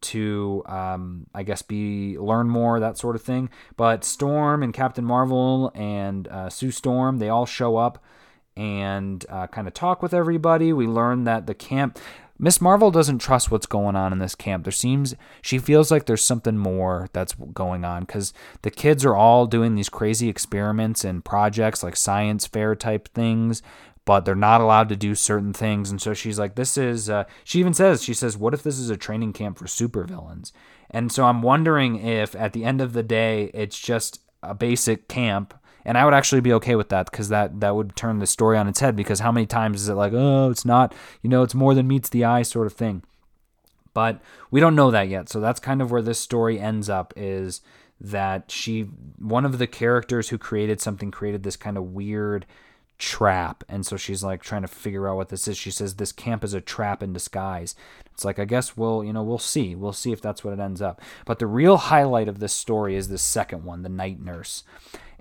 to 0.00 0.62
um, 0.66 1.26
I 1.34 1.42
guess 1.42 1.62
be 1.62 2.18
learn 2.18 2.48
more 2.48 2.80
that 2.80 2.98
sort 2.98 3.16
of 3.16 3.22
thing. 3.22 3.50
But 3.76 4.04
Storm 4.04 4.62
and 4.62 4.72
Captain 4.72 5.04
Marvel 5.04 5.72
and 5.74 6.28
uh, 6.28 6.48
Sue 6.50 6.70
Storm 6.70 7.18
they 7.18 7.28
all 7.28 7.46
show 7.46 7.76
up 7.76 8.02
and 8.56 9.24
uh, 9.28 9.46
kind 9.46 9.68
of 9.68 9.74
talk 9.74 10.02
with 10.02 10.12
everybody. 10.12 10.72
We 10.72 10.86
learn 10.86 11.24
that 11.24 11.46
the 11.46 11.54
camp 11.54 11.98
Miss 12.40 12.60
Marvel 12.60 12.92
doesn't 12.92 13.18
trust 13.18 13.50
what's 13.50 13.66
going 13.66 13.96
on 13.96 14.12
in 14.12 14.20
this 14.20 14.36
camp. 14.36 14.62
There 14.64 14.70
seems 14.70 15.16
she 15.42 15.58
feels 15.58 15.90
like 15.90 16.06
there's 16.06 16.22
something 16.22 16.56
more 16.56 17.08
that's 17.12 17.34
going 17.52 17.84
on 17.84 18.02
because 18.04 18.32
the 18.62 18.70
kids 18.70 19.04
are 19.04 19.16
all 19.16 19.46
doing 19.46 19.74
these 19.74 19.88
crazy 19.88 20.28
experiments 20.28 21.02
and 21.02 21.24
projects 21.24 21.82
like 21.82 21.96
science 21.96 22.46
fair 22.46 22.76
type 22.76 23.08
things 23.08 23.60
but 24.08 24.24
they're 24.24 24.34
not 24.34 24.62
allowed 24.62 24.88
to 24.88 24.96
do 24.96 25.14
certain 25.14 25.52
things. 25.52 25.90
And 25.90 26.00
so 26.00 26.14
she's 26.14 26.38
like, 26.38 26.54
this 26.54 26.78
is, 26.78 27.10
uh, 27.10 27.24
she 27.44 27.60
even 27.60 27.74
says, 27.74 28.02
she 28.02 28.14
says, 28.14 28.38
what 28.38 28.54
if 28.54 28.62
this 28.62 28.78
is 28.78 28.88
a 28.88 28.96
training 28.96 29.34
camp 29.34 29.58
for 29.58 29.66
supervillains? 29.66 30.50
And 30.90 31.12
so 31.12 31.26
I'm 31.26 31.42
wondering 31.42 31.96
if 31.96 32.34
at 32.34 32.54
the 32.54 32.64
end 32.64 32.80
of 32.80 32.94
the 32.94 33.02
day, 33.02 33.50
it's 33.52 33.78
just 33.78 34.22
a 34.42 34.54
basic 34.54 35.08
camp. 35.08 35.52
And 35.84 35.98
I 35.98 36.06
would 36.06 36.14
actually 36.14 36.40
be 36.40 36.54
okay 36.54 36.74
with 36.74 36.88
that 36.88 37.10
because 37.10 37.28
that, 37.28 37.60
that 37.60 37.76
would 37.76 37.96
turn 37.96 38.18
the 38.18 38.26
story 38.26 38.56
on 38.56 38.66
its 38.66 38.80
head. 38.80 38.96
Because 38.96 39.20
how 39.20 39.30
many 39.30 39.44
times 39.44 39.82
is 39.82 39.90
it 39.90 39.94
like, 39.94 40.14
oh, 40.14 40.50
it's 40.50 40.64
not, 40.64 40.94
you 41.20 41.28
know, 41.28 41.42
it's 41.42 41.54
more 41.54 41.74
than 41.74 41.86
meets 41.86 42.08
the 42.08 42.24
eye 42.24 42.40
sort 42.40 42.66
of 42.66 42.72
thing. 42.72 43.02
But 43.92 44.22
we 44.50 44.58
don't 44.58 44.74
know 44.74 44.90
that 44.90 45.10
yet. 45.10 45.28
So 45.28 45.38
that's 45.38 45.60
kind 45.60 45.82
of 45.82 45.90
where 45.90 46.00
this 46.00 46.18
story 46.18 46.58
ends 46.58 46.88
up 46.88 47.12
is 47.14 47.60
that 48.00 48.50
she, 48.50 48.84
one 49.18 49.44
of 49.44 49.58
the 49.58 49.66
characters 49.66 50.30
who 50.30 50.38
created 50.38 50.80
something, 50.80 51.10
created 51.10 51.42
this 51.42 51.56
kind 51.56 51.76
of 51.76 51.92
weird 51.92 52.46
trap. 52.98 53.64
And 53.68 53.86
so 53.86 53.96
she's 53.96 54.22
like 54.22 54.42
trying 54.42 54.62
to 54.62 54.68
figure 54.68 55.08
out 55.08 55.16
what 55.16 55.28
this 55.28 55.48
is. 55.48 55.56
She 55.56 55.70
says 55.70 55.94
this 55.94 56.12
camp 56.12 56.44
is 56.44 56.54
a 56.54 56.60
trap 56.60 57.02
in 57.02 57.12
disguise. 57.12 57.74
It's 58.12 58.24
like 58.24 58.38
I 58.38 58.44
guess 58.44 58.76
we'll, 58.76 59.04
you 59.04 59.12
know, 59.12 59.22
we'll 59.22 59.38
see. 59.38 59.74
We'll 59.74 59.92
see 59.92 60.12
if 60.12 60.20
that's 60.20 60.44
what 60.44 60.52
it 60.52 60.60
ends 60.60 60.82
up. 60.82 61.00
But 61.24 61.38
the 61.38 61.46
real 61.46 61.76
highlight 61.76 62.28
of 62.28 62.40
this 62.40 62.52
story 62.52 62.96
is 62.96 63.08
the 63.08 63.18
second 63.18 63.64
one, 63.64 63.82
the 63.82 63.88
night 63.88 64.20
nurse. 64.20 64.64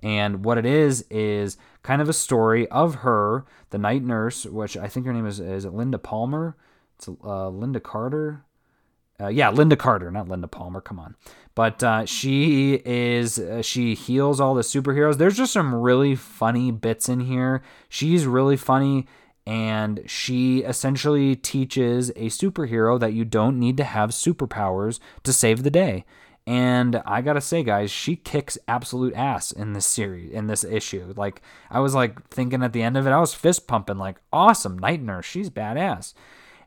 And 0.03 0.43
what 0.43 0.57
it 0.57 0.65
is 0.65 1.05
is 1.09 1.57
kind 1.83 2.01
of 2.01 2.09
a 2.09 2.13
story 2.13 2.67
of 2.69 2.95
her, 2.95 3.45
the 3.69 3.77
night 3.77 4.03
nurse, 4.03 4.45
which 4.45 4.77
I 4.77 4.87
think 4.87 5.05
her 5.05 5.13
name 5.13 5.25
is 5.25 5.39
is 5.39 5.65
it 5.65 5.73
Linda 5.73 5.97
Palmer? 5.97 6.55
It's 6.97 7.07
uh, 7.07 7.49
Linda 7.49 7.79
Carter. 7.79 8.43
Uh, 9.19 9.27
yeah, 9.27 9.49
Linda 9.49 9.75
Carter, 9.75 10.11
not 10.11 10.27
Linda 10.27 10.47
Palmer. 10.47 10.81
Come 10.81 10.99
on. 10.99 11.15
But 11.55 11.81
uh, 11.81 12.05
she 12.05 12.81
is 12.85 13.39
uh, 13.39 13.63
she 13.63 13.95
heals 13.95 14.39
all 14.39 14.53
the 14.53 14.61
superheroes. 14.61 15.17
There's 15.17 15.37
just 15.37 15.53
some 15.53 15.73
really 15.73 16.15
funny 16.15 16.71
bits 16.71 17.09
in 17.09 17.21
here. 17.21 17.63
She's 17.89 18.27
really 18.27 18.57
funny, 18.57 19.07
and 19.47 20.03
she 20.05 20.59
essentially 20.59 21.35
teaches 21.35 22.11
a 22.11 22.27
superhero 22.27 22.99
that 22.99 23.13
you 23.13 23.25
don't 23.25 23.59
need 23.59 23.75
to 23.77 23.83
have 23.83 24.11
superpowers 24.11 24.99
to 25.23 25.33
save 25.33 25.63
the 25.63 25.71
day. 25.71 26.05
And 26.45 27.01
I 27.05 27.21
gotta 27.21 27.41
say, 27.41 27.61
guys, 27.61 27.91
she 27.91 28.15
kicks 28.15 28.57
absolute 28.69 29.13
ass 29.15 29.51
in 29.51 29.73
this 29.73 29.85
series, 29.85 30.31
in 30.31 30.47
this 30.47 30.63
issue. 30.63 31.13
Like, 31.17 31.41
I 31.69 31.81
was 31.81 31.93
like 31.93 32.25
thinking 32.29 32.63
at 32.63 32.71
the 32.71 32.83
end 32.83 32.95
of 32.95 33.05
it, 33.05 33.11
I 33.11 33.19
was 33.19 33.33
fist 33.33 33.67
pumping, 33.67 33.97
like, 33.97 34.15
awesome, 34.31 34.79
Night 34.79 35.01
Nurse, 35.01 35.25
she's 35.25 35.49
badass. 35.49 36.13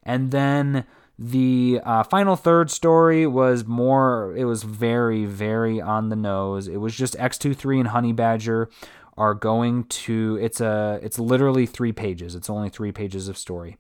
And 0.03 0.33
then 0.33 0.85
the 1.23 1.83
uh, 1.85 2.03
final 2.03 2.35
third 2.35 2.71
story 2.71 3.27
was 3.27 3.67
more, 3.67 4.35
it 4.39 4.47
was 4.47 4.63
very, 4.63 5.27
very 5.27 5.79
on 5.79 6.09
the 6.09 6.17
nose. 6.17 6.67
It 6.67 6.79
was 6.79 6.97
just 6.97 7.15
X23 7.19 7.81
and 7.81 7.89
Honey 7.89 8.15
Badger 8.15 8.71
are 9.19 9.35
going 9.35 9.85
to, 9.85 10.39
it's 10.41 10.63
a, 10.63 10.99
it's 11.03 11.19
literally 11.19 11.67
three 11.67 11.93
pages. 11.93 12.35
It's 12.35 12.49
only 12.49 12.71
three 12.71 12.91
pages 12.91 13.29
of 13.29 13.37
story. 13.37 13.77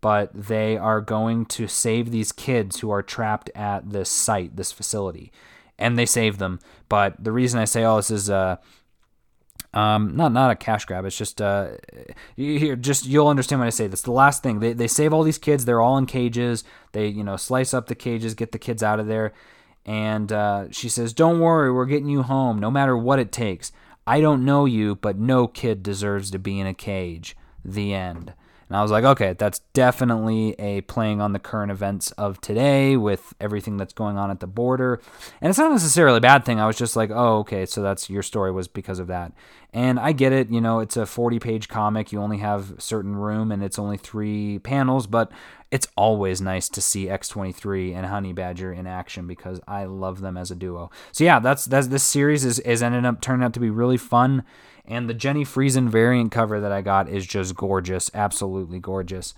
But 0.00 0.30
they 0.34 0.76
are 0.76 1.00
going 1.00 1.46
to 1.46 1.68
save 1.68 2.10
these 2.10 2.32
kids 2.32 2.80
who 2.80 2.90
are 2.90 3.02
trapped 3.02 3.48
at 3.54 3.90
this 3.90 4.10
site, 4.10 4.56
this 4.56 4.72
facility. 4.72 5.30
And 5.78 5.96
they 5.96 6.06
save 6.06 6.38
them. 6.38 6.58
But 6.88 7.22
the 7.22 7.30
reason 7.30 7.60
I 7.60 7.64
say 7.64 7.84
all 7.84 7.98
this 7.98 8.10
is, 8.10 8.28
uh, 8.28 8.56
um, 9.76 10.16
not 10.16 10.32
not 10.32 10.50
a 10.50 10.56
cash 10.56 10.86
grab. 10.86 11.04
It's 11.04 11.18
just 11.18 11.42
uh, 11.42 11.72
you 12.34 12.76
just 12.76 13.04
you'll 13.04 13.28
understand 13.28 13.60
when 13.60 13.66
I 13.66 13.70
say 13.70 13.86
this. 13.86 14.00
The 14.00 14.10
last 14.10 14.42
thing 14.42 14.60
they 14.60 14.72
they 14.72 14.88
save 14.88 15.12
all 15.12 15.22
these 15.22 15.36
kids. 15.36 15.66
They're 15.66 15.82
all 15.82 15.98
in 15.98 16.06
cages. 16.06 16.64
They 16.92 17.08
you 17.08 17.22
know 17.22 17.36
slice 17.36 17.74
up 17.74 17.86
the 17.86 17.94
cages, 17.94 18.32
get 18.32 18.52
the 18.52 18.58
kids 18.58 18.82
out 18.82 19.00
of 19.00 19.06
there, 19.06 19.34
and 19.84 20.32
uh, 20.32 20.70
she 20.70 20.88
says, 20.88 21.12
"Don't 21.12 21.40
worry, 21.40 21.70
we're 21.70 21.84
getting 21.84 22.08
you 22.08 22.22
home, 22.22 22.58
no 22.58 22.70
matter 22.70 22.96
what 22.96 23.18
it 23.18 23.30
takes. 23.30 23.70
I 24.06 24.22
don't 24.22 24.46
know 24.46 24.64
you, 24.64 24.94
but 24.94 25.18
no 25.18 25.46
kid 25.46 25.82
deserves 25.82 26.30
to 26.30 26.38
be 26.38 26.58
in 26.58 26.66
a 26.66 26.74
cage." 26.74 27.36
The 27.62 27.92
end. 27.92 28.32
And 28.68 28.76
I 28.76 28.82
was 28.82 28.90
like, 28.90 29.04
okay, 29.04 29.34
that's 29.34 29.60
definitely 29.74 30.54
a 30.58 30.80
playing 30.82 31.20
on 31.20 31.32
the 31.32 31.38
current 31.38 31.70
events 31.70 32.10
of 32.12 32.40
today 32.40 32.96
with 32.96 33.34
everything 33.40 33.76
that's 33.76 33.92
going 33.92 34.16
on 34.16 34.30
at 34.30 34.40
the 34.40 34.46
border. 34.48 35.00
And 35.40 35.50
it's 35.50 35.58
not 35.58 35.70
necessarily 35.70 36.18
a 36.18 36.20
bad 36.20 36.44
thing. 36.44 36.58
I 36.58 36.66
was 36.66 36.76
just 36.76 36.96
like, 36.96 37.10
oh, 37.12 37.38
okay, 37.38 37.64
so 37.66 37.80
that's 37.80 38.10
your 38.10 38.22
story 38.22 38.50
was 38.50 38.66
because 38.66 38.98
of 38.98 39.06
that. 39.06 39.32
And 39.72 40.00
I 40.00 40.12
get 40.12 40.32
it, 40.32 40.50
you 40.50 40.60
know, 40.60 40.80
it's 40.80 40.96
a 40.96 41.06
40 41.06 41.38
page 41.38 41.68
comic. 41.68 42.10
You 42.10 42.20
only 42.20 42.38
have 42.38 42.74
certain 42.78 43.14
room 43.14 43.52
and 43.52 43.62
it's 43.62 43.78
only 43.78 43.98
three 43.98 44.58
panels, 44.58 45.06
but 45.06 45.30
it's 45.70 45.88
always 45.96 46.40
nice 46.40 46.68
to 46.70 46.80
see 46.80 47.06
X23 47.06 47.94
and 47.94 48.06
Honey 48.06 48.32
Badger 48.32 48.72
in 48.72 48.86
action 48.86 49.26
because 49.26 49.60
I 49.68 49.84
love 49.84 50.20
them 50.20 50.36
as 50.36 50.50
a 50.50 50.54
duo. 50.54 50.90
So 51.12 51.24
yeah, 51.24 51.38
that's 51.38 51.64
that's 51.66 51.88
this 51.88 52.04
series 52.04 52.44
is, 52.44 52.58
is 52.60 52.82
ended 52.82 53.04
up 53.04 53.20
turning 53.20 53.44
out 53.44 53.52
to 53.54 53.60
be 53.60 53.70
really 53.70 53.96
fun 53.96 54.44
and 54.86 55.08
the 55.08 55.14
Jenny 55.14 55.44
Frison 55.44 55.88
variant 55.88 56.32
cover 56.32 56.60
that 56.60 56.72
I 56.72 56.82
got 56.82 57.08
is 57.08 57.26
just 57.26 57.54
gorgeous, 57.54 58.10
absolutely 58.14 58.78
gorgeous. 58.78 59.34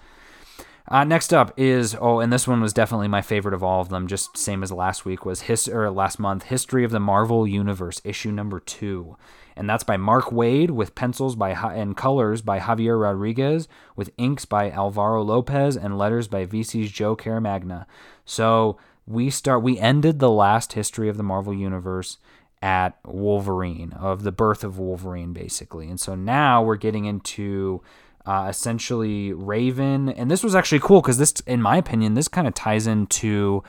Uh, 0.90 1.04
next 1.04 1.34
up 1.34 1.52
is 1.58 1.94
oh, 2.00 2.20
and 2.20 2.32
this 2.32 2.48
one 2.48 2.62
was 2.62 2.72
definitely 2.72 3.08
my 3.08 3.20
favorite 3.20 3.52
of 3.52 3.62
all 3.62 3.80
of 3.80 3.90
them. 3.90 4.06
Just 4.06 4.38
same 4.38 4.62
as 4.62 4.72
last 4.72 5.04
week 5.04 5.26
was 5.26 5.42
his 5.42 5.68
or 5.68 5.90
last 5.90 6.18
month, 6.18 6.44
History 6.44 6.82
of 6.82 6.90
the 6.90 7.00
Marvel 7.00 7.46
Universe, 7.46 8.00
issue 8.04 8.32
number 8.32 8.58
two, 8.58 9.16
and 9.54 9.68
that's 9.68 9.84
by 9.84 9.98
Mark 9.98 10.26
Waid 10.26 10.70
with 10.70 10.94
pencils 10.94 11.36
by 11.36 11.50
and 11.50 11.94
colors 11.94 12.40
by 12.40 12.58
Javier 12.58 12.98
Rodriguez, 12.98 13.68
with 13.96 14.12
inks 14.16 14.46
by 14.46 14.70
Alvaro 14.70 15.22
Lopez 15.22 15.76
and 15.76 15.98
letters 15.98 16.26
by 16.26 16.46
VC's 16.46 16.90
Joe 16.90 17.14
Caramagna. 17.14 17.84
So 18.24 18.78
we 19.06 19.28
start. 19.28 19.62
We 19.62 19.78
ended 19.78 20.20
the 20.20 20.30
last 20.30 20.72
History 20.72 21.10
of 21.10 21.18
the 21.18 21.22
Marvel 21.22 21.52
Universe 21.52 22.16
at 22.60 22.98
Wolverine, 23.04 23.92
of 23.92 24.22
the 24.22 24.32
birth 24.32 24.64
of 24.64 24.78
Wolverine, 24.78 25.32
basically. 25.32 25.88
And 25.88 26.00
so 26.00 26.14
now 26.14 26.62
we're 26.62 26.76
getting 26.76 27.04
into 27.04 27.82
uh, 28.26 28.46
essentially 28.48 29.32
Raven, 29.32 30.08
and 30.08 30.30
this 30.30 30.42
was 30.42 30.54
actually 30.54 30.80
cool 30.80 31.00
because 31.00 31.18
this, 31.18 31.32
in 31.46 31.62
my 31.62 31.76
opinion, 31.76 32.14
this 32.14 32.28
kind 32.28 32.46
of 32.46 32.54
ties 32.54 32.86
into 32.86 33.62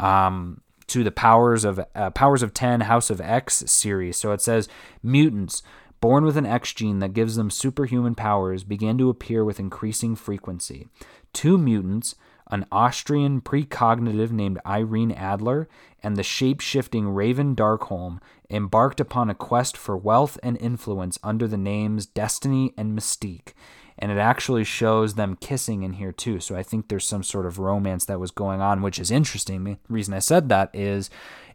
um, 0.00 0.60
to 0.86 1.02
the 1.02 1.10
powers 1.10 1.64
of 1.64 1.80
uh, 1.94 2.10
Powers 2.10 2.42
of 2.42 2.54
Ten, 2.54 2.82
House 2.82 3.10
of 3.10 3.20
X 3.20 3.64
series. 3.66 4.16
So 4.16 4.32
it 4.32 4.40
says 4.40 4.68
mutants. 5.02 5.62
Born 6.02 6.24
with 6.24 6.36
an 6.36 6.46
X 6.46 6.74
gene 6.74 6.98
that 6.98 7.14
gives 7.14 7.36
them 7.36 7.50
superhuman 7.50 8.14
powers, 8.14 8.64
began 8.64 8.98
to 8.98 9.08
appear 9.08 9.44
with 9.44 9.58
increasing 9.58 10.14
frequency. 10.14 10.88
Two 11.32 11.56
mutants, 11.56 12.14
an 12.50 12.66
Austrian 12.70 13.40
precognitive 13.40 14.30
named 14.30 14.60
Irene 14.66 15.12
Adler, 15.12 15.68
and 16.02 16.16
the 16.16 16.22
shape 16.22 16.60
shifting 16.60 17.08
Raven 17.08 17.56
Darkholme 17.56 18.20
embarked 18.48 19.00
upon 19.00 19.28
a 19.28 19.34
quest 19.34 19.76
for 19.76 19.96
wealth 19.96 20.38
and 20.42 20.56
influence 20.58 21.18
under 21.22 21.48
the 21.48 21.56
names 21.56 22.06
Destiny 22.06 22.72
and 22.76 22.96
Mystique. 22.96 23.52
And 23.98 24.12
it 24.12 24.18
actually 24.18 24.64
shows 24.64 25.14
them 25.14 25.38
kissing 25.40 25.82
in 25.82 25.94
here 25.94 26.12
too. 26.12 26.38
So 26.38 26.54
I 26.54 26.62
think 26.62 26.88
there's 26.88 27.06
some 27.06 27.22
sort 27.22 27.46
of 27.46 27.58
romance 27.58 28.04
that 28.04 28.20
was 28.20 28.30
going 28.30 28.60
on, 28.60 28.82
which 28.82 28.98
is 28.98 29.10
interesting. 29.10 29.64
The 29.64 29.78
reason 29.88 30.12
I 30.14 30.18
said 30.18 30.48
that 30.50 30.70
is 30.74 31.08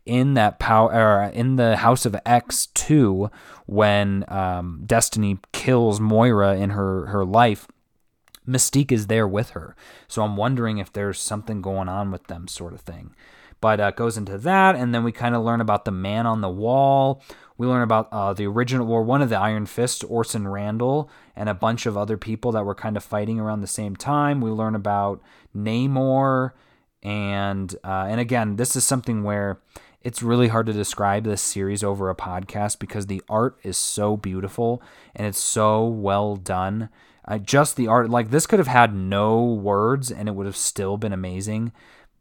in 0.07 0.33
that 0.33 0.57
power 0.57 1.31
in 1.33 1.57
the 1.57 1.77
House 1.77 2.05
of 2.07 2.15
X 2.25 2.65
two, 2.73 3.29
when 3.67 4.25
um, 4.27 4.81
Destiny 4.85 5.37
kills 5.53 5.99
Moira 5.99 6.57
in 6.57 6.71
her 6.71 7.05
her 7.05 7.23
life. 7.23 7.67
Mystique 8.47 8.91
is 8.91 9.07
there 9.07 9.27
with 9.27 9.51
her. 9.51 9.75
So 10.07 10.23
I'm 10.23 10.37
wondering 10.37 10.77
if 10.77 10.91
there's 10.91 11.19
something 11.19 11.61
going 11.61 11.89
on 11.89 12.11
with 12.11 12.27
them, 12.27 12.47
sort 12.47 12.73
of 12.73 12.81
thing 12.81 13.15
but 13.61 13.79
uh, 13.79 13.91
goes 13.91 14.17
into 14.17 14.39
that, 14.39 14.75
and 14.75 14.93
then 14.93 15.03
we 15.03 15.11
kind 15.11 15.35
of 15.35 15.43
learn 15.43 15.61
about 15.61 15.85
the 15.85 15.91
man 15.91 16.25
on 16.25 16.41
the 16.41 16.49
wall. 16.49 17.21
We 17.57 17.67
learn 17.67 17.83
about 17.83 18.09
uh, 18.11 18.33
the 18.33 18.47
original, 18.47 18.91
or 18.91 19.03
one 19.03 19.21
of 19.21 19.29
the 19.29 19.37
Iron 19.37 19.67
Fists, 19.67 20.03
Orson 20.03 20.47
Randall, 20.47 21.09
and 21.35 21.47
a 21.47 21.53
bunch 21.53 21.85
of 21.85 21.95
other 21.95 22.17
people 22.17 22.51
that 22.53 22.65
were 22.65 22.73
kind 22.73 22.97
of 22.97 23.03
fighting 23.03 23.39
around 23.39 23.61
the 23.61 23.67
same 23.67 23.95
time. 23.95 24.41
We 24.41 24.49
learn 24.49 24.73
about 24.73 25.21
Namor, 25.55 26.51
and 27.03 27.73
uh, 27.83 28.07
and 28.09 28.19
again, 28.19 28.55
this 28.55 28.75
is 28.75 28.83
something 28.83 29.23
where 29.23 29.59
it's 30.01 30.23
really 30.23 30.47
hard 30.47 30.65
to 30.65 30.73
describe 30.73 31.23
this 31.23 31.43
series 31.43 31.83
over 31.83 32.09
a 32.09 32.15
podcast 32.15 32.79
because 32.79 33.05
the 33.05 33.21
art 33.29 33.59
is 33.61 33.77
so 33.77 34.17
beautiful 34.17 34.81
and 35.15 35.27
it's 35.27 35.39
so 35.39 35.85
well 35.85 36.35
done. 36.35 36.89
Uh, 37.25 37.37
just 37.37 37.75
the 37.75 37.87
art, 37.87 38.09
like 38.09 38.31
this 38.31 38.47
could 38.47 38.59
have 38.59 38.67
had 38.67 38.95
no 38.95 39.43
words 39.43 40.11
and 40.11 40.27
it 40.27 40.33
would 40.33 40.45
have 40.45 40.57
still 40.57 40.97
been 40.97 41.13
amazing 41.13 41.71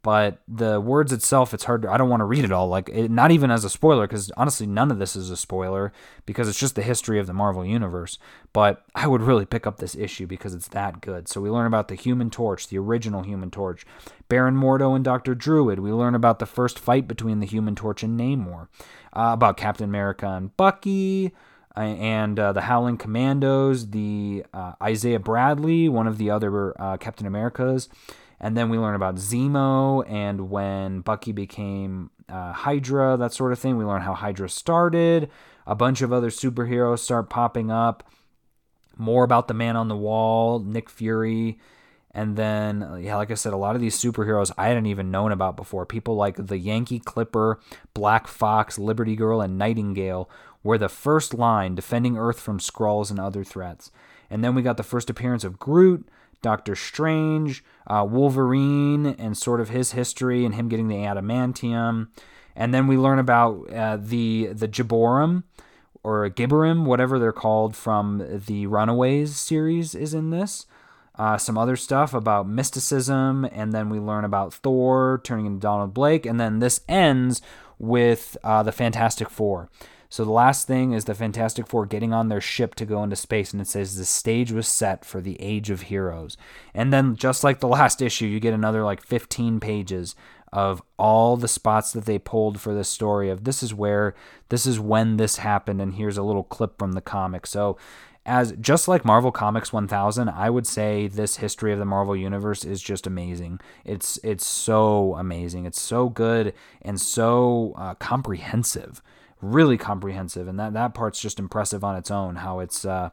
but 0.03 0.41
the 0.47 0.81
words 0.81 1.13
itself, 1.13 1.53
it's 1.53 1.65
hard. 1.65 1.83
To, 1.83 1.91
I 1.91 1.97
don't 1.97 2.09
want 2.09 2.21
to 2.21 2.25
read 2.25 2.43
it 2.43 2.51
all. 2.51 2.67
Like, 2.67 2.89
it, 2.89 3.11
not 3.11 3.29
even 3.29 3.51
as 3.51 3.63
a 3.63 3.69
spoiler, 3.69 4.07
because 4.07 4.31
honestly, 4.35 4.65
none 4.65 4.89
of 4.89 4.97
this 4.97 5.15
is 5.15 5.29
a 5.29 5.37
spoiler 5.37 5.93
because 6.25 6.49
it's 6.49 6.59
just 6.59 6.75
the 6.75 6.81
history 6.81 7.19
of 7.19 7.27
the 7.27 7.33
Marvel 7.33 7.63
Universe. 7.63 8.17
But 8.51 8.83
I 8.95 9.05
would 9.05 9.21
really 9.21 9.45
pick 9.45 9.67
up 9.67 9.77
this 9.77 9.95
issue 9.95 10.25
because 10.25 10.55
it's 10.55 10.69
that 10.69 11.01
good. 11.01 11.27
So 11.27 11.39
we 11.39 11.51
learn 11.51 11.67
about 11.67 11.87
the 11.87 11.95
Human 11.95 12.31
Torch, 12.31 12.67
the 12.67 12.79
original 12.79 13.21
Human 13.21 13.51
Torch, 13.51 13.85
Baron 14.27 14.55
Mordo 14.55 14.95
and 14.95 15.05
Doctor 15.05 15.35
Druid. 15.35 15.79
We 15.79 15.91
learn 15.91 16.15
about 16.15 16.39
the 16.39 16.47
first 16.47 16.79
fight 16.79 17.07
between 17.07 17.39
the 17.39 17.45
Human 17.45 17.75
Torch 17.75 18.01
and 18.01 18.19
Namor, 18.19 18.69
uh, 19.13 19.31
about 19.33 19.57
Captain 19.57 19.87
America 19.87 20.27
and 20.27 20.55
Bucky. 20.57 21.31
And 21.75 22.37
uh, 22.37 22.51
the 22.53 22.61
Howling 22.61 22.97
Commandos, 22.97 23.91
the 23.91 24.45
uh, 24.53 24.73
Isaiah 24.81 25.19
Bradley, 25.19 25.87
one 25.87 26.07
of 26.07 26.17
the 26.17 26.29
other 26.29 26.79
uh, 26.81 26.97
Captain 26.97 27.25
Americas, 27.25 27.87
and 28.39 28.57
then 28.57 28.69
we 28.69 28.77
learn 28.77 28.95
about 28.95 29.15
Zemo 29.15 30.03
and 30.09 30.49
when 30.49 31.01
Bucky 31.01 31.31
became 31.31 32.09
uh, 32.27 32.53
Hydra, 32.53 33.15
that 33.17 33.33
sort 33.33 33.51
of 33.51 33.59
thing. 33.59 33.77
We 33.77 33.85
learn 33.85 34.01
how 34.01 34.13
Hydra 34.13 34.49
started. 34.49 35.29
A 35.67 35.75
bunch 35.75 36.01
of 36.01 36.11
other 36.11 36.29
superheroes 36.29 36.99
start 36.99 37.29
popping 37.29 37.69
up. 37.69 38.03
More 38.97 39.23
about 39.23 39.47
the 39.47 39.53
Man 39.53 39.75
on 39.75 39.87
the 39.87 39.95
Wall, 39.95 40.59
Nick 40.59 40.89
Fury. 40.89 41.59
And 42.13 42.35
then, 42.35 42.99
yeah, 43.01 43.15
like 43.15 43.31
I 43.31 43.35
said, 43.35 43.53
a 43.53 43.57
lot 43.57 43.75
of 43.75 43.81
these 43.81 43.97
superheroes 43.97 44.51
I 44.57 44.67
hadn't 44.67 44.87
even 44.87 45.11
known 45.11 45.31
about 45.31 45.55
before. 45.55 45.85
People 45.85 46.15
like 46.15 46.35
the 46.35 46.57
Yankee 46.57 46.99
Clipper, 46.99 47.59
Black 47.93 48.27
Fox, 48.27 48.77
Liberty 48.77 49.15
Girl, 49.15 49.39
and 49.39 49.57
Nightingale 49.57 50.29
were 50.63 50.77
the 50.77 50.89
first 50.89 51.33
line 51.33 51.75
defending 51.75 52.17
Earth 52.17 52.39
from 52.39 52.59
Skrulls 52.59 53.09
and 53.09 53.19
other 53.19 53.43
threats. 53.43 53.91
And 54.29 54.43
then 54.43 54.55
we 54.55 54.61
got 54.61 54.77
the 54.77 54.83
first 54.83 55.09
appearance 55.09 55.43
of 55.43 55.59
Groot, 55.59 56.07
Doctor 56.41 56.75
Strange, 56.75 57.63
uh, 57.87 58.05
Wolverine, 58.09 59.05
and 59.05 59.37
sort 59.37 59.59
of 59.61 59.69
his 59.69 59.91
history 59.91 60.45
and 60.45 60.55
him 60.55 60.69
getting 60.69 60.87
the 60.87 60.95
adamantium. 60.95 62.07
And 62.55 62.73
then 62.73 62.87
we 62.87 62.97
learn 62.97 63.19
about 63.19 63.71
uh, 63.71 63.97
the 63.97 64.47
the 64.47 64.67
Gibborim 64.67 65.43
or 66.03 66.29
Gibborim, 66.29 66.85
whatever 66.85 67.19
they're 67.19 67.31
called 67.31 67.75
from 67.75 68.41
the 68.45 68.67
Runaways 68.67 69.35
series, 69.35 69.93
is 69.95 70.13
in 70.13 70.31
this. 70.31 70.65
Uh, 71.15 71.37
some 71.37 71.57
other 71.57 71.75
stuff 71.75 72.13
about 72.13 72.47
mysticism, 72.47 73.45
and 73.51 73.73
then 73.73 73.89
we 73.89 73.99
learn 73.99 74.25
about 74.25 74.53
Thor 74.53 75.21
turning 75.23 75.45
into 75.45 75.59
Donald 75.59 75.93
Blake, 75.93 76.25
and 76.25 76.39
then 76.39 76.59
this 76.59 76.81
ends 76.87 77.41
with 77.77 78.37
uh, 78.43 78.63
the 78.63 78.71
Fantastic 78.71 79.29
Four. 79.29 79.69
So 80.11 80.25
the 80.25 80.31
last 80.31 80.67
thing 80.67 80.91
is 80.91 81.05
the 81.05 81.15
Fantastic 81.15 81.67
Four 81.67 81.85
getting 81.85 82.13
on 82.13 82.27
their 82.27 82.41
ship 82.41 82.75
to 82.75 82.85
go 82.85 83.01
into 83.01 83.15
space, 83.15 83.53
and 83.53 83.61
it 83.61 83.67
says 83.67 83.95
the 83.95 84.03
stage 84.03 84.51
was 84.51 84.67
set 84.67 85.05
for 85.05 85.21
the 85.21 85.41
Age 85.41 85.69
of 85.69 85.83
Heroes. 85.83 86.35
And 86.73 86.91
then, 86.91 87.15
just 87.15 87.45
like 87.45 87.61
the 87.61 87.69
last 87.69 88.01
issue, 88.01 88.25
you 88.25 88.41
get 88.41 88.53
another 88.53 88.83
like 88.83 89.01
15 89.01 89.61
pages 89.61 90.13
of 90.51 90.81
all 90.99 91.37
the 91.37 91.47
spots 91.47 91.93
that 91.93 92.03
they 92.03 92.19
pulled 92.19 92.59
for 92.59 92.73
this 92.73 92.89
story 92.89 93.29
of 93.29 93.45
this 93.45 93.63
is 93.63 93.73
where 93.73 94.13
this 94.49 94.65
is 94.65 94.81
when 94.81 95.15
this 95.15 95.37
happened 95.37 95.81
and 95.81 95.93
here's 95.93 96.17
a 96.17 96.23
little 96.23 96.43
clip 96.43 96.77
from 96.77 96.91
the 96.91 96.99
comic 96.99 97.47
so 97.47 97.77
as 98.25 98.51
just 98.59 98.87
like 98.87 99.03
Marvel 99.03 99.31
Comics 99.31 99.73
1000, 99.73 100.29
I 100.29 100.49
would 100.51 100.67
say 100.67 101.07
this 101.07 101.37
history 101.37 101.73
of 101.73 101.79
the 101.79 101.85
Marvel 101.85 102.15
universe 102.15 102.63
is 102.63 102.79
just 102.79 103.07
amazing. 103.07 103.59
It's 103.83 104.19
it's 104.23 104.45
so 104.45 105.15
amazing. 105.15 105.65
It's 105.65 105.81
so 105.81 106.09
good 106.09 106.53
and 106.83 107.01
so 107.01 107.73
uh, 107.75 107.95
comprehensive 107.95 109.01
really 109.41 109.77
comprehensive, 109.77 110.47
and 110.47 110.59
that 110.59 110.73
that 110.73 110.93
part's 110.93 111.19
just 111.19 111.39
impressive 111.39 111.83
on 111.83 111.95
its 111.95 112.11
own. 112.11 112.37
How 112.37 112.59
it's 112.59 112.85
uh, 112.85 113.09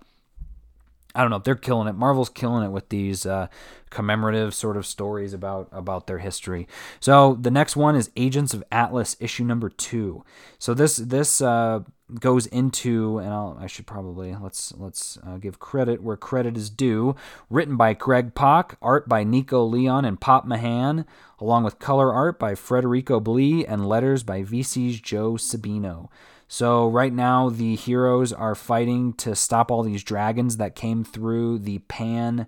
I 1.14 1.22
don't 1.22 1.30
know, 1.30 1.36
if 1.36 1.44
they're 1.44 1.56
killing 1.56 1.88
it. 1.88 1.94
Marvel's 1.94 2.28
killing 2.28 2.64
it 2.64 2.70
with 2.70 2.90
these 2.90 3.26
uh, 3.26 3.48
commemorative 3.90 4.54
sort 4.54 4.76
of 4.76 4.86
stories 4.86 5.32
about 5.32 5.68
about 5.72 6.06
their 6.06 6.18
history. 6.18 6.68
So 7.00 7.34
the 7.40 7.50
next 7.50 7.76
one 7.76 7.96
is 7.96 8.10
Agents 8.16 8.54
of 8.54 8.62
Atlas 8.70 9.16
issue 9.18 9.44
number 9.44 9.68
two. 9.68 10.24
So 10.58 10.74
this 10.74 10.96
this 10.96 11.40
uh, 11.40 11.80
goes 12.14 12.46
into, 12.46 13.18
and 13.18 13.32
I'll, 13.32 13.56
i 13.60 13.66
should 13.66 13.86
probably 13.86 14.34
let's 14.34 14.72
let's 14.76 15.18
uh, 15.26 15.36
give 15.38 15.58
credit 15.58 16.02
where 16.02 16.16
credit 16.16 16.56
is 16.56 16.70
due. 16.70 17.14
Written 17.50 17.76
by 17.76 17.94
Greg 17.94 18.34
Pak, 18.34 18.76
art 18.80 19.08
by 19.08 19.24
Nico 19.24 19.64
Leon 19.64 20.04
and 20.04 20.20
Pop 20.20 20.46
Mhan, 20.46 21.04
along 21.38 21.64
with 21.64 21.78
color 21.78 22.12
art 22.12 22.38
by 22.38 22.54
Federico 22.54 23.20
Blee 23.20 23.66
and 23.66 23.88
letters 23.88 24.22
by 24.22 24.42
VC's 24.42 25.00
Joe 25.00 25.32
Sabino. 25.32 26.08
So 26.48 26.88
right 26.88 27.12
now 27.12 27.50
the 27.50 27.76
heroes 27.76 28.32
are 28.32 28.54
fighting 28.54 29.12
to 29.14 29.36
stop 29.36 29.70
all 29.70 29.82
these 29.82 30.02
dragons 30.02 30.56
that 30.56 30.74
came 30.74 31.04
through 31.04 31.58
the 31.58 31.80
Pan. 31.80 32.46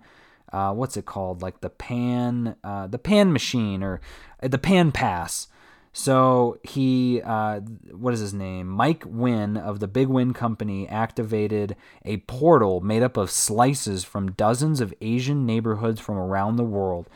Uh, 0.51 0.73
what's 0.73 0.97
it 0.97 1.05
called? 1.05 1.43
Like 1.43 1.61
the 1.61 1.71
Pan, 1.71 2.57
uh, 2.65 2.87
the 2.87 2.99
Pan 2.99 3.33
machine 3.33 3.83
or 3.83 4.01
uh, 4.43 4.49
the 4.49 4.59
Pan 4.59 4.91
Pass. 4.91 5.49
So 5.93 6.59
he, 6.63 7.21
uh, 7.23 7.61
what 7.91 8.15
is 8.15 8.21
his 8.21 8.33
name? 8.33 8.69
Mike 8.69 9.03
Wynn 9.07 9.57
of 9.57 9.81
the 9.81 9.89
Big 9.89 10.07
Win 10.07 10.33
Company 10.33 10.89
activated 10.89 11.75
a 12.05 12.19
portal 12.19 12.81
made 12.81 13.03
up 13.03 13.17
of 13.17 13.31
slices 13.31 14.05
from 14.05 14.33
dozens 14.33 14.81
of 14.81 14.95
Asian 15.01 15.45
neighborhoods 15.45 16.01
from 16.01 16.17
around 16.17 16.57
the 16.57 16.65
world. 16.65 17.09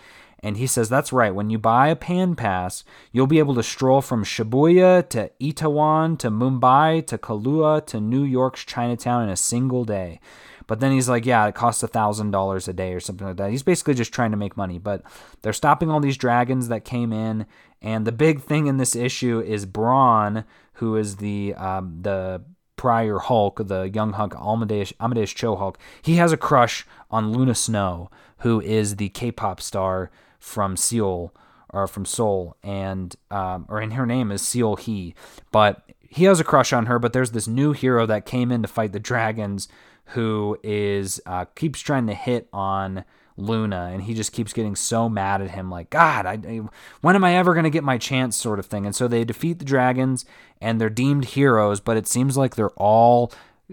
And 0.44 0.58
he 0.58 0.66
says 0.66 0.88
that's 0.90 1.12
right. 1.12 1.34
When 1.34 1.48
you 1.48 1.58
buy 1.58 1.88
a 1.88 1.96
Pan 1.96 2.34
Pass, 2.34 2.84
you'll 3.12 3.26
be 3.26 3.38
able 3.38 3.54
to 3.54 3.62
stroll 3.62 4.02
from 4.02 4.24
Shibuya 4.24 5.08
to 5.08 5.30
Itaewon 5.40 6.18
to 6.18 6.30
Mumbai 6.30 7.06
to 7.06 7.16
Kowloon 7.16 7.86
to 7.86 8.00
New 8.00 8.24
York's 8.24 8.64
Chinatown 8.64 9.22
in 9.22 9.30
a 9.30 9.36
single 9.36 9.86
day. 9.86 10.20
But 10.66 10.80
then 10.80 10.92
he's 10.92 11.08
like, 11.08 11.26
yeah, 11.26 11.46
it 11.46 11.54
costs 11.54 11.82
a 11.82 11.88
thousand 11.88 12.30
dollars 12.30 12.68
a 12.68 12.72
day 12.72 12.92
or 12.94 13.00
something 13.00 13.26
like 13.26 13.36
that. 13.36 13.50
He's 13.50 13.62
basically 13.62 13.94
just 13.94 14.12
trying 14.12 14.30
to 14.30 14.36
make 14.36 14.56
money. 14.56 14.78
But 14.78 15.02
they're 15.42 15.52
stopping 15.52 15.90
all 15.90 16.00
these 16.00 16.16
dragons 16.16 16.68
that 16.68 16.84
came 16.84 17.12
in, 17.12 17.46
and 17.82 18.06
the 18.06 18.12
big 18.12 18.40
thing 18.40 18.66
in 18.66 18.78
this 18.78 18.96
issue 18.96 19.40
is 19.40 19.66
Brawn, 19.66 20.44
who 20.74 20.96
is 20.96 21.16
the 21.16 21.54
um, 21.54 21.98
the 22.02 22.42
prior 22.76 23.18
Hulk, 23.18 23.66
the 23.66 23.84
young 23.84 24.12
Hulk, 24.12 24.34
Amadeus, 24.36 24.92
Amadeus 25.00 25.32
Cho 25.32 25.56
Hulk. 25.56 25.78
He 26.02 26.16
has 26.16 26.32
a 26.32 26.36
crush 26.36 26.86
on 27.10 27.32
Luna 27.32 27.54
Snow, 27.54 28.10
who 28.38 28.60
is 28.60 28.96
the 28.96 29.08
K-pop 29.10 29.60
star 29.60 30.10
from 30.38 30.76
Seoul 30.76 31.32
or 31.70 31.86
from 31.86 32.04
Seoul, 32.04 32.56
and 32.62 33.14
um, 33.30 33.66
or 33.68 33.80
in 33.80 33.92
her 33.92 34.06
name 34.06 34.30
is 34.30 34.42
Seol 34.42 34.78
Hee, 34.78 35.14
but 35.50 35.82
he 36.00 36.24
has 36.24 36.38
a 36.38 36.44
crush 36.44 36.72
on 36.72 36.86
her. 36.86 36.98
But 36.98 37.12
there's 37.12 37.32
this 37.32 37.48
new 37.48 37.72
hero 37.72 38.06
that 38.06 38.26
came 38.26 38.52
in 38.52 38.62
to 38.62 38.68
fight 38.68 38.92
the 38.92 39.00
dragons 39.00 39.68
who 40.06 40.58
is 40.62 41.20
uh, 41.26 41.44
keeps 41.54 41.80
trying 41.80 42.06
to 42.06 42.14
hit 42.14 42.48
on 42.52 43.04
Luna, 43.36 43.90
and 43.92 44.02
he 44.02 44.14
just 44.14 44.32
keeps 44.32 44.52
getting 44.52 44.76
so 44.76 45.08
mad 45.08 45.42
at 45.42 45.50
him, 45.50 45.70
like 45.70 45.90
God, 45.90 46.24
I, 46.26 46.32
I, 46.34 46.60
when 47.00 47.16
am 47.16 47.24
I 47.24 47.34
ever 47.34 47.54
gonna 47.54 47.70
get 47.70 47.82
my 47.82 47.98
chance, 47.98 48.36
sort 48.36 48.58
of 48.58 48.66
thing. 48.66 48.86
And 48.86 48.94
so 48.94 49.08
they 49.08 49.24
defeat 49.24 49.58
the 49.58 49.64
dragons, 49.64 50.24
and 50.60 50.80
they're 50.80 50.90
deemed 50.90 51.24
heroes, 51.26 51.80
but 51.80 51.96
it 51.96 52.06
seems 52.06 52.36
like 52.36 52.54
they're 52.54 52.70
all 52.70 53.32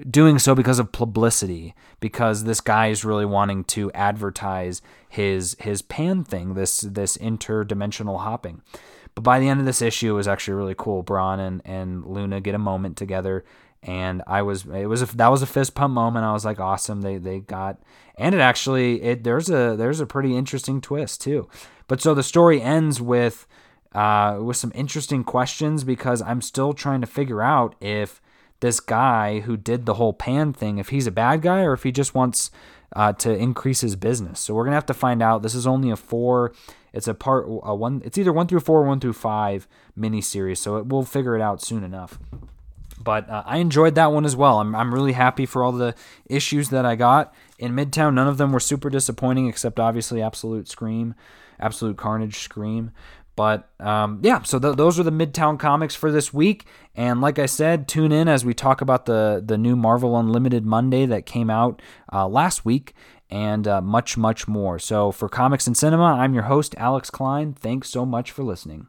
doing 0.09 0.39
so 0.39 0.55
because 0.55 0.79
of 0.79 0.91
publicity, 0.91 1.75
because 1.99 2.45
this 2.45 2.61
guy 2.61 2.87
is 2.87 3.05
really 3.05 3.25
wanting 3.25 3.63
to 3.65 3.91
advertise 3.91 4.81
his 5.09 5.55
his 5.59 5.81
pan 5.81 6.23
thing, 6.23 6.53
this 6.53 6.81
this 6.81 7.17
interdimensional 7.17 8.21
hopping. 8.21 8.61
But 9.13 9.23
by 9.23 9.39
the 9.39 9.49
end 9.49 9.59
of 9.59 9.65
this 9.65 9.81
issue, 9.81 10.11
it 10.11 10.15
was 10.15 10.27
actually 10.27 10.53
really 10.53 10.75
cool. 10.77 11.03
Brawn 11.03 11.39
and, 11.39 11.61
and 11.65 12.05
Luna 12.05 12.39
get 12.39 12.55
a 12.55 12.59
moment 12.59 12.95
together 12.95 13.43
and 13.83 14.21
I 14.27 14.41
was 14.41 14.65
it 14.65 14.85
was 14.85 15.01
a, 15.01 15.17
that 15.17 15.29
was 15.29 15.41
a 15.41 15.47
fist 15.47 15.75
pump 15.75 15.93
moment. 15.93 16.25
I 16.25 16.33
was 16.33 16.45
like, 16.45 16.59
awesome. 16.59 17.01
They 17.01 17.17
they 17.17 17.39
got 17.39 17.81
and 18.15 18.35
it 18.35 18.41
actually 18.41 19.01
it 19.01 19.23
there's 19.23 19.49
a 19.49 19.75
there's 19.75 19.99
a 19.99 20.05
pretty 20.05 20.35
interesting 20.35 20.81
twist 20.81 21.21
too. 21.21 21.49
But 21.87 22.01
so 22.01 22.13
the 22.13 22.23
story 22.23 22.61
ends 22.61 23.01
with 23.01 23.47
uh, 23.93 24.39
with 24.41 24.57
some 24.57 24.71
interesting 24.75 25.23
questions 25.23 25.83
because 25.83 26.21
I'm 26.21 26.41
still 26.41 26.73
trying 26.73 27.01
to 27.01 27.07
figure 27.07 27.41
out 27.41 27.75
if 27.81 28.21
this 28.61 28.79
guy 28.79 29.41
who 29.41 29.57
did 29.57 29.85
the 29.85 29.95
whole 29.95 30.13
pan 30.13 30.53
thing, 30.53 30.77
if 30.77 30.89
he's 30.89 31.07
a 31.07 31.11
bad 31.11 31.41
guy 31.41 31.61
or 31.61 31.73
if 31.73 31.83
he 31.83 31.91
just 31.91 32.13
wants 32.13 32.51
uh, 32.95 33.13
to 33.13 33.35
increase 33.35 33.81
his 33.81 33.95
business. 33.95 34.39
So 34.39 34.53
we're 34.53 34.63
gonna 34.63 34.75
have 34.75 34.85
to 34.87 34.93
find 34.93 35.21
out. 35.21 35.41
This 35.41 35.55
is 35.55 35.65
only 35.65 35.89
a 35.89 35.95
four. 35.95 36.53
It's 36.93 37.07
a 37.07 37.13
part 37.13 37.45
a 37.47 37.73
one. 37.73 38.01
It's 38.05 38.17
either 38.17 38.33
one 38.33 38.47
through 38.47 38.59
four, 38.59 38.81
or 38.81 38.85
one 38.85 38.99
through 38.99 39.13
five 39.13 39.67
mini 39.95 40.21
series. 40.21 40.59
So 40.59 40.77
it, 40.77 40.85
we'll 40.85 41.03
figure 41.03 41.35
it 41.35 41.41
out 41.41 41.61
soon 41.61 41.83
enough. 41.83 42.19
But 43.03 43.29
uh, 43.29 43.43
I 43.45 43.57
enjoyed 43.57 43.95
that 43.95 44.11
one 44.11 44.25
as 44.25 44.35
well. 44.35 44.59
I'm, 44.59 44.75
I'm 44.75 44.93
really 44.93 45.13
happy 45.13 45.45
for 45.45 45.63
all 45.63 45.71
the 45.71 45.95
issues 46.25 46.69
that 46.69 46.85
I 46.85 46.95
got 46.95 47.33
in 47.57 47.73
Midtown. 47.73 48.13
None 48.13 48.27
of 48.27 48.37
them 48.37 48.51
were 48.51 48.59
super 48.59 48.89
disappointing, 48.89 49.47
except 49.47 49.79
obviously 49.79 50.21
Absolute 50.21 50.67
Scream, 50.67 51.15
Absolute 51.59 51.97
Carnage 51.97 52.39
Scream. 52.39 52.91
But 53.35 53.69
um, 53.79 54.19
yeah, 54.23 54.43
so 54.43 54.59
th- 54.59 54.75
those 54.75 54.99
are 54.99 55.03
the 55.03 55.11
Midtown 55.11 55.57
comics 55.57 55.95
for 55.95 56.11
this 56.11 56.33
week. 56.33 56.65
And 56.95 57.21
like 57.21 57.39
I 57.39 57.45
said, 57.45 57.87
tune 57.87 58.11
in 58.11 58.27
as 58.27 58.43
we 58.43 58.53
talk 58.53 58.81
about 58.81 59.05
the 59.05 59.41
the 59.43 59.57
new 59.57 59.75
Marvel 59.75 60.17
Unlimited 60.17 60.65
Monday 60.65 61.05
that 61.05 61.25
came 61.25 61.49
out 61.49 61.81
uh, 62.11 62.27
last 62.27 62.65
week, 62.65 62.93
and 63.29 63.67
uh, 63.67 63.81
much 63.81 64.17
much 64.17 64.47
more. 64.47 64.77
So 64.77 65.11
for 65.11 65.29
Comics 65.29 65.65
and 65.65 65.77
Cinema, 65.77 66.03
I'm 66.03 66.33
your 66.33 66.43
host 66.43 66.75
Alex 66.77 67.09
Klein. 67.09 67.53
Thanks 67.53 67.89
so 67.89 68.05
much 68.05 68.31
for 68.31 68.43
listening. 68.43 68.87